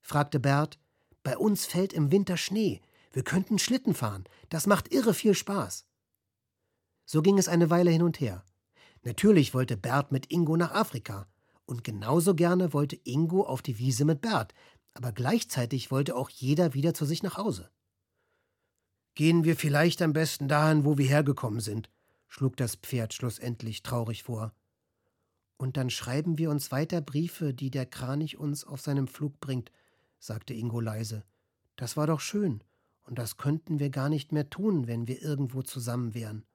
fragte 0.02 0.40
Bert. 0.40 0.80
Bei 1.24 1.38
uns 1.38 1.66
fällt 1.66 1.92
im 1.92 2.12
Winter 2.12 2.38
Schnee. 2.38 2.82
Wir 3.12 3.24
könnten 3.24 3.60
Schlitten 3.60 3.94
fahren. 3.94 4.24
Das 4.50 4.66
macht 4.66 4.94
irre 4.94 5.14
viel 5.14 5.36
Spaß. 5.36 5.86
So 7.06 7.22
ging 7.22 7.38
es 7.38 7.48
eine 7.50 7.70
Weile 7.70 7.92
hin 7.92 8.04
und 8.04 8.20
her. 8.20 8.46
Natürlich 9.04 9.54
wollte 9.54 9.78
Bert 9.78 10.12
mit 10.12 10.32
Ingo 10.32 10.58
nach 10.58 10.72
Afrika, 10.72 11.28
und 11.66 11.84
genauso 11.84 12.36
gerne 12.36 12.74
wollte 12.74 13.00
Ingo 13.04 13.44
auf 13.44 13.62
die 13.62 13.78
Wiese 13.78 14.04
mit 14.04 14.22
Bert, 14.22 14.54
aber 14.94 15.12
gleichzeitig 15.12 15.92
wollte 15.92 16.16
auch 16.16 16.30
jeder 16.30 16.74
wieder 16.74 16.94
zu 16.94 17.06
sich 17.06 17.24
nach 17.24 17.38
Hause. 17.38 17.70
Gehen 19.16 19.44
wir 19.44 19.56
vielleicht 19.56 20.02
am 20.02 20.14
besten 20.14 20.48
dahin, 20.48 20.86
wo 20.86 20.98
wir 20.98 21.08
hergekommen 21.08 21.60
sind, 21.60 21.90
schlug 22.28 22.58
das 22.58 22.76
Pferd 22.76 23.14
schlussendlich 23.14 23.84
traurig 23.84 24.24
vor. 24.24 24.54
Und 25.58 25.78
dann 25.78 25.90
schreiben 25.90 26.38
wir 26.38 26.50
uns 26.50 26.72
weiter 26.72 27.02
Briefe, 27.02 27.54
die 27.54 27.70
der 27.70 27.86
Kranich 27.86 28.38
uns 28.38 28.64
auf 28.64 28.82
seinem 28.82 29.08
Flug 29.08 29.40
bringt, 29.40 29.72
sagte 30.18 30.54
Ingo 30.54 30.80
leise. 30.80 31.24
Das 31.76 31.98
war 31.98 32.08
doch 32.08 32.20
schön, 32.20 32.64
und 33.04 33.20
das 33.20 33.38
könnten 33.38 33.80
wir 33.80 33.90
gar 33.90 34.10
nicht 34.10 34.32
mehr 34.32 34.50
tun, 34.50 34.88
wenn 34.88 35.08
wir 35.08 35.22
irgendwo 35.22 35.62
zusammen 35.62 36.14
wären. 36.14 36.46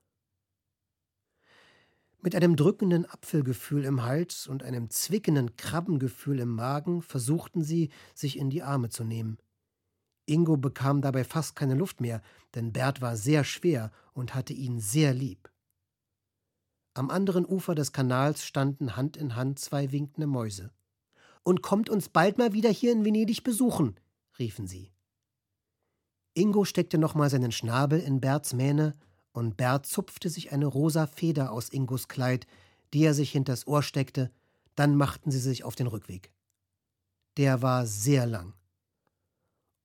Mit 2.25 2.35
einem 2.35 2.55
drückenden 2.55 3.05
Apfelgefühl 3.05 3.85
im 3.85 4.01
Hals 4.01 4.47
und 4.47 4.63
einem 4.63 4.89
zwickenden 4.89 5.57
Krabbengefühl 5.57 6.39
im 6.39 6.55
Magen 6.55 7.03
versuchten 7.03 7.63
sie, 7.63 7.91
sich 8.15 8.39
in 8.39 8.49
die 8.49 8.63
Arme 8.63 8.89
zu 8.89 9.03
nehmen. 9.03 9.37
Ingo 10.25 10.57
bekam 10.57 11.03
dabei 11.03 11.23
fast 11.23 11.55
keine 11.55 11.75
Luft 11.75 12.01
mehr, 12.01 12.23
denn 12.55 12.73
Bert 12.73 12.99
war 12.99 13.15
sehr 13.15 13.43
schwer 13.43 13.91
und 14.13 14.33
hatte 14.33 14.53
ihn 14.53 14.79
sehr 14.79 15.13
lieb. 15.13 15.51
Am 16.95 17.11
anderen 17.11 17.45
Ufer 17.45 17.75
des 17.75 17.91
Kanals 17.91 18.43
standen 18.43 18.95
Hand 18.95 19.17
in 19.17 19.35
Hand 19.35 19.59
zwei 19.59 19.91
winkende 19.91 20.25
Mäuse. 20.25 20.71
Und 21.43 21.61
kommt 21.61 21.91
uns 21.91 22.09
bald 22.09 22.39
mal 22.39 22.53
wieder 22.53 22.71
hier 22.71 22.91
in 22.91 23.05
Venedig 23.05 23.43
besuchen, 23.43 23.99
riefen 24.39 24.65
sie. 24.65 24.91
Ingo 26.33 26.65
steckte 26.65 26.97
nochmal 26.97 27.29
seinen 27.29 27.51
Schnabel 27.51 27.99
in 27.99 28.19
Berts 28.19 28.53
Mähne 28.53 28.95
und 29.35 29.57
Bert 29.57 29.85
zupfte 29.85 30.29
sich 30.29 30.51
eine 30.53 30.65
rosa 30.65 31.07
Feder 31.07 31.51
aus 31.51 31.69
Ingos 31.69 32.07
Kleid, 32.07 32.47
die 32.93 33.03
er 33.03 33.13
sich 33.13 33.31
hinters 33.31 33.67
Ohr 33.67 33.83
steckte, 33.83 34.31
dann 34.75 34.95
machten 34.95 35.29
sie 35.29 35.39
sich 35.39 35.63
auf 35.63 35.75
den 35.75 35.87
Rückweg. 35.87 36.31
Der 37.37 37.61
war 37.61 37.85
sehr 37.85 38.25
lang. 38.25 38.53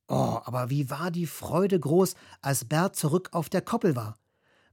Oh, 0.08 0.40
aber 0.44 0.70
wie 0.70 0.88
war 0.90 1.10
die 1.10 1.26
Freude 1.26 1.78
groß, 1.78 2.14
als 2.42 2.64
Bert 2.64 2.94
zurück 2.94 3.30
auf 3.32 3.48
der 3.48 3.62
Koppel 3.62 3.96
war. 3.96 4.18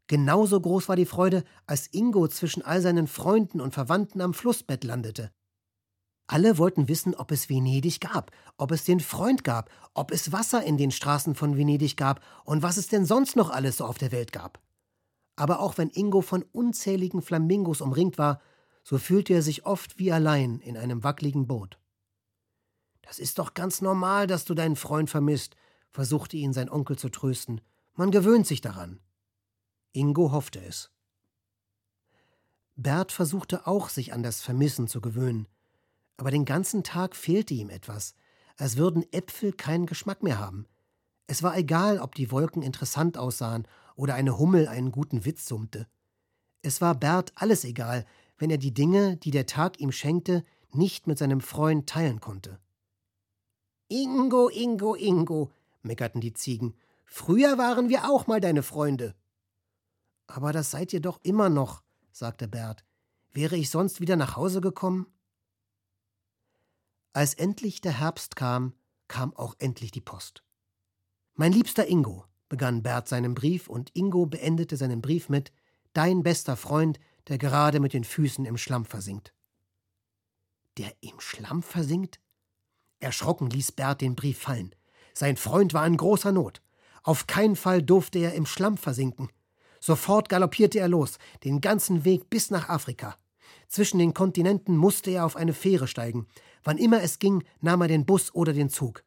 Genauso 0.05 0.61
groß 0.61 0.87
war 0.89 0.95
die 0.95 1.05
Freude, 1.05 1.43
als 1.65 1.87
Ingo 1.91 2.27
zwischen 2.27 2.61
all 2.61 2.81
seinen 2.81 3.07
Freunden 3.07 3.59
und 3.59 3.73
Verwandten 3.73 4.21
am 4.21 4.33
Flussbett 4.33 4.83
landete. 4.83 5.31
Alle 6.27 6.57
wollten 6.57 6.87
wissen, 6.87 7.15
ob 7.15 7.31
es 7.31 7.49
Venedig 7.49 7.99
gab, 7.99 8.31
ob 8.57 8.71
es 8.71 8.83
den 8.83 8.99
Freund 8.99 9.43
gab, 9.43 9.69
ob 9.93 10.11
es 10.11 10.31
Wasser 10.31 10.63
in 10.63 10.77
den 10.77 10.91
Straßen 10.91 11.35
von 11.35 11.57
Venedig 11.57 11.97
gab 11.97 12.21
und 12.43 12.61
was 12.61 12.77
es 12.77 12.89
denn 12.89 13.05
sonst 13.05 13.35
noch 13.35 13.49
alles 13.49 13.77
so 13.77 13.85
auf 13.85 13.97
der 13.97 14.11
Welt 14.11 14.31
gab. 14.31 14.59
Aber 15.37 15.61
auch 15.61 15.77
wenn 15.77 15.89
Ingo 15.89 16.21
von 16.21 16.43
unzähligen 16.51 17.21
Flamingos 17.21 17.79
umringt 17.79 18.17
war, 18.17 18.41
so 18.83 18.97
fühlte 18.97 19.33
er 19.33 19.41
sich 19.41 19.65
oft 19.65 19.99
wie 19.99 20.11
allein 20.11 20.59
in 20.59 20.75
einem 20.75 21.03
wackeligen 21.03 21.47
Boot. 21.47 21.79
Das 23.03 23.19
ist 23.19 23.39
doch 23.39 23.53
ganz 23.53 23.81
normal, 23.81 24.27
dass 24.27 24.43
du 24.43 24.53
deinen 24.53 24.75
Freund 24.75 25.09
vermisst, 25.09 25.55
versuchte 25.91 26.35
ihn 26.35 26.53
sein 26.53 26.69
Onkel 26.69 26.97
zu 26.97 27.09
trösten. 27.09 27.61
Man 27.93 28.11
gewöhnt 28.11 28.47
sich 28.47 28.61
daran. 28.61 28.99
Ingo 29.93 30.31
hoffte 30.31 30.59
es. 30.59 30.91
Bert 32.75 33.11
versuchte 33.11 33.65
auch, 33.65 33.89
sich 33.89 34.13
an 34.13 34.23
das 34.23 34.41
Vermissen 34.41 34.87
zu 34.87 35.01
gewöhnen. 35.01 35.47
Aber 36.17 36.31
den 36.31 36.45
ganzen 36.45 36.83
Tag 36.83 37.15
fehlte 37.15 37.53
ihm 37.53 37.69
etwas, 37.69 38.15
als 38.57 38.77
würden 38.77 39.05
Äpfel 39.13 39.53
keinen 39.53 39.85
Geschmack 39.85 40.23
mehr 40.23 40.39
haben. 40.39 40.67
Es 41.27 41.43
war 41.43 41.57
egal, 41.57 41.99
ob 41.99 42.15
die 42.15 42.31
Wolken 42.31 42.61
interessant 42.61 43.17
aussahen 43.17 43.67
oder 43.95 44.15
eine 44.15 44.39
Hummel 44.39 44.67
einen 44.67 44.91
guten 44.91 45.25
Witz 45.25 45.45
summte. 45.45 45.87
Es 46.61 46.79
war 46.79 46.95
Bert 46.95 47.33
alles 47.35 47.65
egal, 47.65 48.05
wenn 48.37 48.49
er 48.49 48.57
die 48.57 48.73
Dinge, 48.73 49.17
die 49.17 49.31
der 49.31 49.45
Tag 49.45 49.79
ihm 49.79 49.91
schenkte, 49.91 50.43
nicht 50.71 51.05
mit 51.05 51.17
seinem 51.17 51.41
Freund 51.41 51.87
teilen 51.87 52.21
konnte. 52.21 52.59
Ingo, 53.89 54.49
Ingo, 54.49 54.95
Ingo, 54.95 55.51
meckerten 55.81 56.21
die 56.21 56.33
Ziegen, 56.33 56.75
früher 57.05 57.57
waren 57.57 57.89
wir 57.89 58.09
auch 58.09 58.27
mal 58.27 58.39
deine 58.39 58.63
Freunde. 58.63 59.15
Aber 60.27 60.51
das 60.51 60.71
seid 60.71 60.93
ihr 60.93 61.01
doch 61.01 61.19
immer 61.23 61.49
noch, 61.49 61.83
sagte 62.11 62.47
Bert. 62.47 62.83
Wäre 63.31 63.55
ich 63.55 63.69
sonst 63.69 64.01
wieder 64.01 64.15
nach 64.15 64.35
Hause 64.35 64.61
gekommen? 64.61 65.07
Als 67.13 67.33
endlich 67.33 67.81
der 67.81 67.99
Herbst 67.99 68.35
kam, 68.35 68.73
kam 69.07 69.35
auch 69.35 69.55
endlich 69.59 69.91
die 69.91 70.01
Post. 70.01 70.43
Mein 71.39 71.51
liebster 71.51 71.87
Ingo, 71.87 72.25
begann 72.49 72.81
Bert 72.81 73.07
seinen 73.07 73.35
Brief, 73.35 73.67
und 73.67 73.91
Ingo 73.95 74.25
beendete 74.25 74.75
seinen 74.75 75.03
Brief 75.03 75.29
mit 75.29 75.51
Dein 75.93 76.23
bester 76.23 76.57
Freund, 76.57 76.99
der 77.27 77.37
gerade 77.37 77.79
mit 77.79 77.93
den 77.93 78.03
Füßen 78.03 78.43
im 78.45 78.57
Schlamm 78.57 78.85
versinkt. 78.85 79.35
Der 80.79 80.91
im 80.99 81.19
Schlamm 81.19 81.61
versinkt? 81.61 82.19
Erschrocken 82.99 83.51
ließ 83.51 83.73
Bert 83.73 84.01
den 84.01 84.15
Brief 84.15 84.39
fallen. 84.39 84.73
Sein 85.13 85.37
Freund 85.37 85.75
war 85.75 85.85
in 85.85 85.97
großer 85.97 86.31
Not. 86.31 86.63
Auf 87.03 87.27
keinen 87.27 87.55
Fall 87.55 87.83
durfte 87.83 88.17
er 88.17 88.33
im 88.33 88.47
Schlamm 88.47 88.75
versinken. 88.75 89.29
Sofort 89.79 90.29
galoppierte 90.29 90.79
er 90.79 90.87
los, 90.87 91.19
den 91.43 91.61
ganzen 91.61 92.03
Weg 92.03 92.31
bis 92.31 92.49
nach 92.49 92.67
Afrika. 92.67 93.15
Zwischen 93.67 93.99
den 93.99 94.15
Kontinenten 94.15 94.75
musste 94.75 95.11
er 95.11 95.23
auf 95.23 95.35
eine 95.35 95.53
Fähre 95.53 95.87
steigen. 95.87 96.25
Wann 96.63 96.79
immer 96.79 97.03
es 97.03 97.19
ging, 97.19 97.43
nahm 97.61 97.81
er 97.81 97.89
den 97.89 98.07
Bus 98.07 98.33
oder 98.33 98.53
den 98.53 98.71
Zug. 98.71 99.03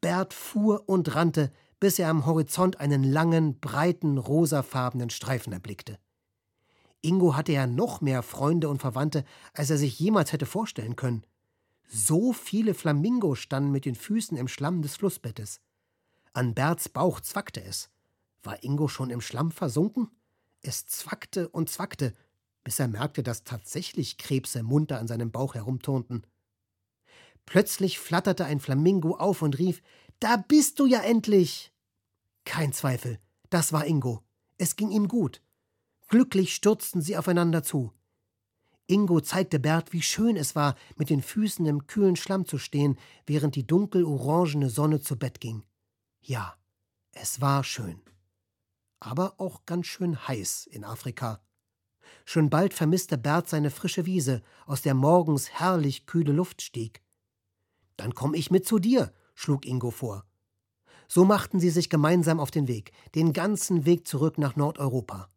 Bert 0.00 0.32
fuhr 0.32 0.88
und 0.88 1.14
rannte, 1.14 1.52
bis 1.80 1.98
er 1.98 2.10
am 2.10 2.26
Horizont 2.26 2.78
einen 2.78 3.02
langen, 3.02 3.58
breiten, 3.58 4.18
rosafarbenen 4.18 5.10
Streifen 5.10 5.52
erblickte. 5.52 5.98
Ingo 7.00 7.34
hatte 7.34 7.52
ja 7.52 7.66
noch 7.66 8.02
mehr 8.02 8.22
Freunde 8.22 8.68
und 8.68 8.80
Verwandte, 8.80 9.24
als 9.54 9.70
er 9.70 9.78
sich 9.78 9.98
jemals 9.98 10.32
hätte 10.32 10.44
vorstellen 10.44 10.96
können. 10.96 11.24
So 11.88 12.32
viele 12.32 12.74
Flamingos 12.74 13.38
standen 13.38 13.72
mit 13.72 13.86
den 13.86 13.94
Füßen 13.94 14.36
im 14.36 14.48
Schlamm 14.48 14.82
des 14.82 14.96
Flussbettes. 14.96 15.60
An 16.34 16.54
Berts 16.54 16.88
Bauch 16.88 17.20
zwackte 17.20 17.64
es. 17.64 17.90
War 18.42 18.62
Ingo 18.62 18.86
schon 18.86 19.10
im 19.10 19.20
Schlamm 19.20 19.50
versunken? 19.50 20.10
Es 20.62 20.86
zwackte 20.86 21.48
und 21.48 21.70
zwackte, 21.70 22.14
bis 22.62 22.78
er 22.78 22.88
merkte, 22.88 23.22
dass 23.22 23.44
tatsächlich 23.44 24.18
Krebse 24.18 24.62
munter 24.62 24.98
an 24.98 25.08
seinem 25.08 25.30
Bauch 25.30 25.54
herumturnten. 25.54 26.26
Plötzlich 27.46 27.98
flatterte 27.98 28.44
ein 28.44 28.60
Flamingo 28.60 29.16
auf 29.16 29.42
und 29.42 29.58
rief: 29.58 29.82
Da 30.20 30.36
bist 30.36 30.78
du 30.78 30.84
ja 30.84 31.00
endlich! 31.00 31.72
Kein 32.44 32.74
Zweifel, 32.74 33.18
das 33.48 33.72
war 33.72 33.86
Ingo. 33.86 34.22
Es 34.58 34.76
ging 34.76 34.90
ihm 34.90 35.08
gut. 35.08 35.42
Glücklich 36.08 36.54
stürzten 36.54 37.00
sie 37.00 37.16
aufeinander 37.16 37.62
zu. 37.62 37.92
Ingo 38.86 39.20
zeigte 39.20 39.58
Bert, 39.58 39.94
wie 39.94 40.02
schön 40.02 40.36
es 40.36 40.54
war, 40.54 40.76
mit 40.96 41.08
den 41.08 41.22
Füßen 41.22 41.64
im 41.64 41.86
kühlen 41.86 42.16
Schlamm 42.16 42.44
zu 42.44 42.58
stehen, 42.58 42.98
während 43.24 43.54
die 43.54 43.66
dunkel-orangene 43.66 44.68
Sonne 44.68 45.00
zu 45.00 45.16
Bett 45.16 45.40
ging. 45.40 45.64
Ja, 46.20 46.54
es 47.12 47.40
war 47.40 47.64
schön. 47.64 48.02
Aber 48.98 49.40
auch 49.40 49.64
ganz 49.64 49.86
schön 49.86 50.28
heiß 50.28 50.66
in 50.66 50.84
Afrika. 50.84 51.40
Schon 52.26 52.50
bald 52.50 52.74
vermisste 52.74 53.16
Bert 53.16 53.48
seine 53.48 53.70
frische 53.70 54.04
Wiese, 54.04 54.42
aus 54.66 54.82
der 54.82 54.94
morgens 54.94 55.48
herrlich 55.48 56.04
kühle 56.04 56.32
Luft 56.32 56.60
stieg. 56.60 57.00
Dann 57.96 58.14
komm 58.14 58.34
ich 58.34 58.50
mit 58.50 58.66
zu 58.66 58.78
dir, 58.78 59.14
schlug 59.40 59.66
Ingo 59.66 59.90
vor. 59.90 60.24
So 61.08 61.24
machten 61.24 61.58
sie 61.58 61.70
sich 61.70 61.88
gemeinsam 61.90 62.38
auf 62.38 62.50
den 62.50 62.68
Weg, 62.68 62.92
den 63.14 63.32
ganzen 63.32 63.84
Weg 63.84 64.06
zurück 64.06 64.38
nach 64.38 64.54
Nordeuropa. 64.54 65.28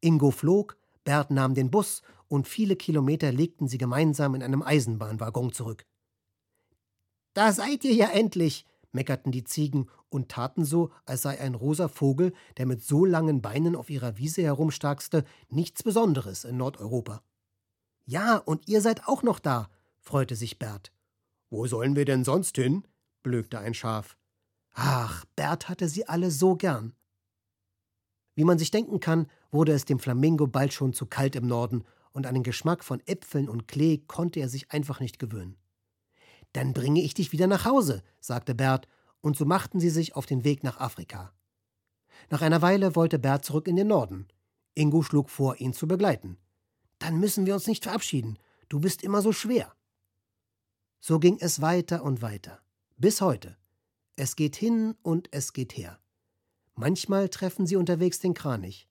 Ingo 0.00 0.30
flog, 0.30 0.76
Bert 1.04 1.30
nahm 1.30 1.54
den 1.54 1.70
Bus 1.70 2.02
und 2.28 2.46
viele 2.46 2.76
Kilometer 2.76 3.32
legten 3.32 3.66
sie 3.66 3.78
gemeinsam 3.78 4.34
in 4.34 4.42
einem 4.42 4.62
Eisenbahnwaggon 4.62 5.52
zurück. 5.52 5.86
Da 7.34 7.52
seid 7.52 7.84
ihr 7.84 7.94
ja 7.94 8.08
endlich, 8.08 8.66
meckerten 8.92 9.32
die 9.32 9.44
Ziegen 9.44 9.88
und 10.08 10.28
taten 10.28 10.64
so, 10.64 10.90
als 11.04 11.22
sei 11.22 11.40
ein 11.40 11.54
rosa 11.54 11.88
Vogel, 11.88 12.32
der 12.58 12.66
mit 12.66 12.82
so 12.82 13.04
langen 13.04 13.42
Beinen 13.42 13.74
auf 13.74 13.90
ihrer 13.90 14.18
Wiese 14.18 14.42
herumstarkste, 14.42 15.24
nichts 15.48 15.82
Besonderes 15.82 16.44
in 16.44 16.56
Nordeuropa. 16.56 17.22
Ja, 18.04 18.36
und 18.36 18.68
ihr 18.68 18.80
seid 18.80 19.08
auch 19.08 19.22
noch 19.22 19.38
da, 19.38 19.68
freute 20.00 20.36
sich 20.36 20.58
Bert. 20.58 20.92
Wo 21.50 21.66
sollen 21.66 21.96
wir 21.96 22.04
denn 22.04 22.24
sonst 22.24 22.56
hin? 22.56 22.84
Blökte 23.26 23.58
ein 23.58 23.74
Schaf. 23.74 24.16
Ach, 24.72 25.24
Bert 25.34 25.68
hatte 25.68 25.88
sie 25.88 26.06
alle 26.06 26.30
so 26.30 26.54
gern. 26.54 26.94
Wie 28.36 28.44
man 28.44 28.56
sich 28.56 28.70
denken 28.70 29.00
kann, 29.00 29.26
wurde 29.50 29.72
es 29.72 29.84
dem 29.84 29.98
Flamingo 29.98 30.46
bald 30.46 30.72
schon 30.72 30.92
zu 30.92 31.06
kalt 31.06 31.34
im 31.34 31.48
Norden, 31.48 31.82
und 32.12 32.24
an 32.26 32.34
den 32.34 32.44
Geschmack 32.44 32.84
von 32.84 33.04
Äpfeln 33.04 33.48
und 33.48 33.66
Klee 33.66 33.98
konnte 34.06 34.38
er 34.38 34.48
sich 34.48 34.70
einfach 34.70 35.00
nicht 35.00 35.18
gewöhnen. 35.18 35.56
Dann 36.52 36.72
bringe 36.72 37.02
ich 37.02 37.14
dich 37.14 37.32
wieder 37.32 37.48
nach 37.48 37.64
Hause, 37.64 38.04
sagte 38.20 38.54
Bert, 38.54 38.86
und 39.22 39.36
so 39.36 39.44
machten 39.44 39.80
sie 39.80 39.90
sich 39.90 40.14
auf 40.14 40.24
den 40.24 40.44
Weg 40.44 40.62
nach 40.62 40.78
Afrika. 40.78 41.32
Nach 42.30 42.42
einer 42.42 42.62
Weile 42.62 42.94
wollte 42.94 43.18
Bert 43.18 43.44
zurück 43.44 43.66
in 43.66 43.74
den 43.74 43.88
Norden. 43.88 44.28
Ingo 44.74 45.02
schlug 45.02 45.30
vor, 45.30 45.56
ihn 45.56 45.72
zu 45.72 45.88
begleiten. 45.88 46.38
Dann 47.00 47.18
müssen 47.18 47.44
wir 47.44 47.54
uns 47.54 47.66
nicht 47.66 47.82
verabschieden. 47.82 48.38
Du 48.68 48.78
bist 48.78 49.02
immer 49.02 49.20
so 49.20 49.32
schwer. 49.32 49.74
So 51.00 51.18
ging 51.18 51.38
es 51.40 51.60
weiter 51.60 52.04
und 52.04 52.22
weiter. 52.22 52.62
Bis 52.98 53.20
heute. 53.20 53.58
Es 54.16 54.36
geht 54.36 54.56
hin 54.56 54.94
und 55.02 55.28
es 55.30 55.52
geht 55.52 55.76
her. 55.76 55.98
Manchmal 56.76 57.28
treffen 57.28 57.66
sie 57.66 57.76
unterwegs 57.76 58.20
den 58.20 58.32
Kranich. 58.32 58.88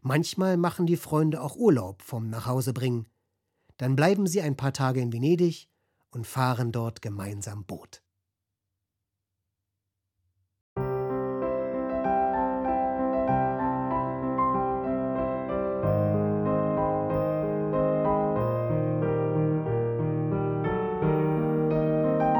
Manchmal 0.00 0.56
machen 0.56 0.86
die 0.86 0.96
Freunde 0.96 1.40
auch 1.40 1.54
Urlaub 1.54 2.02
vom 2.02 2.28
Nachhausebringen. 2.30 3.06
Dann 3.76 3.94
bleiben 3.94 4.26
sie 4.26 4.40
ein 4.40 4.56
paar 4.56 4.72
Tage 4.72 5.00
in 5.00 5.12
Venedig 5.12 5.68
und 6.10 6.26
fahren 6.26 6.72
dort 6.72 7.00
gemeinsam 7.00 7.64
Boot. 7.64 8.02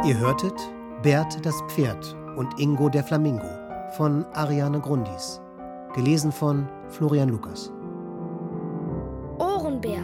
Ihr 0.04 0.18
hörtet 0.18 0.60
Bert 1.04 1.44
das 1.44 1.60
Pferd 1.68 2.16
und 2.34 2.58
Ingo 2.58 2.88
der 2.88 3.04
Flamingo 3.04 3.44
von 3.94 4.24
Ariane 4.32 4.80
Grundis. 4.80 5.38
Gelesen 5.94 6.32
von 6.32 6.66
Florian 6.88 7.28
Lukas. 7.28 7.70
Ohrenbär. 9.38 10.02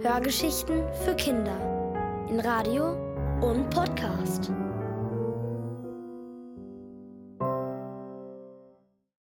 Hörgeschichten 0.00 0.84
für 1.04 1.14
Kinder. 1.16 1.58
In 2.30 2.40
Radio 2.40 2.96
und 3.42 3.68
Podcast. 3.68 4.50